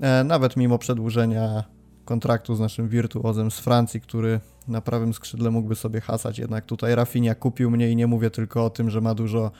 E, 0.00 0.24
nawet 0.24 0.56
mimo 0.56 0.78
przedłużenia 0.78 1.64
kontraktu 2.04 2.54
z 2.54 2.60
naszym 2.60 2.88
wirtuozem 2.88 3.50
z 3.50 3.58
Francji, 3.58 4.00
który 4.00 4.40
na 4.68 4.80
prawym 4.80 5.14
skrzydle 5.14 5.50
mógłby 5.50 5.74
sobie 5.74 6.00
hasać, 6.00 6.38
jednak 6.38 6.64
tutaj 6.64 6.94
Rafinha 6.94 7.34
kupił 7.34 7.70
mnie 7.70 7.90
i 7.90 7.96
nie 7.96 8.06
mówię 8.06 8.30
tylko 8.30 8.64
o 8.64 8.70
tym, 8.70 8.90
że 8.90 9.00
ma 9.00 9.14
dużo 9.14 9.50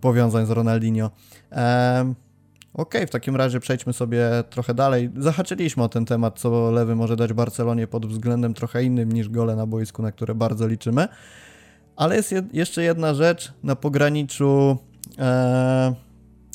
powiązań 0.00 0.46
z 0.46 0.50
Ronaldinho. 0.50 1.10
E, 2.78 2.82
OK, 2.82 2.94
w 3.06 3.10
takim 3.10 3.36
razie 3.36 3.60
przejdźmy 3.60 3.92
sobie 3.92 4.28
trochę 4.50 4.74
dalej. 4.74 5.10
Zahaczyliśmy 5.16 5.82
o 5.82 5.88
ten 5.88 6.04
temat, 6.04 6.38
co 6.38 6.70
lewy 6.70 6.96
może 6.96 7.16
dać 7.16 7.32
Barcelonie 7.32 7.86
pod 7.86 8.06
względem 8.06 8.54
trochę 8.54 8.84
innym 8.84 9.12
niż 9.12 9.28
gole 9.28 9.56
na 9.56 9.66
boisku, 9.66 10.02
na 10.02 10.12
które 10.12 10.34
bardzo 10.34 10.66
liczymy. 10.66 11.08
Ale 11.96 12.16
jest 12.16 12.32
jed 12.32 12.54
jeszcze 12.54 12.82
jedna 12.82 13.14
rzecz 13.14 13.52
na 13.62 13.76
pograniczu 13.76 14.76
e, 15.18 15.94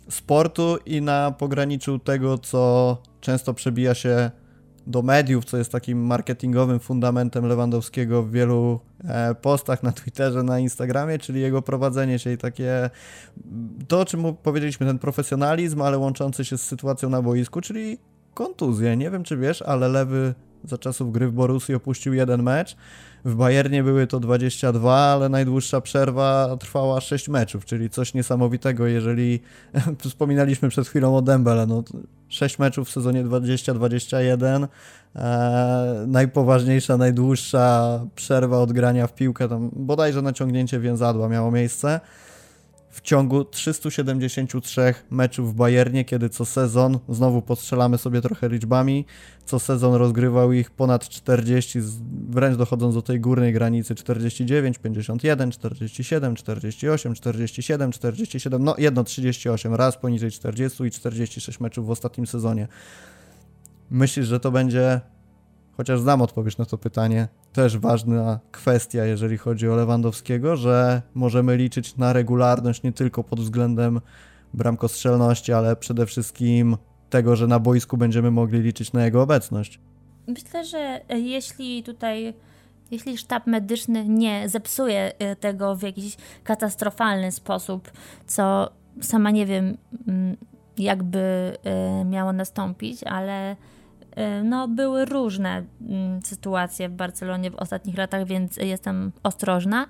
sportu 0.10 0.78
i 0.86 1.02
na 1.02 1.32
pograniczu 1.32 2.00
tego, 2.00 2.38
co 2.38 2.98
często 3.22 3.54
przebija 3.54 3.94
się 3.94 4.32
do 4.88 5.02
mediów, 5.02 5.46
co 5.46 5.58
jest 5.58 5.72
takim 5.72 6.06
marketingowym 6.06 6.80
fundamentem 6.80 7.46
Lewandowskiego 7.46 8.24
w 8.24 8.32
wielu 8.32 8.80
e, 9.04 9.36
postach 9.36 9.84
na 9.84 9.92
Twitterze, 9.92 10.44
na 10.44 10.60
Instagramie, 10.60 11.20
czyli 11.20 11.42
jego 11.42 11.62
prowadzenie 11.62 12.20
się 12.20 12.32
i 12.32 12.38
takie 12.38 12.90
to, 13.88 14.00
o 14.00 14.06
czym 14.06 14.24
powiedzieliśmy, 14.44 14.88
ten 14.88 15.00
profesjonalizm, 15.00 15.82
ale 15.82 15.98
łączący 15.98 16.46
się 16.46 16.58
z 16.58 16.62
sytuacją 16.62 17.10
na 17.10 17.22
boisku, 17.22 17.62
czyli 17.62 17.98
kontuzje. 18.34 18.98
Nie 18.98 19.12
wiem, 19.12 19.24
czy 19.24 19.38
wiesz, 19.38 19.62
ale 19.62 19.88
Lewy 19.88 20.34
za 20.64 20.78
czasów 20.78 21.12
gry 21.12 21.28
w 21.28 21.32
Borussii 21.32 21.76
opuścił 21.76 22.14
jeden 22.14 22.44
mecz. 22.44 22.76
W 23.26 23.36
Bayernie 23.36 23.84
były 23.84 24.08
to 24.08 24.20
22, 24.20 24.96
ale 24.96 25.30
najdłuższa 25.30 25.82
przerwa 25.82 26.58
trwała 26.60 27.02
6 27.02 27.30
meczów, 27.30 27.66
czyli 27.66 27.90
coś 27.90 28.14
niesamowitego, 28.14 28.88
jeżeli 28.88 29.40
wspominaliśmy 30.08 30.70
przed 30.70 30.88
chwilą 30.88 31.18
o 31.18 31.22
Dembele, 31.22 31.68
no 31.68 31.84
6 32.30 32.60
meczów 32.60 32.88
w 32.88 32.92
sezonie 32.92 33.24
20-21, 33.24 34.68
e, 35.16 36.06
najpoważniejsza, 36.08 36.98
najdłuższa 36.98 38.00
przerwa 38.16 38.58
od 38.58 38.72
grania 38.72 39.08
w 39.08 39.16
piłkę, 39.16 39.50
tam 39.50 39.70
bodajże 39.74 40.22
naciągnięcie 40.22 40.80
więzadła 40.80 41.30
miało 41.30 41.52
miejsce 41.52 42.00
w 42.92 43.02
ciągu 43.02 43.46
373 43.46 44.94
meczów 45.10 45.54
w 45.54 45.56
Bayernie, 45.56 46.06
kiedy 46.06 46.30
co 46.30 46.46
sezon, 46.46 47.00
znowu 47.10 47.42
postrzelamy 47.42 47.98
sobie 47.98 48.22
trochę 48.22 48.50
liczbami, 48.50 49.06
co 49.46 49.60
sezon 49.60 49.94
rozgrywał 49.94 50.52
ich 50.52 50.72
ponad 50.72 51.10
40, 51.10 51.80
wręcz 52.30 52.58
dochodząc 52.58 52.96
do 52.96 53.02
tej 53.02 53.20
górnej 53.20 53.54
granicy 53.54 53.96
49, 53.96 54.78
51, 54.78 55.52
47, 55.52 56.36
48, 56.36 57.14
47, 57.16 57.92
47, 57.92 58.64
no 58.64 58.76
jedno 58.78 59.04
38, 59.04 59.76
raz 59.76 59.98
poniżej 59.98 60.32
40 60.32 60.84
i 60.84 60.92
46 60.92 61.60
meczów 61.60 61.88
w 61.88 61.90
ostatnim 61.90 62.28
sezonie. 62.28 62.68
Myślisz, 63.92 64.28
że 64.28 64.40
to 64.40 64.52
będzie 64.52 65.02
chociaż 65.78 66.00
znam 66.00 66.22
odpowiedź 66.22 66.58
na 66.58 66.66
to 66.66 66.78
pytanie, 66.78 67.28
też 67.54 67.78
ważna 67.78 68.40
kwestia, 68.52 69.06
jeżeli 69.06 69.38
chodzi 69.38 69.70
o 69.70 69.76
Lewandowskiego, 69.76 70.56
że 70.56 71.02
możemy 71.14 71.58
liczyć 71.58 71.98
na 71.98 72.14
regularność 72.14 72.84
nie 72.84 72.92
tylko 72.92 73.24
pod 73.24 73.40
względem 73.40 74.02
bramkostrzelności, 74.54 75.54
ale 75.54 75.76
przede 75.76 76.06
wszystkim 76.06 76.78
tego, 77.10 77.36
że 77.36 77.48
na 77.48 77.60
boisku 77.60 77.98
będziemy 77.98 78.32
mogli 78.32 78.60
liczyć 78.60 78.94
na 78.94 79.06
jego 79.06 79.22
obecność. 79.22 79.80
Myślę, 80.28 80.66
że 80.66 81.02
jeśli 81.10 81.84
tutaj, 81.84 82.34
jeśli 82.92 83.18
sztab 83.18 83.48
medyczny 83.48 84.08
nie 84.08 84.50
zepsuje 84.50 85.12
e, 85.20 85.36
tego 85.36 85.76
w 85.76 85.82
jakiś 85.82 86.18
katastrofalny 86.44 87.32
sposób, 87.32 87.92
co 88.28 88.72
sama 89.02 89.32
nie 89.32 89.46
wiem, 89.46 89.78
mm, 90.08 90.38
jakby 90.78 91.20
e, 91.64 92.06
miało 92.06 92.34
nastąpić, 92.34 93.04
ale 93.04 93.56
Y, 93.56 93.56
no, 94.44 94.68
były 94.68 95.06
różne 95.06 95.64
mm, 95.82 96.22
sytuacje 96.22 96.90
w 96.90 96.94
Barcelonie 96.94 97.52
w 97.52 97.56
ostatnich 97.56 97.98
latach, 97.98 98.26
więc 98.26 98.58
jestem 98.58 99.12
ostrożna. 99.24 99.88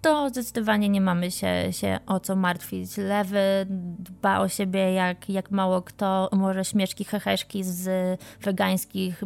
To 0.00 0.28
zdecydowanie 0.28 0.88
nie 0.88 1.00
mamy 1.00 1.30
się, 1.30 1.72
się 1.72 1.98
o 2.06 2.20
co 2.20 2.36
martwić. 2.36 2.96
Lewy 2.96 3.66
dba 3.98 4.38
o 4.38 4.48
siebie 4.48 4.92
jak, 4.92 5.28
jak 5.30 5.50
mało 5.50 5.82
kto. 5.82 6.28
Może 6.32 6.64
śmieszki, 6.64 7.04
heheszki 7.04 7.64
z 7.64 7.88
wegańskich, 8.40 9.22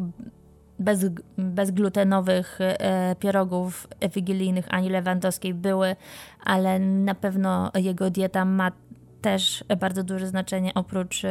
bez, 0.78 1.04
bezglutenowych 1.38 2.58
e, 2.60 3.16
pierogów 3.18 3.88
wigilijnych 4.14 4.66
Ani 4.68 4.90
Lewandowskiej 4.90 5.54
były, 5.54 5.96
ale 6.44 6.78
na 6.78 7.14
pewno 7.14 7.70
jego 7.74 8.10
dieta 8.10 8.44
ma 8.44 8.72
też 9.20 9.64
bardzo 9.78 10.02
duże 10.02 10.26
znaczenie 10.26 10.74
oprócz 10.74 11.22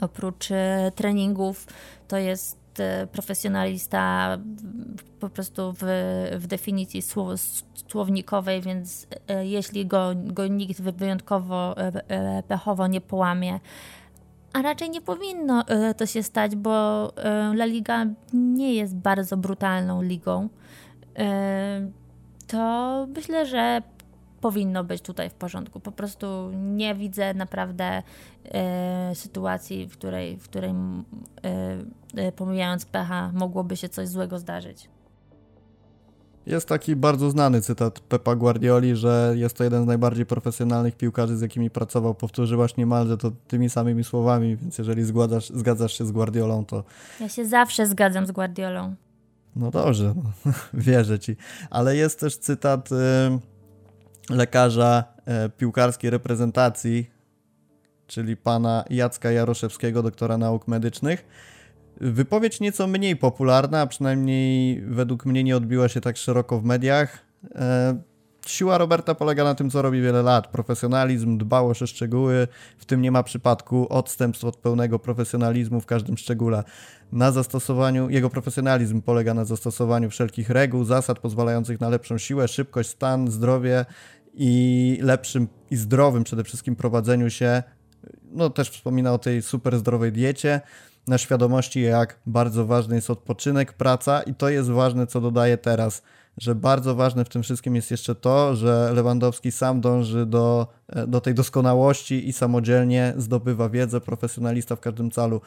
Oprócz 0.00 0.50
e, 0.50 0.92
treningów 0.94 1.66
to 2.08 2.16
jest 2.16 2.80
e, 2.80 3.06
profesjonalista 3.06 4.38
po 5.20 5.28
prostu 5.28 5.72
w, 5.72 5.84
w 6.38 6.46
definicji 6.46 7.02
słownikowej, 7.88 8.60
więc 8.60 9.06
e, 9.28 9.46
jeśli 9.46 9.86
go, 9.86 10.10
go 10.14 10.46
nikt 10.46 10.80
wyjątkowo 10.80 11.74
pechowo 12.48 12.86
nie 12.86 13.00
połamie, 13.00 13.60
a 14.52 14.62
raczej 14.62 14.90
nie 14.90 15.00
powinno 15.00 15.64
to 15.96 16.06
się 16.06 16.22
stać, 16.22 16.56
bo 16.56 17.12
La 17.54 17.64
Liga 17.64 18.06
nie 18.32 18.74
jest 18.74 18.96
bardzo 18.96 19.36
brutalną 19.36 20.02
ligą, 20.02 20.48
to 22.46 23.06
myślę, 23.16 23.46
że 23.46 23.82
powinno 24.40 24.84
być 24.84 25.02
tutaj 25.02 25.30
w 25.30 25.34
porządku. 25.34 25.80
Po 25.80 25.92
prostu 25.92 26.50
nie 26.54 26.94
widzę 26.94 27.34
naprawdę 27.34 28.02
e, 28.44 29.12
sytuacji, 29.14 29.86
w 29.86 29.92
której, 29.92 30.36
w 30.36 30.44
której 30.44 30.70
e, 30.70 30.74
e, 32.16 32.32
pomijając 32.32 32.84
pecha, 32.84 33.30
mogłoby 33.34 33.76
się 33.76 33.88
coś 33.88 34.08
złego 34.08 34.38
zdarzyć. 34.38 34.88
Jest 36.46 36.68
taki 36.68 36.96
bardzo 36.96 37.30
znany 37.30 37.60
cytat 37.60 38.00
Pepa 38.00 38.36
Guardioli, 38.36 38.96
że 38.96 39.32
jest 39.36 39.56
to 39.56 39.64
jeden 39.64 39.84
z 39.84 39.86
najbardziej 39.86 40.26
profesjonalnych 40.26 40.96
piłkarzy, 40.96 41.36
z 41.36 41.40
jakimi 41.40 41.70
pracował. 41.70 42.14
Powtórzyłaś 42.14 42.76
niemalże 42.76 43.16
to 43.16 43.30
tymi 43.48 43.70
samymi 43.70 44.04
słowami, 44.04 44.56
więc 44.56 44.78
jeżeli 44.78 45.04
zgadzasz, 45.04 45.50
zgadzasz 45.50 45.98
się 45.98 46.06
z 46.06 46.12
Guardiolą, 46.12 46.64
to... 46.64 46.84
Ja 47.20 47.28
się 47.28 47.46
zawsze 47.46 47.86
zgadzam 47.86 48.26
z 48.26 48.30
Guardiolą. 48.30 48.94
No 49.56 49.70
dobrze, 49.70 50.14
no, 50.16 50.52
wierzę 50.74 51.18
ci. 51.18 51.36
Ale 51.70 51.96
jest 51.96 52.20
też 52.20 52.36
cytat... 52.36 52.92
Y 52.92 53.57
lekarza 54.30 55.04
e, 55.26 55.48
piłkarskiej 55.48 56.10
reprezentacji, 56.10 57.10
czyli 58.06 58.36
pana 58.36 58.84
Jacka 58.90 59.30
Jaroszewskiego, 59.30 60.02
doktora 60.02 60.38
nauk 60.38 60.68
medycznych. 60.68 61.24
Wypowiedź 62.00 62.60
nieco 62.60 62.86
mniej 62.86 63.16
popularna, 63.16 63.80
a 63.80 63.86
przynajmniej 63.86 64.80
według 64.80 65.26
mnie 65.26 65.44
nie 65.44 65.56
odbiła 65.56 65.88
się 65.88 66.00
tak 66.00 66.16
szeroko 66.16 66.58
w 66.60 66.64
mediach. 66.64 67.18
E, 67.54 67.98
siła 68.46 68.78
Roberta 68.78 69.14
polega 69.14 69.44
na 69.44 69.54
tym, 69.54 69.70
co 69.70 69.82
robi 69.82 70.00
wiele 70.00 70.22
lat. 70.22 70.46
Profesjonalizm, 70.46 71.38
dbałość 71.38 71.82
o 71.82 71.86
szczegóły, 71.86 72.48
w 72.78 72.84
tym 72.84 73.02
nie 73.02 73.10
ma 73.10 73.22
przypadku 73.22 73.86
odstępstw 73.90 74.44
od 74.44 74.56
pełnego 74.56 74.98
profesjonalizmu 74.98 75.80
w 75.80 75.86
każdym 75.86 76.16
szczególe. 76.16 76.64
Na 77.12 77.32
zastosowaniu, 77.32 78.10
jego 78.10 78.30
profesjonalizm 78.30 79.02
polega 79.02 79.34
na 79.34 79.44
zastosowaniu 79.44 80.10
wszelkich 80.10 80.50
reguł, 80.50 80.84
zasad 80.84 81.18
pozwalających 81.18 81.80
na 81.80 81.88
lepszą 81.88 82.18
siłę, 82.18 82.48
szybkość, 82.48 82.88
stan, 82.88 83.30
zdrowie 83.30 83.84
i 84.38 84.98
lepszym 85.02 85.48
i 85.70 85.76
zdrowym 85.76 86.24
przede 86.24 86.44
wszystkim 86.44 86.76
prowadzeniu 86.76 87.30
się. 87.30 87.62
No 88.30 88.50
też 88.50 88.70
wspomina 88.70 89.12
o 89.12 89.18
tej 89.18 89.42
super 89.42 89.78
zdrowej 89.78 90.12
diecie, 90.12 90.60
na 91.06 91.18
świadomości 91.18 91.82
jak 91.82 92.18
bardzo 92.26 92.66
ważny 92.66 92.94
jest 92.94 93.10
odpoczynek, 93.10 93.72
praca 93.72 94.22
i 94.22 94.34
to 94.34 94.48
jest 94.48 94.70
ważne, 94.70 95.06
co 95.06 95.20
dodaję 95.20 95.58
teraz, 95.58 96.02
że 96.36 96.54
bardzo 96.54 96.94
ważne 96.94 97.24
w 97.24 97.28
tym 97.28 97.42
wszystkim 97.42 97.76
jest 97.76 97.90
jeszcze 97.90 98.14
to, 98.14 98.56
że 98.56 98.90
Lewandowski 98.94 99.52
sam 99.52 99.80
dąży 99.80 100.26
do, 100.26 100.66
e, 100.88 101.06
do 101.06 101.20
tej 101.20 101.34
doskonałości 101.34 102.28
i 102.28 102.32
samodzielnie 102.32 103.14
zdobywa 103.16 103.68
wiedzę, 103.68 104.00
profesjonalista 104.00 104.76
w 104.76 104.80
każdym 104.80 105.10
calu. 105.10 105.40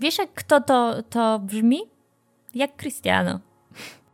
Wiesz, 0.00 0.18
jak 0.18 0.34
kto 0.34 0.60
to, 0.60 1.02
to 1.10 1.38
brzmi? 1.38 1.80
Jak 2.54 2.76
Cristiano. 2.76 3.49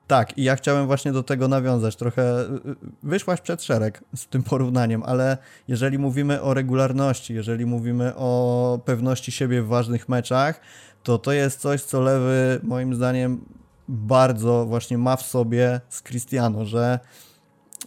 Tak, 0.06 0.38
i 0.38 0.44
ja 0.44 0.56
chciałem 0.56 0.86
właśnie 0.86 1.12
do 1.12 1.22
tego 1.22 1.48
nawiązać. 1.48 1.96
Trochę 1.96 2.40
y, 2.40 2.44
y, 2.44 2.76
wyszłaś 3.02 3.40
przed 3.40 3.62
szereg 3.62 4.04
z 4.16 4.26
tym 4.26 4.42
porównaniem, 4.42 5.02
ale 5.02 5.38
jeżeli 5.68 5.98
mówimy 5.98 6.42
o 6.42 6.54
regularności, 6.54 7.34
jeżeli 7.34 7.66
mówimy 7.66 8.12
o 8.16 8.80
pewności 8.84 9.32
siebie 9.32 9.62
w 9.62 9.66
ważnych 9.66 10.08
meczach, 10.08 10.60
to 11.02 11.18
to 11.18 11.32
jest 11.32 11.60
coś, 11.60 11.82
co 11.82 12.00
Lewy 12.00 12.60
moim 12.62 12.94
zdaniem 12.94 13.44
bardzo 13.88 14.66
właśnie 14.66 14.98
ma 14.98 15.16
w 15.16 15.22
sobie 15.22 15.80
z 15.88 16.02
Cristiano, 16.02 16.64
że 16.64 16.98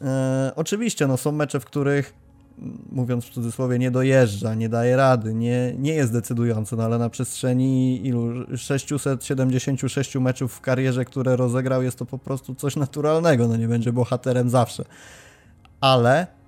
e, 0.01 0.51
oczywiście 0.55 1.07
no, 1.07 1.17
są 1.17 1.31
mecze, 1.31 1.59
w 1.59 1.65
których 1.65 2.13
mówiąc 2.91 3.25
w 3.25 3.29
cudzysłowie, 3.29 3.79
nie 3.79 3.91
dojeżdża, 3.91 4.55
nie 4.55 4.69
daje 4.69 4.95
rady, 4.95 5.33
nie, 5.33 5.73
nie 5.77 5.93
jest 5.93 6.13
decydujący, 6.13 6.75
no 6.75 6.83
ale 6.83 6.97
na 6.97 7.09
przestrzeni 7.09 8.07
ilu 8.07 8.57
676 8.57 10.15
meczów 10.15 10.53
w 10.53 10.61
karierze, 10.61 11.05
które 11.05 11.35
rozegrał, 11.35 11.83
jest 11.83 11.99
to 11.99 12.05
po 12.05 12.17
prostu 12.17 12.55
coś 12.55 12.75
naturalnego, 12.75 13.47
no 13.47 13.57
nie 13.57 13.67
będzie 13.67 13.93
bohaterem 13.93 14.49
zawsze. 14.49 14.85
Ale 15.81 16.38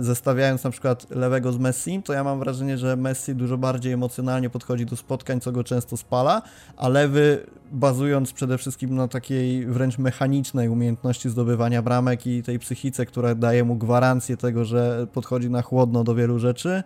zestawiając 0.00 0.64
na 0.64 0.70
przykład 0.70 1.10
lewego 1.10 1.52
z 1.52 1.58
Messi, 1.58 2.02
to 2.04 2.12
ja 2.12 2.24
mam 2.24 2.38
wrażenie, 2.38 2.78
że 2.78 2.96
Messi 2.96 3.34
dużo 3.34 3.58
bardziej 3.58 3.92
emocjonalnie 3.92 4.50
podchodzi 4.50 4.86
do 4.86 4.96
spotkań, 4.96 5.40
co 5.40 5.52
go 5.52 5.64
często 5.64 5.96
spala, 5.96 6.42
a 6.76 6.88
lewy 6.88 7.46
bazując 7.72 8.32
przede 8.32 8.58
wszystkim 8.58 8.94
na 8.94 9.08
takiej 9.08 9.66
wręcz 9.66 9.98
mechanicznej 9.98 10.68
umiejętności 10.68 11.30
zdobywania 11.30 11.82
bramek 11.82 12.26
i 12.26 12.42
tej 12.42 12.58
psychice, 12.58 13.06
która 13.06 13.34
daje 13.34 13.64
mu 13.64 13.76
gwarancję 13.76 14.36
tego, 14.36 14.64
że 14.64 15.06
podchodzi 15.12 15.50
na 15.50 15.62
chłodno 15.62 16.04
do 16.04 16.14
wielu 16.14 16.38
rzeczy, 16.38 16.82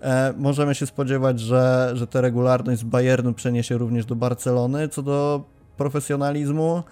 e, 0.00 0.34
możemy 0.38 0.74
się 0.74 0.86
spodziewać, 0.86 1.40
że, 1.40 1.90
że 1.94 2.06
tę 2.06 2.20
regularność 2.20 2.80
z 2.80 2.84
Bayernu 2.84 3.34
przeniesie 3.34 3.78
również 3.78 4.06
do 4.06 4.16
Barcelony. 4.16 4.88
Co 4.88 5.02
do 5.02 5.44
profesjonalizmu, 5.76 6.82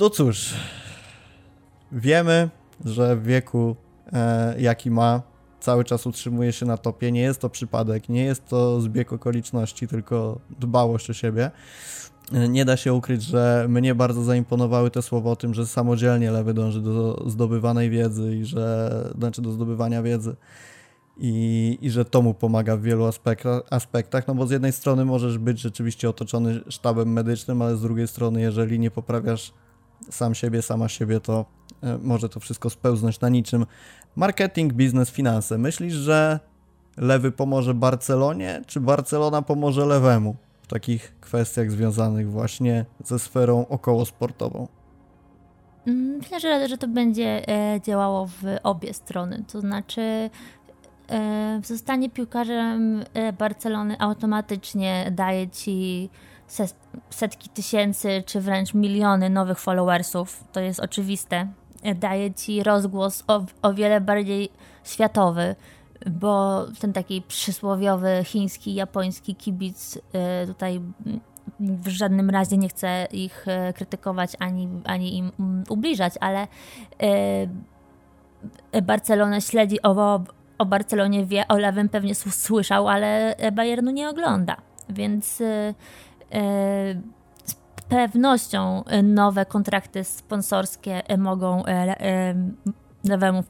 no 0.00 0.10
cóż, 0.10 0.54
wiemy, 1.92 2.50
że 2.84 3.16
w 3.16 3.22
wieku, 3.22 3.76
e, 4.12 4.60
jaki 4.60 4.90
ma, 4.90 5.22
cały 5.60 5.84
czas 5.84 6.06
utrzymuje 6.06 6.52
się 6.52 6.66
na 6.66 6.76
topie. 6.76 7.12
Nie 7.12 7.22
jest 7.22 7.40
to 7.40 7.50
przypadek, 7.50 8.08
nie 8.08 8.24
jest 8.24 8.46
to 8.46 8.80
zbieg 8.80 9.12
okoliczności, 9.12 9.88
tylko 9.88 10.38
dbałość 10.60 11.10
o 11.10 11.14
siebie. 11.14 11.50
Nie 12.48 12.64
da 12.64 12.76
się 12.76 12.92
ukryć, 12.92 13.22
że 13.22 13.66
mnie 13.68 13.94
bardzo 13.94 14.22
zaimponowały 14.22 14.90
te 14.90 15.02
słowa 15.02 15.30
o 15.30 15.36
tym, 15.36 15.54
że 15.54 15.66
samodzielnie 15.66 16.30
lewy 16.30 16.54
dąży 16.54 16.80
do 16.80 17.24
zdobywanej 17.26 17.90
wiedzy 17.90 18.36
i 18.36 18.44
że, 18.44 18.90
znaczy 19.18 19.42
do 19.42 19.52
zdobywania 19.52 20.02
wiedzy 20.02 20.36
i, 21.16 21.78
i 21.80 21.90
że 21.90 22.04
to 22.04 22.22
mu 22.22 22.34
pomaga 22.34 22.76
w 22.76 22.82
wielu 22.82 23.04
aspektach, 23.04 23.62
aspektach, 23.70 24.26
no 24.26 24.34
bo 24.34 24.46
z 24.46 24.50
jednej 24.50 24.72
strony 24.72 25.04
możesz 25.04 25.38
być 25.38 25.60
rzeczywiście 25.60 26.08
otoczony 26.08 26.60
sztabem 26.68 27.12
medycznym, 27.12 27.62
ale 27.62 27.76
z 27.76 27.82
drugiej 27.82 28.08
strony, 28.08 28.40
jeżeli 28.40 28.78
nie 28.78 28.90
poprawiasz 28.90 29.52
sam 30.10 30.34
siebie, 30.34 30.62
sama 30.62 30.88
siebie, 30.88 31.20
to 31.20 31.44
e, 31.82 31.98
może 31.98 32.28
to 32.28 32.40
wszystko 32.40 32.70
spełznąć 32.70 33.20
na 33.20 33.28
niczym. 33.28 33.66
Marketing, 34.16 34.72
biznes, 34.72 35.10
finanse. 35.10 35.58
Myślisz, 35.58 35.94
że 35.94 36.40
lewy 36.96 37.32
pomoże 37.32 37.74
Barcelonie, 37.74 38.62
czy 38.66 38.80
Barcelona 38.80 39.42
pomoże 39.42 39.86
lewemu 39.86 40.36
w 40.62 40.66
takich 40.66 41.14
kwestiach 41.20 41.70
związanych 41.70 42.30
właśnie 42.30 42.84
ze 43.04 43.18
sferą 43.18 43.66
okołosportową? 43.68 44.68
Myślę, 45.86 46.40
że, 46.40 46.68
że 46.68 46.78
to 46.78 46.88
będzie 46.88 47.48
e, 47.48 47.80
działało 47.80 48.26
w 48.26 48.42
obie 48.62 48.94
strony. 48.94 49.44
To 49.52 49.60
znaczy, 49.60 50.30
E, 51.12 51.60
zostanie 51.64 52.10
piłkarzem 52.10 53.04
Barcelony 53.38 54.00
automatycznie 54.00 55.12
daje 55.12 55.48
ci 55.48 56.10
setki 57.10 57.48
tysięcy, 57.48 58.22
czy 58.26 58.40
wręcz 58.40 58.74
miliony 58.74 59.30
nowych 59.30 59.58
followersów. 59.58 60.44
To 60.52 60.60
jest 60.60 60.80
oczywiste. 60.80 61.48
Daje 61.94 62.34
ci 62.34 62.62
rozgłos 62.62 63.24
o, 63.28 63.44
o 63.62 63.74
wiele 63.74 64.00
bardziej 64.00 64.48
światowy, 64.84 65.56
bo 66.10 66.64
ten 66.80 66.92
taki 66.92 67.22
przysłowiowy 67.22 68.20
chiński, 68.24 68.74
japoński 68.74 69.34
kibic 69.34 69.98
tutaj 70.46 70.80
w 71.60 71.88
żadnym 71.88 72.30
razie 72.30 72.56
nie 72.56 72.68
chcę 72.68 73.06
ich 73.12 73.46
krytykować 73.74 74.32
ani, 74.38 74.68
ani 74.84 75.18
im 75.18 75.32
ubliżać, 75.68 76.14
ale 76.20 76.46
Barcelona 78.82 79.40
śledzi 79.40 79.82
owo, 79.82 80.24
o 80.58 80.66
Barcelonie 80.66 81.26
wie, 81.26 81.48
o 81.48 81.56
Lewym 81.56 81.88
pewnie 81.88 82.14
słyszał, 82.14 82.88
ale 82.88 83.36
Bayernu 83.52 83.90
nie 83.90 84.08
ogląda. 84.08 84.56
Więc 84.88 85.42
z 87.44 87.54
pewnością 87.88 88.84
nowe 89.02 89.46
kontrakty 89.46 90.04
sponsorskie 90.04 91.02
mogą 91.18 91.66
e, 91.66 92.34
Lewemu 93.04 93.44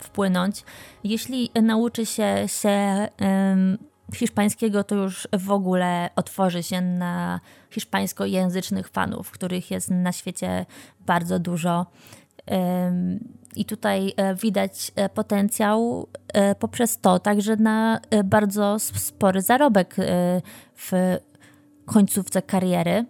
wpłynąć. 0.00 0.64
Jeśli 1.04 1.50
nauczy 1.62 2.06
się, 2.06 2.44
się 2.46 3.08
hiszpańskiego, 4.14 4.84
to 4.84 4.94
już 4.94 5.28
w 5.38 5.50
ogóle 5.50 6.10
otworzy 6.16 6.62
się 6.62 6.80
na 6.80 7.40
hiszpańskojęzycznych 7.70 8.88
fanów, 8.88 9.30
których 9.30 9.70
jest 9.70 9.90
na 9.90 10.12
świecie 10.12 10.66
bardzo 11.00 11.38
dużo. 11.38 11.86
I 13.56 13.64
tutaj 13.64 14.12
e, 14.16 14.34
widać 14.34 14.92
e, 14.96 15.08
potencjał 15.08 16.08
e, 16.32 16.54
poprzez 16.54 17.00
to 17.00 17.18
także 17.18 17.56
na 17.56 18.00
bardzo 18.24 18.78
spory 18.78 19.42
zarobek 19.42 19.96
w 20.76 21.16
końcówce 21.86 22.42
kariery, 22.42 23.04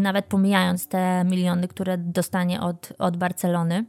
nawet 0.00 0.24
pomijając 0.24 0.88
te 0.88 1.24
miliony, 1.24 1.68
które 1.68 1.98
dostanie 1.98 2.60
od, 2.60 2.92
od 2.98 3.16
Barcelony. 3.16 3.84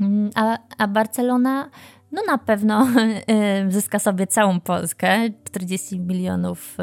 Mm, 0.00 0.30
a, 0.34 0.58
a 0.78 0.88
Barcelona 0.88 1.70
no 2.12 2.22
na 2.26 2.38
pewno 2.38 2.86
zyska 3.68 3.98
sobie 3.98 4.26
całą 4.26 4.60
Polskę, 4.60 5.18
40 5.44 6.00
milionów 6.00 6.76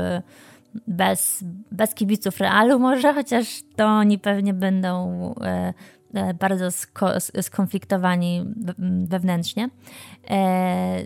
bez, 0.88 1.43
bez 1.71 1.93
kibiców 1.93 2.39
Realu 2.39 2.80
może, 2.80 3.13
chociaż 3.13 3.61
to 3.76 3.86
oni 3.86 4.19
pewnie 4.19 4.53
będą 4.53 5.34
bardzo 6.39 6.72
sko 6.72 7.07
skonfliktowani 7.41 8.45
wewnętrznie. 9.07 9.70
E, 10.30 11.05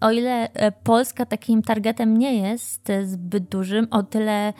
o 0.00 0.10
ile 0.10 0.52
e, 0.52 0.72
Polska 0.72 1.26
takim 1.26 1.62
targetem 1.62 2.18
nie 2.18 2.50
jest 2.50 2.92
zbyt 3.04 3.44
dużym, 3.44 3.86
o 3.90 4.02
tyle 4.02 4.52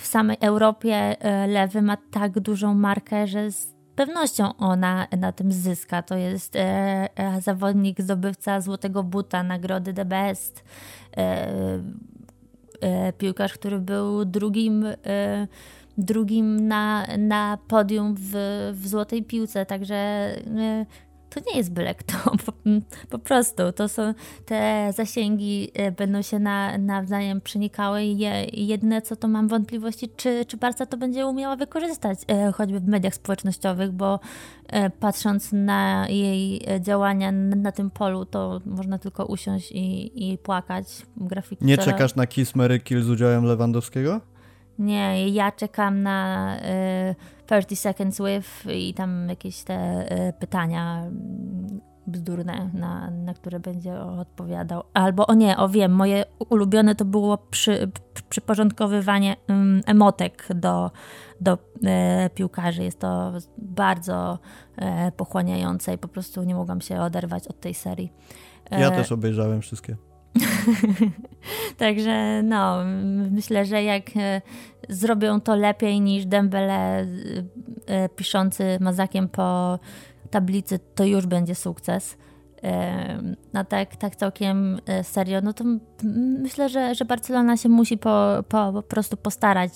w 0.00 0.06
samej 0.06 0.36
Europie 0.40 1.16
lewy 1.48 1.82
ma 1.82 1.96
tak 2.10 2.40
dużą 2.40 2.74
markę, 2.74 3.26
że 3.26 3.50
z 3.50 3.74
pewnością 3.96 4.56
ona 4.56 5.06
na 5.18 5.32
tym 5.32 5.52
zyska. 5.52 6.02
To 6.02 6.16
jest 6.16 6.54
zawodnik, 7.40 8.00
zdobywca 8.00 8.60
Złotego 8.60 9.02
Buta, 9.02 9.42
nagrody 9.42 9.94
The 9.94 10.04
Best, 10.04 10.64
piłkarz, 13.18 13.52
który 13.52 13.78
był 13.78 14.24
drugim 14.24 14.84
drugim 15.98 16.68
na, 16.68 17.06
na 17.18 17.58
podium 17.68 18.14
w, 18.18 18.32
w 18.74 18.88
złotej 18.88 19.22
piłce, 19.22 19.66
także 19.66 19.94
e, 19.94 20.86
to 21.30 21.40
nie 21.50 21.58
jest 21.58 21.72
byle 21.72 21.94
kto, 21.94 22.14
po, 22.46 22.52
po, 23.10 23.18
prostu. 23.18 23.72
To 23.72 23.88
są 23.88 24.14
te 24.46 24.90
zasięgi 24.96 25.70
e, 25.74 25.92
będą 25.92 26.22
się 26.22 26.38
na, 26.38 26.78
nawzajem 26.78 27.40
przenikały 27.40 28.02
i 28.02 28.18
je, 28.18 28.44
jedyne 28.52 29.02
co 29.02 29.16
to 29.16 29.28
mam 29.28 29.48
wątpliwości, 29.48 30.08
czy, 30.16 30.44
czy 30.44 30.56
Barca 30.56 30.86
to 30.86 30.96
będzie 30.96 31.26
umiała 31.26 31.56
wykorzystać 31.56 32.18
e, 32.28 32.52
choćby 32.52 32.80
w 32.80 32.88
mediach 32.88 33.14
społecznościowych, 33.14 33.92
bo 33.92 34.20
patrząc 35.00 35.52
na 35.52 36.06
jej 36.08 36.60
działania 36.80 37.32
na, 37.32 37.72
tym 37.72 37.90
polu, 37.90 38.24
to 38.24 38.60
można 38.66 38.98
tylko 38.98 39.26
usiąść 39.26 39.72
i, 39.72 40.32
i 40.32 40.38
płakać. 40.38 40.86
Grafiki 41.16 41.64
nie 41.64 41.78
czekasz 41.78 42.14
na 42.14 42.26
Kiss 42.26 42.54
Mary 42.54 42.80
Kill 42.80 43.02
z 43.02 43.10
udziałem 43.10 43.44
Lewandowskiego? 43.44 44.20
Nie, 44.78 45.28
ja 45.28 45.52
czekam 45.52 46.02
na 46.02 46.56
y, 46.56 47.14
30 47.46 47.76
Seconds 47.76 48.20
With 48.20 48.74
i 48.74 48.94
tam 48.94 49.28
jakieś 49.28 49.62
te 49.62 50.06
y, 50.28 50.32
pytania 50.32 51.02
mm, 51.02 51.80
bzdurne, 52.06 52.70
na, 52.74 53.10
na 53.10 53.34
które 53.34 53.60
będzie 53.60 54.00
odpowiadał. 54.00 54.82
Albo, 54.94 55.26
o 55.26 55.34
nie, 55.34 55.56
o 55.56 55.68
wiem, 55.68 55.92
moje 55.92 56.24
ulubione 56.48 56.94
to 56.94 57.04
było 57.04 57.38
przy, 57.38 57.90
przyporządkowywanie 58.28 59.36
um, 59.48 59.80
emotek 59.86 60.48
do, 60.54 60.90
do 61.40 61.58
e, 61.84 62.30
piłkarzy. 62.30 62.84
Jest 62.84 63.00
to 63.00 63.32
bardzo 63.58 64.38
e, 64.76 65.12
pochłaniające 65.12 65.94
i 65.94 65.98
po 65.98 66.08
prostu 66.08 66.42
nie 66.42 66.54
mogłam 66.54 66.80
się 66.80 67.00
oderwać 67.00 67.48
od 67.48 67.60
tej 67.60 67.74
serii. 67.74 68.12
Ja 68.70 68.88
e, 68.92 68.96
też 68.96 69.12
obejrzałem 69.12 69.60
wszystkie. 69.60 69.96
Także 71.78 72.42
no, 72.42 72.84
myślę, 73.30 73.64
że 73.64 73.82
jak 73.82 74.16
e, 74.16 74.42
zrobią 74.88 75.40
to 75.40 75.56
lepiej 75.56 76.00
niż 76.00 76.26
Dembele 76.26 77.00
e, 77.00 77.06
e, 77.86 78.08
piszący 78.08 78.78
mazakiem 78.80 79.28
po 79.28 79.78
tablicy, 80.30 80.78
to 80.94 81.04
już 81.04 81.26
będzie 81.26 81.54
sukces 81.54 82.16
no 83.52 83.64
tak, 83.64 83.96
tak 83.96 84.16
całkiem 84.16 84.80
e, 84.86 85.04
serio, 85.04 85.40
no 85.40 85.52
to 85.52 85.64
myślę, 86.42 86.68
że, 86.68 86.94
że 86.94 87.04
Barcelona 87.04 87.56
się 87.56 87.68
musi 87.68 87.98
po, 87.98 88.44
po, 88.48 88.72
po 88.72 88.82
prostu 88.82 89.16
postarać 89.16 89.72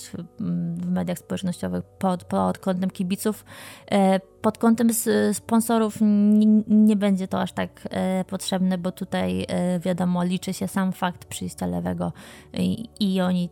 w 0.79 0.91
mediach 0.91 1.19
społecznościowych 1.19 1.85
pod, 1.85 2.25
pod 2.25 2.59
kątem 2.59 2.91
kibiców. 2.91 3.45
E, 3.91 4.21
pod 4.21 4.59
kątem 4.59 4.89
sponsorów 5.33 5.97
nie, 6.01 6.47
nie 6.69 6.97
będzie 6.97 7.29
to 7.29 7.41
aż 7.41 7.53
tak 7.53 7.89
e, 7.91 8.25
potrzebne, 8.25 8.79
bo 8.79 8.93
tutaj 8.93 9.47
wiadomo, 9.81 10.25
liczy 10.25 10.53
się 10.53 10.69
sam 10.69 10.93
fakt 10.93 11.25
przyjścia 11.25 11.67
lewego 11.67 12.13
i, 12.53 12.89
i 13.01 13.21
oni 13.21 13.51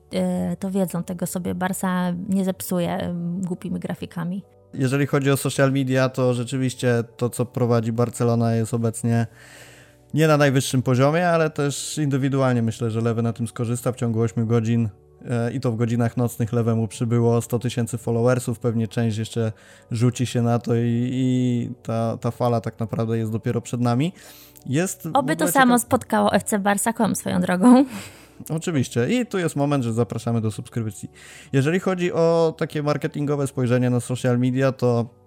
to 0.58 0.70
wiedzą, 0.70 1.02
tego 1.02 1.26
sobie 1.26 1.54
Barsa 1.54 2.12
nie 2.28 2.44
zepsuje 2.44 3.14
głupimi 3.40 3.80
grafikami. 3.80 4.42
Jeżeli 4.74 5.06
chodzi 5.06 5.30
o 5.30 5.36
social 5.36 5.72
media, 5.72 6.08
to 6.08 6.34
rzeczywiście 6.34 7.04
to, 7.16 7.30
co 7.30 7.46
prowadzi 7.46 7.92
Barcelona, 7.92 8.54
jest 8.54 8.74
obecnie 8.74 9.26
nie 10.14 10.28
na 10.28 10.36
najwyższym 10.36 10.82
poziomie, 10.82 11.28
ale 11.28 11.50
też 11.50 11.98
indywidualnie 11.98 12.62
myślę, 12.62 12.90
że 12.90 13.00
Lewy 13.00 13.22
na 13.22 13.32
tym 13.32 13.48
skorzysta. 13.48 13.92
W 13.92 13.96
ciągu 13.96 14.20
8 14.20 14.46
godzin 14.46 14.88
e, 15.30 15.52
i 15.52 15.60
to 15.60 15.72
w 15.72 15.76
godzinach 15.76 16.16
nocnych 16.16 16.52
Lewemu 16.52 16.88
przybyło 16.88 17.42
100 17.42 17.58
tysięcy 17.58 17.98
followersów, 17.98 18.58
pewnie 18.58 18.88
część 18.88 19.18
jeszcze 19.18 19.52
rzuci 19.90 20.26
się 20.26 20.42
na 20.42 20.58
to 20.58 20.74
i, 20.74 21.10
i 21.12 21.70
ta, 21.82 22.16
ta 22.16 22.30
fala 22.30 22.60
tak 22.60 22.80
naprawdę 22.80 23.18
jest 23.18 23.32
dopiero 23.32 23.60
przed 23.60 23.80
nami. 23.80 24.12
Jest 24.66 25.08
Oby 25.14 25.36
to 25.36 25.48
samo 25.48 25.78
spotkało 25.78 26.32
FC 26.32 26.58
Barsa.com 26.58 27.16
swoją 27.16 27.40
drogą. 27.40 27.84
Oczywiście. 28.50 29.20
I 29.20 29.26
tu 29.26 29.38
jest 29.38 29.56
moment, 29.56 29.84
że 29.84 29.92
zapraszamy 29.92 30.40
do 30.40 30.50
subskrypcji. 30.50 31.10
Jeżeli 31.52 31.80
chodzi 31.80 32.12
o 32.12 32.54
takie 32.58 32.82
marketingowe 32.82 33.46
spojrzenie 33.46 33.90
na 33.90 34.00
social 34.00 34.38
media, 34.38 34.72
to 34.72 35.17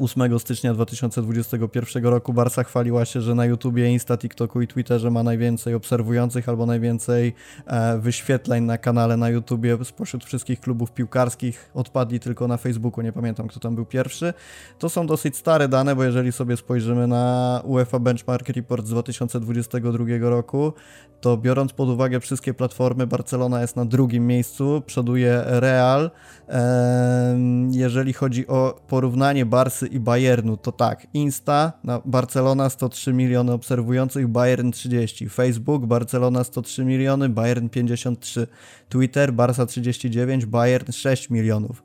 8 0.00 0.38
stycznia 0.38 0.74
2021 0.74 2.04
roku 2.04 2.32
Barca 2.32 2.64
chwaliła 2.64 3.04
się, 3.04 3.20
że 3.20 3.34
na 3.34 3.46
YouTubie, 3.46 3.88
Insta, 3.88 4.18
TikToku 4.18 4.62
i 4.62 4.66
Twitterze 4.66 5.10
ma 5.10 5.22
najwięcej 5.22 5.74
obserwujących 5.74 6.48
albo 6.48 6.66
najwięcej 6.66 7.34
e, 7.66 7.98
wyświetleń 7.98 8.64
na 8.64 8.78
kanale 8.78 9.16
na 9.16 9.28
YouTubie 9.28 9.78
spośród 9.84 10.24
wszystkich 10.24 10.60
klubów 10.60 10.92
piłkarskich. 10.92 11.70
Odpadli 11.74 12.20
tylko 12.20 12.48
na 12.48 12.56
Facebooku, 12.56 13.04
nie 13.04 13.12
pamiętam 13.12 13.48
kto 13.48 13.60
tam 13.60 13.74
był 13.74 13.86
pierwszy. 13.86 14.34
To 14.78 14.88
są 14.88 15.06
dosyć 15.06 15.36
stare 15.36 15.68
dane, 15.68 15.96
bo 15.96 16.04
jeżeli 16.04 16.32
sobie 16.32 16.56
spojrzymy 16.56 17.06
na 17.06 17.60
UEFA 17.64 17.98
Benchmark 17.98 18.48
Report 18.48 18.86
z 18.86 18.90
2022 18.90 20.04
roku, 20.20 20.72
to 21.20 21.36
biorąc 21.36 21.72
pod 21.72 21.88
uwagę 21.88 22.20
wszystkie 22.20 22.54
platformy, 22.54 23.06
Barcelona 23.06 23.60
jest 23.60 23.76
na 23.76 23.84
drugim 23.84 24.26
miejscu, 24.26 24.82
przoduje 24.86 25.42
Real. 25.46 26.10
E, 26.48 27.38
jeżeli 27.70 28.12
chodzi 28.12 28.46
o 28.46 28.80
porównanie 28.88 29.46
Barsy 29.60 29.86
i 29.86 30.00
Bayernu, 30.00 30.56
to 30.56 30.72
tak, 30.72 31.06
Insta, 31.14 31.72
Barcelona 32.04 32.70
103 32.70 33.12
miliony 33.12 33.52
obserwujących, 33.52 34.28
Bayern 34.28 34.70
30, 34.70 35.28
Facebook, 35.28 35.86
Barcelona 35.86 36.44
103 36.44 36.84
miliony, 36.84 37.28
Bayern 37.28 37.68
53, 37.68 38.46
Twitter, 38.88 39.32
Barsa 39.32 39.66
39, 39.66 40.46
Bayern 40.46 40.92
6 40.92 41.30
milionów. 41.30 41.82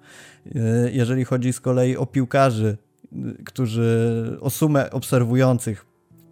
E, 0.55 0.59
jeżeli 0.91 1.26
chodzi 1.26 1.53
z 1.53 1.59
kolei 1.59 1.97
o 1.97 2.05
piłkarzy, 2.05 2.78
którzy, 3.45 4.38
o 4.41 4.49
sumę 4.49 4.91
obserwujących 4.91 5.86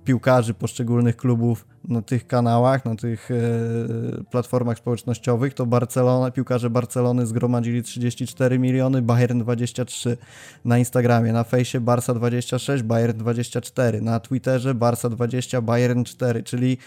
piłkarzy 0.06 0.54
poszczególnych 0.54 1.18
klubów 1.18 1.66
na 1.88 2.02
tych 2.02 2.28
kanałach, 2.28 2.86
na 2.86 2.96
tych 2.96 3.30
e, 3.32 4.24
platformach 4.24 4.78
społecznościowych, 4.78 5.54
to 5.54 5.66
Barcelona, 5.66 6.32
piłkarze 6.32 6.70
Barcelony 6.70 7.26
zgromadzili 7.26 7.84
34 7.84 8.60
miliony, 8.60 9.02
Bayern 9.02 9.40
23 9.40 10.18
na 10.66 10.78
Instagramie, 10.78 11.34
na 11.34 11.44
fejsie 11.44 11.80
Barca 11.80 12.14
26, 12.14 12.84
Bayern 12.84 13.18
24, 13.18 14.02
na 14.02 14.20
Twitterze 14.20 14.76
Barca 14.76 15.10
20, 15.10 15.62
Bayern 15.62 16.04
4, 16.04 16.44
czyli 16.44 16.78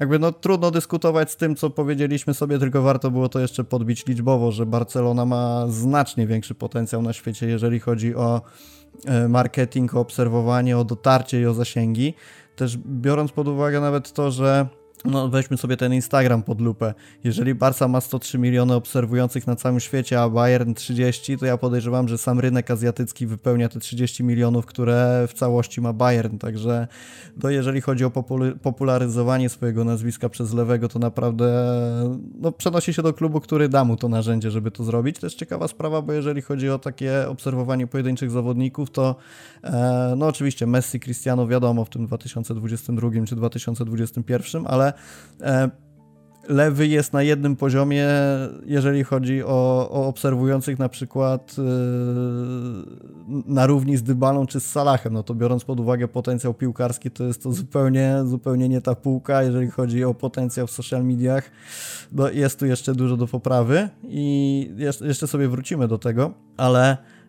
jakby 0.00 0.18
no 0.18 0.32
trudno 0.32 0.70
dyskutować 0.70 1.30
z 1.30 1.36
tym, 1.36 1.56
co 1.56 1.70
powiedzieliśmy 1.70 2.34
sobie, 2.34 2.58
tylko 2.58 2.82
warto 2.82 3.10
było 3.10 3.28
to 3.28 3.40
jeszcze 3.40 3.64
podbić 3.64 4.06
liczbowo, 4.06 4.52
że 4.52 4.66
Barcelona 4.66 5.24
ma 5.24 5.66
znacznie 5.68 6.26
większy 6.26 6.54
potencjał 6.54 7.02
na 7.02 7.12
świecie, 7.12 7.46
jeżeli 7.46 7.80
chodzi 7.80 8.14
o 8.14 8.42
e, 9.06 9.28
marketing, 9.28 9.94
o 9.94 10.00
obserwowanie, 10.00 10.78
o 10.78 10.84
dotarcie 10.84 11.40
i 11.40 11.46
o 11.46 11.54
zasięgi 11.54 12.14
też 12.60 12.76
biorąc 12.76 13.32
pod 13.32 13.48
uwagę 13.48 13.80
nawet 13.80 14.12
to, 14.12 14.30
że 14.30 14.66
no 15.04 15.28
weźmy 15.28 15.56
sobie 15.56 15.76
ten 15.76 15.94
Instagram 15.94 16.42
pod 16.42 16.60
lupę. 16.60 16.94
Jeżeli 17.24 17.54
Barca 17.54 17.88
ma 17.88 18.00
103 18.00 18.38
miliony 18.38 18.74
obserwujących 18.74 19.46
na 19.46 19.56
całym 19.56 19.80
świecie, 19.80 20.20
a 20.22 20.28
Bayern 20.28 20.74
30, 20.74 21.38
to 21.38 21.46
ja 21.46 21.56
podejrzewam, 21.56 22.08
że 22.08 22.18
sam 22.18 22.40
rynek 22.40 22.70
azjatycki 22.70 23.26
wypełnia 23.26 23.68
te 23.68 23.80
30 23.80 24.24
milionów, 24.24 24.66
które 24.66 25.26
w 25.28 25.34
całości 25.34 25.80
ma 25.80 25.92
Bayern. 25.92 26.38
Także 26.38 26.88
no, 27.42 27.50
jeżeli 27.50 27.80
chodzi 27.80 28.04
o 28.04 28.10
popularyzowanie 28.62 29.48
swojego 29.48 29.84
nazwiska 29.84 30.28
przez 30.28 30.52
lewego, 30.52 30.88
to 30.88 30.98
naprawdę 30.98 31.74
no, 32.40 32.52
przenosi 32.52 32.94
się 32.94 33.02
do 33.02 33.12
klubu, 33.12 33.40
który 33.40 33.68
da 33.68 33.84
mu 33.84 33.96
to 33.96 34.08
narzędzie, 34.08 34.50
żeby 34.50 34.70
to 34.70 34.84
zrobić. 34.84 35.22
Jest 35.22 35.36
ciekawa 35.36 35.68
sprawa, 35.68 36.02
bo 36.02 36.12
jeżeli 36.12 36.42
chodzi 36.42 36.70
o 36.70 36.78
takie 36.78 37.28
obserwowanie 37.28 37.86
pojedynczych 37.86 38.30
zawodników, 38.30 38.90
to 38.90 39.16
e, 39.64 40.14
no 40.16 40.26
oczywiście 40.26 40.66
Messi, 40.66 41.00
Cristiano 41.00 41.46
wiadomo 41.46 41.84
w 41.84 41.90
tym 41.90 42.06
2022 42.06 43.10
czy 43.26 43.36
2021, 43.36 44.66
ale 44.66 44.89
E, 45.40 45.70
lewy 46.48 46.86
jest 46.86 47.12
na 47.12 47.22
jednym 47.22 47.56
poziomie, 47.56 48.08
jeżeli 48.66 49.04
chodzi 49.04 49.42
o, 49.42 49.88
o 49.90 50.08
obserwujących 50.08 50.78
na 50.78 50.88
przykład 50.88 51.58
yy, 51.58 51.64
na 53.46 53.66
równi 53.66 53.96
z 53.96 54.02
Dybalą 54.02 54.46
czy 54.46 54.60
z 54.60 54.66
Salahem, 54.66 55.12
no 55.12 55.22
to 55.22 55.34
biorąc 55.34 55.64
pod 55.64 55.80
uwagę 55.80 56.08
potencjał 56.08 56.54
piłkarski, 56.54 57.10
to 57.10 57.24
jest 57.24 57.42
to 57.42 57.52
zupełnie, 57.52 58.16
zupełnie 58.24 58.68
nie 58.68 58.80
ta 58.80 58.94
półka, 58.94 59.42
jeżeli 59.42 59.70
chodzi 59.70 60.04
o 60.04 60.14
potencjał 60.14 60.66
w 60.66 60.70
social 60.70 61.04
mediach, 61.04 61.50
no 62.12 62.30
jest 62.30 62.58
tu 62.58 62.66
jeszcze 62.66 62.94
dużo 62.94 63.16
do 63.16 63.26
poprawy 63.26 63.88
i 64.02 64.70
jeszcze 65.00 65.26
sobie 65.26 65.48
wrócimy 65.48 65.88
do 65.88 65.98
tego, 65.98 66.32
ale 66.56 66.96
E, 66.96 67.19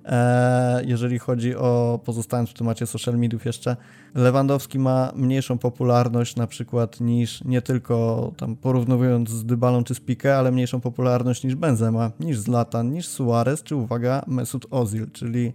jeżeli 0.86 1.20
chodzi 1.20 1.56
o, 1.56 2.00
pozostając 2.06 2.50
w 2.50 2.54
temacie 2.54 2.88
social 2.88 3.18
mediów 3.18 3.46
jeszcze, 3.46 3.76
Lewandowski 4.16 4.80
ma 4.80 5.12
mniejszą 5.16 5.58
popularność 5.58 6.36
na 6.36 6.48
przykład 6.48 7.02
niż, 7.02 7.44
nie 7.44 7.62
tylko 7.62 8.32
tam 8.38 8.56
porównując 8.56 9.30
z 9.30 9.46
Dybalą 9.46 9.84
czy 9.84 9.96
z 9.96 10.02
Piqué, 10.02 10.30
ale 10.30 10.52
mniejszą 10.52 10.82
popularność 10.82 11.44
niż 11.44 11.56
Benzema, 11.56 12.12
niż 12.20 12.40
Zlatan, 12.40 12.92
niż 12.92 13.08
Suarez, 13.08 13.64
czy 13.64 13.76
uwaga, 13.76 14.24
Mesut 14.28 14.66
Ozil, 14.72 15.12
czyli 15.12 15.54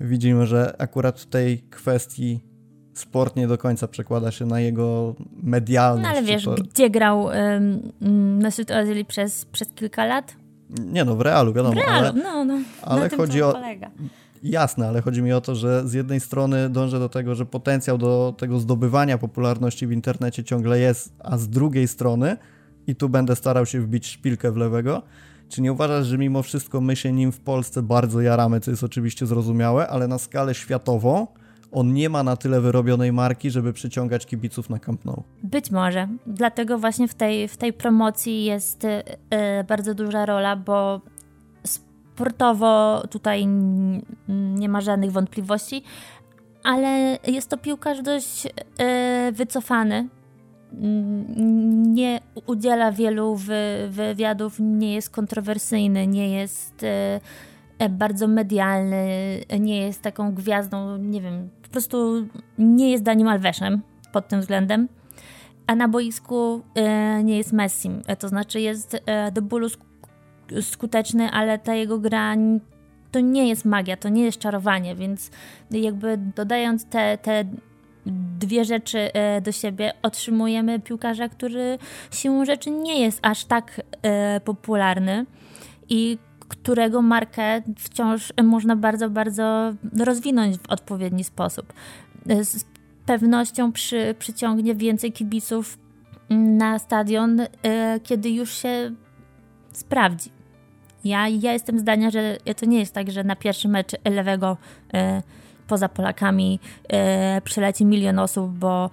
widzimy, 0.00 0.46
że 0.46 0.74
akurat 0.78 1.20
w 1.20 1.26
tej 1.26 1.58
kwestii 1.58 2.40
sport 2.94 3.36
nie 3.36 3.48
do 3.48 3.58
końca 3.58 3.88
przekłada 3.88 4.30
się 4.30 4.46
na 4.46 4.60
jego 4.60 5.14
medialność. 5.42 6.02
No 6.02 6.10
ale 6.10 6.22
wiesz, 6.22 6.44
to... 6.44 6.54
gdzie 6.54 6.90
grał 6.90 7.22
um, 7.22 7.92
Mesut 8.42 8.70
Ozil 8.70 9.06
przez, 9.06 9.44
przez 9.44 9.68
kilka 9.72 10.04
lat? 10.04 10.41
Nie 10.80 11.04
no, 11.04 11.16
w 11.16 11.20
realu, 11.20 11.52
wiadomo. 11.52 11.74
W 11.74 11.78
realu, 11.78 12.06
ale, 12.06 12.12
no, 12.12 12.44
no. 12.44 12.60
Ale 12.82 13.10
chodzi 13.10 13.42
o. 13.42 13.54
Jasne, 14.42 14.88
ale 14.88 15.02
chodzi 15.02 15.22
mi 15.22 15.32
o 15.32 15.40
to, 15.40 15.54
że 15.54 15.88
z 15.88 15.92
jednej 15.92 16.20
strony 16.20 16.70
dążę 16.70 16.98
do 16.98 17.08
tego, 17.08 17.34
że 17.34 17.46
potencjał 17.46 17.98
do 17.98 18.34
tego 18.38 18.58
zdobywania 18.58 19.18
popularności 19.18 19.86
w 19.86 19.92
internecie 19.92 20.44
ciągle 20.44 20.78
jest, 20.78 21.12
a 21.18 21.38
z 21.38 21.48
drugiej 21.48 21.88
strony, 21.88 22.36
i 22.86 22.94
tu 22.94 23.08
będę 23.08 23.36
starał 23.36 23.66
się 23.66 23.80
wbić 23.80 24.06
szpilkę 24.06 24.52
w 24.52 24.56
lewego, 24.56 25.02
czy 25.48 25.62
nie 25.62 25.72
uważasz, 25.72 26.06
że 26.06 26.18
mimo 26.18 26.42
wszystko 26.42 26.80
my 26.80 26.96
się 26.96 27.12
nim 27.12 27.32
w 27.32 27.40
Polsce 27.40 27.82
bardzo 27.82 28.20
jaramy, 28.20 28.60
co 28.60 28.70
jest 28.70 28.84
oczywiście 28.84 29.26
zrozumiałe, 29.26 29.88
ale 29.88 30.08
na 30.08 30.18
skalę 30.18 30.54
światową 30.54 31.26
on 31.72 31.92
nie 31.92 32.08
ma 32.08 32.22
na 32.22 32.36
tyle 32.36 32.60
wyrobionej 32.60 33.12
marki, 33.12 33.50
żeby 33.50 33.72
przyciągać 33.72 34.26
kibiców 34.26 34.70
na 34.70 34.78
Camp 34.78 35.04
Nou. 35.04 35.22
Być 35.42 35.70
może. 35.70 36.08
Dlatego 36.26 36.78
właśnie 36.78 37.08
w 37.08 37.14
tej, 37.14 37.48
w 37.48 37.56
tej 37.56 37.72
promocji 37.72 38.44
jest 38.44 38.84
y, 38.84 39.02
bardzo 39.68 39.94
duża 39.94 40.26
rola, 40.26 40.56
bo 40.56 41.00
sportowo 41.64 43.02
tutaj 43.10 43.46
nie 44.28 44.68
ma 44.68 44.80
żadnych 44.80 45.12
wątpliwości, 45.12 45.82
ale 46.64 47.18
jest 47.26 47.50
to 47.50 47.56
piłkarz 47.56 48.02
dość 48.02 48.46
y, 48.46 48.50
wycofany. 49.32 50.08
Nie 51.92 52.20
udziela 52.46 52.92
wielu 52.92 53.36
wywiadów, 53.88 54.56
nie 54.60 54.94
jest 54.94 55.10
kontrowersyjny, 55.10 56.06
nie 56.06 56.30
jest 56.30 56.82
y, 56.82 57.88
bardzo 57.90 58.28
medialny, 58.28 59.06
nie 59.60 59.86
jest 59.86 60.02
taką 60.02 60.34
gwiazdą, 60.34 60.96
nie 60.96 61.20
wiem, 61.20 61.50
prostu 61.72 62.26
nie 62.58 62.90
jest 62.90 63.04
Daniem 63.04 63.28
Alveszem 63.28 63.82
pod 64.12 64.28
tym 64.28 64.40
względem, 64.40 64.88
a 65.66 65.74
na 65.74 65.88
boisku 65.88 66.62
e, 66.74 67.24
nie 67.24 67.38
jest 67.38 67.52
Messim. 67.52 68.02
E, 68.06 68.16
to 68.16 68.28
znaczy 68.28 68.60
jest 68.60 68.96
e, 69.06 69.32
do 69.32 69.42
bólu 69.42 69.68
skuteczny, 70.60 71.30
ale 71.30 71.58
ta 71.58 71.74
jego 71.74 71.98
gra 71.98 72.34
to 73.10 73.20
nie 73.20 73.48
jest 73.48 73.64
magia, 73.64 73.96
to 73.96 74.08
nie 74.08 74.24
jest 74.24 74.38
czarowanie, 74.38 74.94
więc 74.94 75.30
jakby 75.70 76.16
dodając 76.36 76.84
te, 76.84 77.18
te 77.18 77.44
dwie 78.38 78.64
rzeczy 78.64 79.10
do 79.42 79.52
siebie, 79.52 79.92
otrzymujemy 80.02 80.80
piłkarza, 80.80 81.28
który 81.28 81.78
siłą 82.10 82.44
rzeczy 82.44 82.70
nie 82.70 83.00
jest 83.00 83.18
aż 83.22 83.44
tak 83.44 83.80
popularny 84.44 85.26
i 85.88 86.18
którego 86.52 87.02
markę 87.02 87.62
wciąż 87.78 88.32
można 88.42 88.76
bardzo, 88.76 89.10
bardzo 89.10 89.72
rozwinąć 89.98 90.58
w 90.58 90.70
odpowiedni 90.70 91.24
sposób. 91.24 91.72
Z 92.42 92.64
pewnością 93.06 93.72
przy, 93.72 94.14
przyciągnie 94.18 94.74
więcej 94.74 95.12
kibiców 95.12 95.78
na 96.30 96.78
stadion, 96.78 97.40
e, 97.40 98.00
kiedy 98.02 98.30
już 98.30 98.54
się 98.54 98.90
sprawdzi. 99.72 100.30
Ja, 101.04 101.28
ja 101.28 101.52
jestem 101.52 101.78
zdania, 101.78 102.10
że 102.10 102.36
to 102.56 102.66
nie 102.66 102.78
jest 102.78 102.94
tak, 102.94 103.10
że 103.10 103.24
na 103.24 103.36
pierwszy 103.36 103.68
mecz 103.68 103.92
lewego 104.04 104.56
e, 104.94 105.22
poza 105.68 105.88
Polakami 105.88 106.60
e, 106.88 107.40
przyleci 107.40 107.84
milion 107.84 108.18
osób, 108.18 108.50
bo 108.50 108.90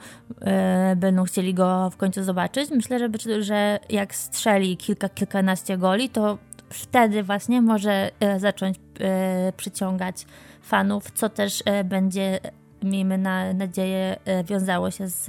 będą 0.95 1.23
chcieli 1.23 1.53
go 1.53 1.89
w 1.89 1.97
końcu 1.97 2.23
zobaczyć. 2.23 2.69
Myślę, 2.71 2.99
że, 2.99 3.41
że 3.43 3.79
jak 3.89 4.15
strzeli 4.15 4.77
kilka, 4.77 5.09
kilkanaście 5.09 5.77
goli, 5.77 6.09
to 6.09 6.37
wtedy 6.69 7.23
właśnie 7.23 7.61
może 7.61 8.11
e, 8.19 8.39
zacząć 8.39 8.77
e, 8.99 9.53
przyciągać 9.57 10.25
fanów, 10.61 11.11
co 11.11 11.29
też 11.29 11.63
e, 11.65 11.83
będzie, 11.83 12.39
miejmy 12.83 13.17
na 13.17 13.53
nadzieję, 13.53 14.17
wiązało 14.45 14.91
się 14.91 15.07
z 15.07 15.27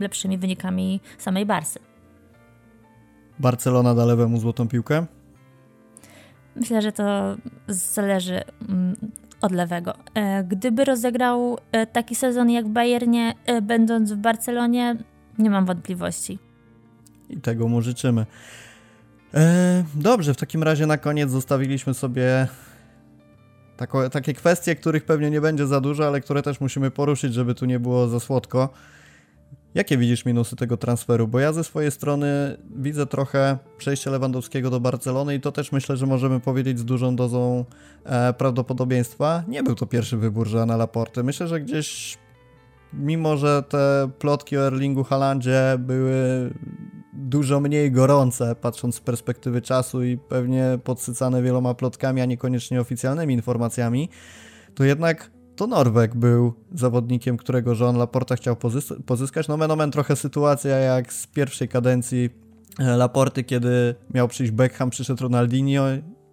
lepszymi 0.00 0.38
wynikami 0.38 1.00
samej 1.18 1.46
Barsy. 1.46 1.78
Barcelona 3.38 3.94
da 3.94 4.04
lewemu 4.04 4.38
złotą 4.38 4.68
piłkę? 4.68 5.06
Myślę, 6.56 6.82
że 6.82 6.92
to 6.92 7.36
zależy 7.68 8.42
mm, 8.68 8.96
od 9.40 9.52
lewego. 9.52 9.94
Gdyby 10.44 10.84
rozegrał 10.84 11.58
taki 11.92 12.14
sezon 12.14 12.50
jak 12.50 12.66
w 12.66 12.68
Bayernie, 12.68 13.34
będąc 13.62 14.12
w 14.12 14.16
Barcelonie, 14.16 14.96
nie 15.38 15.50
mam 15.50 15.66
wątpliwości. 15.66 16.38
I 17.30 17.36
tego 17.36 17.68
mu 17.68 17.80
życzymy. 17.80 18.26
E, 19.34 19.84
dobrze, 19.94 20.34
w 20.34 20.36
takim 20.36 20.62
razie 20.62 20.86
na 20.86 20.98
koniec 20.98 21.30
zostawiliśmy 21.30 21.94
sobie 21.94 22.48
takie 24.12 24.34
kwestie, 24.34 24.76
których 24.76 25.04
pewnie 25.04 25.30
nie 25.30 25.40
będzie 25.40 25.66
za 25.66 25.80
dużo, 25.80 26.06
ale 26.06 26.20
które 26.20 26.42
też 26.42 26.60
musimy 26.60 26.90
poruszyć, 26.90 27.34
żeby 27.34 27.54
tu 27.54 27.64
nie 27.66 27.80
było 27.80 28.08
za 28.08 28.20
słodko. 28.20 28.68
Jakie 29.74 29.98
widzisz 29.98 30.24
minusy 30.24 30.56
tego 30.56 30.76
transferu? 30.76 31.28
Bo 31.28 31.40
ja 31.40 31.52
ze 31.52 31.64
swojej 31.64 31.90
strony 31.90 32.56
widzę 32.76 33.06
trochę 33.06 33.58
przejście 33.78 34.10
Lewandowskiego 34.10 34.70
do 34.70 34.80
Barcelony 34.80 35.34
i 35.34 35.40
to 35.40 35.52
też 35.52 35.72
myślę, 35.72 35.96
że 35.96 36.06
możemy 36.06 36.40
powiedzieć 36.40 36.78
z 36.78 36.84
dużą 36.84 37.16
dozą 37.16 37.64
e, 38.04 38.32
prawdopodobieństwa. 38.32 39.42
Nie 39.48 39.62
był 39.62 39.74
to 39.74 39.86
pierwszy 39.86 40.16
wybór 40.16 40.48
Joana 40.54 40.76
Laporty. 40.76 41.22
Myślę, 41.22 41.48
że 41.48 41.60
gdzieś 41.60 42.18
mimo, 42.92 43.36
że 43.36 43.62
te 43.62 44.10
plotki 44.18 44.56
o 44.56 44.66
Erlingu 44.66 45.04
Halandzie 45.04 45.76
były 45.78 46.50
dużo 47.22 47.60
mniej 47.60 47.92
gorące, 47.92 48.54
patrząc 48.54 48.94
z 48.94 49.00
perspektywy 49.00 49.62
czasu 49.62 50.04
i 50.04 50.18
pewnie 50.18 50.78
podsycane 50.84 51.42
wieloma 51.42 51.74
plotkami, 51.74 52.20
a 52.20 52.24
niekoniecznie 52.24 52.80
oficjalnymi 52.80 53.34
informacjami, 53.34 54.08
to 54.74 54.84
jednak 54.84 55.30
to 55.56 55.66
Norweg 55.66 56.16
był 56.16 56.52
zawodnikiem, 56.74 57.36
którego 57.36 57.74
Jean 57.74 57.96
Laporta 57.96 58.36
chciał 58.36 58.54
pozys- 58.54 59.02
pozyskać. 59.02 59.48
No 59.48 59.56
men 59.56 59.90
trochę 59.90 60.16
sytuacja 60.16 60.76
jak 60.76 61.12
z 61.12 61.26
pierwszej 61.26 61.68
kadencji 61.68 62.30
e, 62.78 62.96
Laporty, 62.96 63.44
kiedy 63.44 63.94
miał 64.14 64.28
przyjść 64.28 64.52
Beckham, 64.52 64.90
przyszedł 64.90 65.22
Ronaldinho 65.22 65.84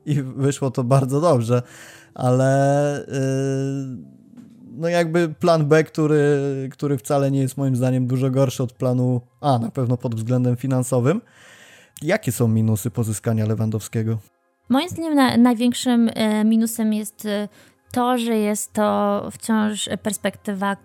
i 0.05 0.21
wyszło 0.21 0.71
to 0.71 0.83
bardzo 0.83 1.21
dobrze, 1.21 1.61
ale 2.13 3.05
yy, 3.07 4.18
no 4.79 4.89
jakby 4.89 5.29
plan 5.29 5.65
B, 5.65 5.83
który, 5.83 6.39
który 6.71 6.97
wcale 6.97 7.31
nie 7.31 7.39
jest 7.39 7.57
moim 7.57 7.75
zdaniem 7.75 8.07
dużo 8.07 8.29
gorszy 8.31 8.63
od 8.63 8.73
planu 8.73 9.21
A, 9.41 9.59
na 9.59 9.71
pewno 9.71 9.97
pod 9.97 10.15
względem 10.15 10.57
finansowym. 10.57 11.21
Jakie 12.01 12.31
są 12.31 12.47
minusy 12.47 12.91
pozyskania 12.91 13.45
Lewandowskiego? 13.45 14.19
Moim 14.69 14.89
zdaniem 14.89 15.15
na, 15.15 15.37
największym 15.37 16.09
e, 16.13 16.43
minusem 16.43 16.93
jest 16.93 17.25
e, 17.25 17.47
to, 17.91 18.17
że 18.17 18.37
jest 18.37 18.73
to 18.73 19.27
wciąż 19.31 19.89
perspektywa 20.03 20.77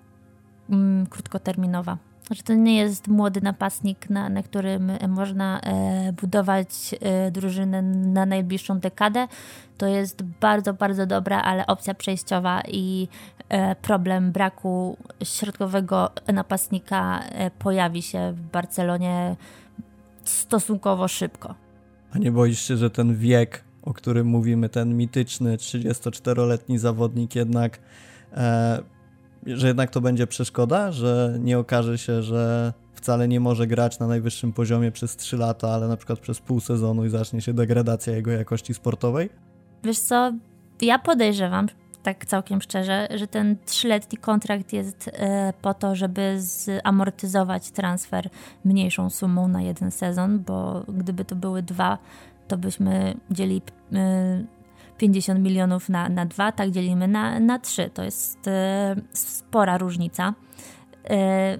mm, 0.70 1.06
krótkoterminowa. 1.06 1.98
Że 2.30 2.42
to 2.42 2.54
nie 2.54 2.76
jest 2.76 3.08
młody 3.08 3.40
napastnik, 3.40 4.10
na, 4.10 4.28
na 4.28 4.42
którym 4.42 4.92
można 5.08 5.60
e, 5.60 6.12
budować 6.12 6.68
e, 7.00 7.30
drużynę 7.30 7.82
na 7.82 8.26
najbliższą 8.26 8.78
dekadę. 8.78 9.28
To 9.78 9.86
jest 9.86 10.22
bardzo, 10.22 10.74
bardzo 10.74 11.06
dobra, 11.06 11.42
ale 11.42 11.66
opcja 11.66 11.94
przejściowa 11.94 12.62
i 12.68 13.08
e, 13.48 13.74
problem 13.74 14.32
braku 14.32 14.96
środkowego 15.24 16.10
napastnika 16.32 17.20
e, 17.20 17.50
pojawi 17.50 18.02
się 18.02 18.32
w 18.32 18.40
Barcelonie 18.40 19.36
stosunkowo 20.24 21.08
szybko. 21.08 21.54
A 22.12 22.18
nie 22.18 22.32
boisz 22.32 22.60
się, 22.60 22.76
że 22.76 22.90
ten 22.90 23.16
wiek 23.16 23.64
o 23.84 23.94
którym 23.94 24.26
mówimy, 24.26 24.68
ten 24.68 24.96
mityczny 24.96 25.56
34-letni 25.56 26.78
zawodnik 26.78 27.34
jednak, 27.34 27.78
e, 28.32 28.82
że 29.46 29.66
jednak 29.66 29.90
to 29.90 30.00
będzie 30.00 30.26
przeszkoda, 30.26 30.92
że 30.92 31.36
nie 31.40 31.58
okaże 31.58 31.98
się, 31.98 32.22
że 32.22 32.72
wcale 32.92 33.28
nie 33.28 33.40
może 33.40 33.66
grać 33.66 33.98
na 33.98 34.06
najwyższym 34.06 34.52
poziomie 34.52 34.92
przez 34.92 35.16
3 35.16 35.36
lata, 35.36 35.68
ale 35.68 35.88
na 35.88 35.96
przykład 35.96 36.18
przez 36.18 36.40
pół 36.40 36.60
sezonu 36.60 37.04
i 37.04 37.08
zacznie 37.08 37.40
się 37.40 37.52
degradacja 37.52 38.16
jego 38.16 38.30
jakości 38.30 38.74
sportowej? 38.74 39.30
Wiesz 39.84 39.98
co, 39.98 40.32
ja 40.82 40.98
podejrzewam, 40.98 41.68
tak 42.02 42.26
całkiem 42.26 42.60
szczerze, 42.60 43.08
że 43.14 43.26
ten 43.26 43.56
trzyletni 43.66 44.18
kontrakt 44.18 44.72
jest 44.72 45.10
e, 45.12 45.52
po 45.62 45.74
to, 45.74 45.94
żeby 45.94 46.36
zamortyzować 46.38 47.70
transfer 47.70 48.28
mniejszą 48.64 49.10
sumą 49.10 49.48
na 49.48 49.62
jeden 49.62 49.90
sezon, 49.90 50.38
bo 50.38 50.84
gdyby 50.88 51.24
to 51.24 51.36
były 51.36 51.62
dwa, 51.62 51.98
to 52.48 52.56
byśmy 52.56 53.14
dzieli 53.30 53.62
50 54.98 55.38
y, 55.38 55.42
milionów 55.42 55.88
na, 55.88 56.08
na 56.08 56.26
dwa, 56.26 56.52
tak 56.52 56.70
dzielimy 56.70 57.08
na, 57.08 57.40
na 57.40 57.58
trzy. 57.58 57.90
To 57.94 58.02
jest 58.02 58.46
y, 58.46 58.50
spora 59.12 59.78
różnica. 59.78 60.34
Y, 61.04 61.10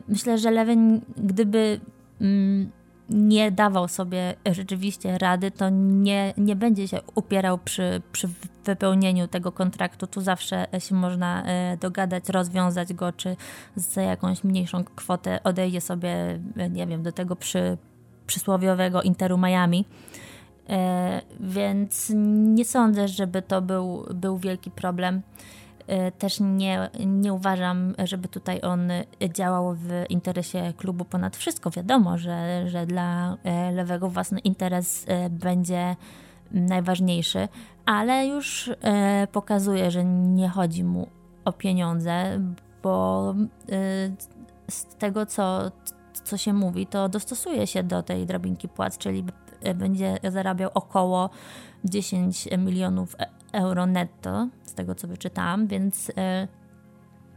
myślę, 0.08 0.38
że 0.38 0.50
Lewin, 0.50 1.00
gdyby 1.16 1.80
mm, 2.20 2.70
nie 3.08 3.50
dawał 3.50 3.88
sobie 3.88 4.34
rzeczywiście 4.52 5.18
rady, 5.18 5.50
to 5.50 5.70
nie, 5.70 6.34
nie 6.36 6.56
będzie 6.56 6.88
się 6.88 7.00
upierał 7.14 7.58
przy, 7.58 8.02
przy 8.12 8.28
wypełnieniu 8.64 9.28
tego 9.28 9.52
kontraktu. 9.52 10.06
Tu 10.06 10.20
zawsze 10.20 10.66
się 10.78 10.94
można 10.94 11.44
dogadać, 11.80 12.28
rozwiązać 12.28 12.94
go, 12.94 13.12
czy 13.12 13.36
za 13.76 14.02
jakąś 14.02 14.44
mniejszą 14.44 14.84
kwotę 14.84 15.42
odejdzie 15.42 15.80
sobie, 15.80 16.40
nie 16.70 16.86
wiem, 16.86 17.02
do 17.02 17.12
tego 17.12 17.36
przy, 17.36 17.76
przysłowiowego 18.26 19.02
Interu 19.02 19.38
Miami 19.38 19.84
E, 19.84 20.23
więc 21.40 22.12
nie 22.54 22.64
sądzę, 22.64 23.08
żeby 23.08 23.42
to 23.42 23.62
był, 23.62 24.06
był 24.14 24.38
wielki 24.38 24.70
problem. 24.70 25.22
E, 25.86 26.12
też 26.12 26.40
nie, 26.40 26.90
nie 27.06 27.32
uważam, 27.32 27.94
żeby 28.04 28.28
tutaj 28.28 28.60
on 28.62 28.88
działał 29.34 29.74
w 29.74 30.04
interesie 30.08 30.72
klubu 30.76 31.04
ponad 31.04 31.36
wszystko. 31.36 31.70
Wiadomo, 31.70 32.18
że, 32.18 32.68
że 32.68 32.86
dla 32.86 33.36
e, 33.44 33.72
lewego 33.72 34.08
własny 34.08 34.40
interes 34.40 35.06
będzie 35.30 35.96
najważniejszy, 36.50 37.48
ale 37.86 38.26
już 38.26 38.70
pokazuje, 39.32 39.90
że 39.90 40.04
nie 40.04 40.48
chodzi 40.48 40.84
mu 40.84 41.08
o 41.44 41.52
pieniądze, 41.52 42.40
bo 42.82 43.34
z 44.70 44.84
tego, 44.84 45.26
co, 45.26 45.70
co 46.24 46.36
się 46.36 46.52
mówi, 46.52 46.86
to 46.86 47.08
dostosuje 47.08 47.66
się 47.66 47.82
do 47.82 48.02
tej 48.02 48.26
drabinki 48.26 48.68
płac, 48.68 48.98
czyli 48.98 49.24
będzie 49.74 50.18
zarabiał 50.30 50.70
około 50.74 51.30
10 51.84 52.48
milionów 52.58 53.16
e- 53.18 53.26
euro 53.52 53.86
netto, 53.86 54.48
z 54.64 54.74
tego 54.74 54.94
co 54.94 55.08
wyczytałam, 55.08 55.66
więc 55.66 56.12
e, 56.16 56.48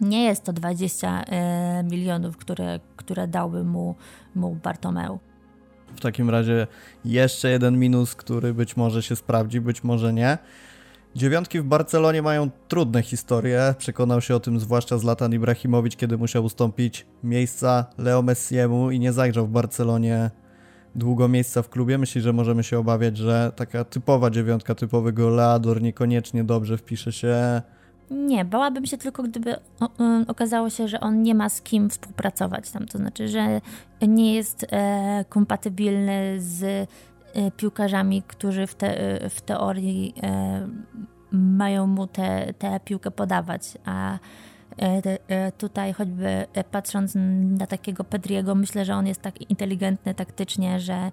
nie 0.01 0.23
jest 0.23 0.43
to 0.43 0.53
20 0.53 1.23
e, 1.23 1.83
milionów, 1.83 2.37
które, 2.37 2.79
które 2.95 3.27
dałby 3.27 3.63
mu, 3.63 3.95
mu 4.35 4.55
Bartomeu. 4.55 5.19
W 5.95 5.99
takim 6.01 6.29
razie 6.29 6.67
jeszcze 7.05 7.49
jeden 7.49 7.79
minus, 7.79 8.15
który 8.15 8.53
być 8.53 8.77
może 8.77 9.03
się 9.03 9.15
sprawdzi, 9.15 9.61
być 9.61 9.83
może 9.83 10.13
nie. 10.13 10.37
Dziewiątki 11.15 11.59
w 11.59 11.63
Barcelonie 11.63 12.21
mają 12.21 12.49
trudne 12.67 13.03
historie. 13.03 13.75
Przekonał 13.77 14.21
się 14.21 14.35
o 14.35 14.39
tym 14.39 14.59
zwłaszcza 14.59 14.97
Zlatan 14.97 15.33
Ibrahimowicz, 15.33 15.95
kiedy 15.95 16.17
musiał 16.17 16.43
ustąpić 16.43 17.05
miejsca 17.23 17.85
Leo 17.97 18.21
Messiemu 18.21 18.91
i 18.91 18.99
nie 18.99 19.13
zagrzał 19.13 19.47
w 19.47 19.49
Barcelonie 19.49 20.31
długo 20.97 21.27
miejsca 21.27 21.61
w 21.61 21.69
klubie. 21.69 21.97
Myśli, 21.97 22.21
że 22.21 22.33
możemy 22.33 22.63
się 22.63 22.79
obawiać, 22.79 23.17
że 23.17 23.51
taka 23.55 23.83
typowa 23.83 24.29
dziewiątka, 24.29 24.75
typowy 24.75 25.13
goleador 25.13 25.81
niekoniecznie 25.81 26.43
dobrze 26.43 26.77
wpisze 26.77 27.11
się 27.11 27.61
nie, 28.11 28.45
bałabym 28.45 28.85
się 28.85 28.97
tylko, 28.97 29.23
gdyby 29.23 29.55
okazało 30.27 30.69
się, 30.69 30.87
że 30.87 30.99
on 30.99 31.23
nie 31.23 31.35
ma 31.35 31.49
z 31.49 31.61
kim 31.61 31.89
współpracować 31.89 32.71
tam. 32.71 32.85
To 32.85 32.97
znaczy, 32.97 33.27
że 33.27 33.61
nie 34.01 34.35
jest 34.35 34.65
e, 34.69 35.25
kompatybilny 35.29 36.35
z 36.37 36.63
e, 36.63 37.51
piłkarzami, 37.51 38.23
którzy 38.27 38.67
w, 38.67 38.75
te, 38.75 38.99
e, 38.99 39.29
w 39.29 39.41
teorii 39.41 40.13
e, 40.23 40.67
mają 41.31 41.87
mu 41.87 42.07
tę 42.07 42.79
piłkę 42.85 43.11
podawać. 43.11 43.77
A 43.85 44.19
tutaj 45.57 45.93
choćby 45.93 46.27
e, 46.27 46.63
patrząc 46.63 47.13
na 47.59 47.67
takiego 47.67 48.03
Pedriego, 48.03 48.55
myślę, 48.55 48.85
że 48.85 48.95
on 48.95 49.07
jest 49.07 49.21
tak 49.21 49.49
inteligentny 49.49 50.13
taktycznie, 50.13 50.79
że 50.79 51.11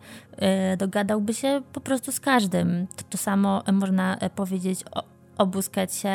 dogadałby 0.79 1.35
się 1.35 1.63
po 1.73 1.81
prostu 1.81 2.13
z 2.13 2.21
każdym. 2.21 2.87
To, 2.97 3.03
to 3.11 3.19
samo 3.19 3.63
można 3.73 4.19
powiedzieć 4.35 4.85
o, 4.93 5.03
o 5.39 5.47
Busquetsie. 5.47 6.09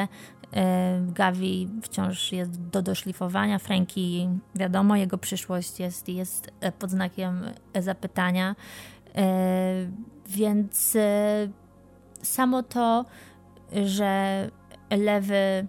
Gavi 1.08 1.70
wciąż 1.82 2.32
jest 2.32 2.62
do 2.62 2.82
doszlifowania. 2.82 3.60
Franki, 3.60 4.30
wiadomo, 4.56 4.96
jego 4.96 5.18
przyszłość 5.18 5.80
jest, 5.80 6.10
jest 6.10 6.52
pod 6.80 6.92
znakiem 6.92 7.42
zapytania. 7.80 8.56
Więc 10.28 10.98
samo 12.24 12.64
to, 12.64 13.06
że 13.86 14.48
lewy 14.92 15.68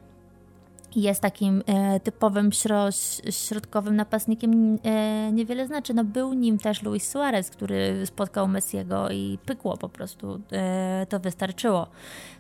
jest 0.97 1.21
takim 1.21 1.63
e, 1.67 2.01
typowym 2.01 2.53
śro 2.53 2.89
środkowym 3.31 3.97
napastnikiem, 3.97 4.79
e, 4.85 5.33
niewiele 5.33 5.67
znaczy. 5.67 5.95
No, 5.95 6.05
był 6.05 6.33
nim 6.33 6.59
też 6.59 6.83
Luis 6.83 7.09
Suarez, 7.09 7.51
który 7.51 8.07
spotkał 8.07 8.49
Messiego 8.49 9.11
i 9.11 9.39
pykło 9.47 9.77
po 9.77 9.89
prostu. 9.89 10.41
E, 10.53 11.07
to 11.09 11.21
wystarczyło. 11.21 11.87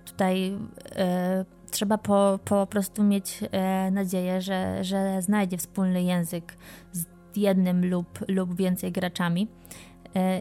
Tutaj 0.04 0.56
e, 0.96 1.44
trzeba 1.70 1.98
po, 1.98 2.38
po 2.44 2.66
prostu 2.66 3.02
mieć 3.02 3.40
e, 3.52 3.90
nadzieję, 3.90 4.40
że, 4.40 4.84
że 4.84 5.22
znajdzie 5.22 5.56
wspólny 5.56 6.02
język 6.02 6.56
z 6.92 7.06
jednym 7.36 7.90
lub, 7.90 8.18
lub 8.28 8.56
więcej 8.56 8.92
graczami 8.92 9.48
e, 10.16 10.40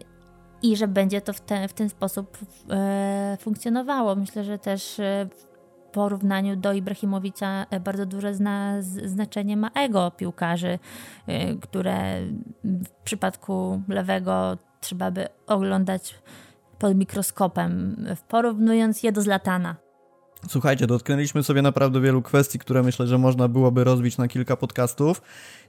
i 0.62 0.78
że 0.78 0.88
będzie 0.88 1.22
to 1.22 1.34
w, 1.34 1.42
te, 1.42 1.68
w 1.68 1.74
ten 1.74 1.90
sposób 1.90 2.38
funkcjonowało. 3.40 4.16
Myślę, 4.16 4.44
że 4.44 4.58
też 4.58 5.02
porównaniu 5.92 6.56
do 6.56 6.74
Ibrahimowicza 6.74 7.66
e, 7.70 7.80
bardzo 7.80 8.06
duże 8.06 8.36
zna, 8.36 8.82
znaczenie 8.82 9.58
ma 9.58 9.70
ego 9.76 10.12
piłkarzy, 10.12 10.80
e, 11.28 11.56
które 11.56 12.22
w 12.64 12.90
przypadku 13.04 13.82
lewego 13.88 14.58
trzeba 14.82 15.12
by 15.12 15.28
oglądać 15.48 16.16
pod 16.80 16.98
mikroskopem, 16.98 18.06
porównując 18.28 19.04
je 19.04 19.12
do 19.12 19.22
Zlatana. 19.22 19.76
Słuchajcie, 20.48 20.88
dotknęliśmy 20.88 21.44
sobie 21.44 21.62
naprawdę 21.62 22.02
wielu 22.02 22.22
kwestii, 22.22 22.60
które 22.60 22.84
myślę, 22.84 23.08
że 23.08 23.18
można 23.18 23.48
byłoby 23.48 23.84
rozbić 23.84 24.18
na 24.18 24.28
kilka 24.28 24.56
podcastów 24.56 25.22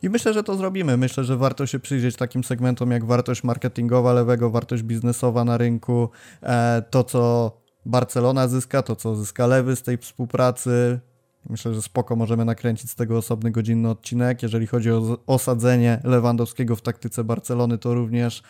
i 0.02 0.08
myślę, 0.08 0.32
że 0.32 0.42
to 0.42 0.56
zrobimy. 0.56 0.96
Myślę, 0.96 1.24
że 1.24 1.36
warto 1.36 1.66
się 1.66 1.78
przyjrzeć 1.78 2.16
takim 2.16 2.44
segmentom 2.44 2.90
jak 2.90 3.04
wartość 3.04 3.44
marketingowa 3.44 4.12
lewego, 4.12 4.50
wartość 4.50 4.82
biznesowa 4.82 5.44
na 5.44 5.58
rynku, 5.58 6.08
e, 6.42 6.82
to 6.90 7.04
co 7.04 7.52
Barcelona 7.86 8.48
zyska, 8.48 8.82
to 8.82 8.96
co 8.96 9.16
zyska 9.16 9.46
lewy 9.46 9.76
z 9.76 9.82
tej 9.82 9.98
współpracy. 9.98 11.00
Myślę, 11.48 11.74
że 11.74 11.82
spoko 11.82 12.16
możemy 12.16 12.44
nakręcić 12.44 12.90
z 12.90 12.94
tego 12.94 13.18
osobny 13.18 13.50
godzinny 13.50 13.90
odcinek. 13.90 14.42
Jeżeli 14.42 14.66
chodzi 14.66 14.90
o 14.90 15.18
osadzenie 15.26 16.00
Lewandowskiego 16.04 16.76
w 16.76 16.82
taktyce 16.82 17.24
Barcelony, 17.24 17.78
to 17.78 17.94
również 17.94 18.42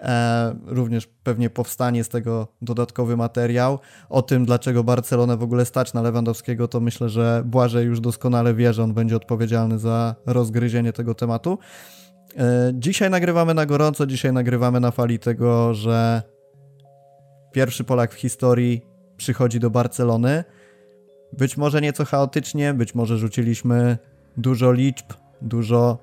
E, 0.00 0.54
również 0.66 1.06
pewnie 1.06 1.50
powstanie 1.50 2.04
z 2.04 2.08
tego 2.08 2.48
dodatkowy 2.62 3.16
materiał. 3.16 3.78
O 4.08 4.22
tym, 4.22 4.44
dlaczego 4.44 4.84
Barcelonę 4.84 5.36
w 5.36 5.42
ogóle 5.42 5.64
stać 5.64 5.94
na 5.94 6.02
Lewandowskiego, 6.02 6.68
to 6.68 6.80
myślę, 6.80 7.08
że 7.08 7.42
Błażej 7.46 7.86
już 7.86 8.00
doskonale 8.00 8.54
wie, 8.54 8.72
że 8.72 8.82
on 8.82 8.94
będzie 8.94 9.16
odpowiedzialny 9.16 9.78
za 9.78 10.14
rozgryzienie 10.26 10.92
tego 10.92 11.14
tematu. 11.14 11.58
E, 12.36 12.70
dzisiaj 12.74 13.10
nagrywamy 13.10 13.54
na 13.54 13.66
gorąco, 13.66 14.06
dzisiaj 14.06 14.32
nagrywamy 14.32 14.80
na 14.80 14.90
fali 14.90 15.18
tego, 15.18 15.74
że 15.74 16.22
pierwszy 17.58 17.84
Polak 17.84 18.14
w 18.14 18.14
historii 18.14 18.82
przychodzi 19.16 19.60
do 19.60 19.70
Barcelony. 19.70 20.44
Być 21.32 21.56
może 21.56 21.80
nieco 21.80 22.04
chaotycznie, 22.04 22.74
być 22.74 22.94
może 22.94 23.18
rzuciliśmy 23.18 23.98
dużo 24.36 24.72
liczb, 24.72 25.06
dużo 25.42 25.98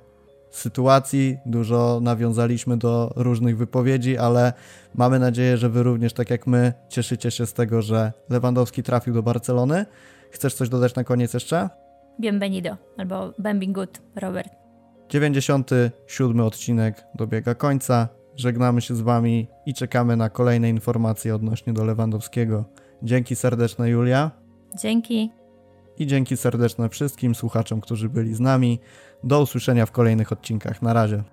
sytuacji, 0.51 1.37
dużo 1.45 1.99
nawiązaliśmy 2.01 2.77
do 2.77 3.13
różnych 3.15 3.57
wypowiedzi, 3.57 4.17
ale 4.17 4.53
mamy 4.95 5.19
nadzieję, 5.19 5.57
że 5.57 5.69
Wy 5.69 5.83
również, 5.83 6.13
tak 6.13 6.29
jak 6.29 6.47
my, 6.47 6.73
cieszycie 6.89 7.31
się 7.31 7.45
z 7.45 7.53
tego, 7.53 7.81
że 7.81 8.13
Lewandowski 8.29 8.83
trafił 8.83 9.13
do 9.13 9.23
Barcelony. 9.23 9.85
Chcesz 10.31 10.53
coś 10.53 10.69
dodać 10.69 10.95
na 10.95 11.03
koniec 11.03 11.33
jeszcze? 11.33 11.69
Bienvenido, 12.19 12.77
albo 12.97 13.33
Benvingut, 13.39 14.01
Robert. 14.15 14.49
97 15.09 16.39
odcinek 16.39 17.03
dobiega 17.13 17.55
końca. 17.55 18.24
Żegnamy 18.37 18.81
się 18.81 18.95
z 18.95 19.01
Wami 19.01 19.47
i 19.65 19.73
czekamy 19.73 20.17
na 20.17 20.29
kolejne 20.29 20.69
informacje 20.69 21.35
odnośnie 21.35 21.73
do 21.73 21.85
Lewandowskiego. 21.85 22.65
Dzięki 23.03 23.35
serdeczne, 23.35 23.89
Julia. 23.89 24.31
Dzięki. 24.79 25.31
I 25.97 26.07
dzięki 26.07 26.37
serdeczne 26.37 26.89
wszystkim 26.89 27.35
słuchaczom, 27.35 27.81
którzy 27.81 28.09
byli 28.09 28.33
z 28.33 28.39
nami. 28.39 28.79
Do 29.23 29.41
usłyszenia 29.41 29.85
w 29.85 29.91
kolejnych 29.91 30.31
odcinkach. 30.31 30.81
Na 30.81 30.93
razie. 30.93 31.23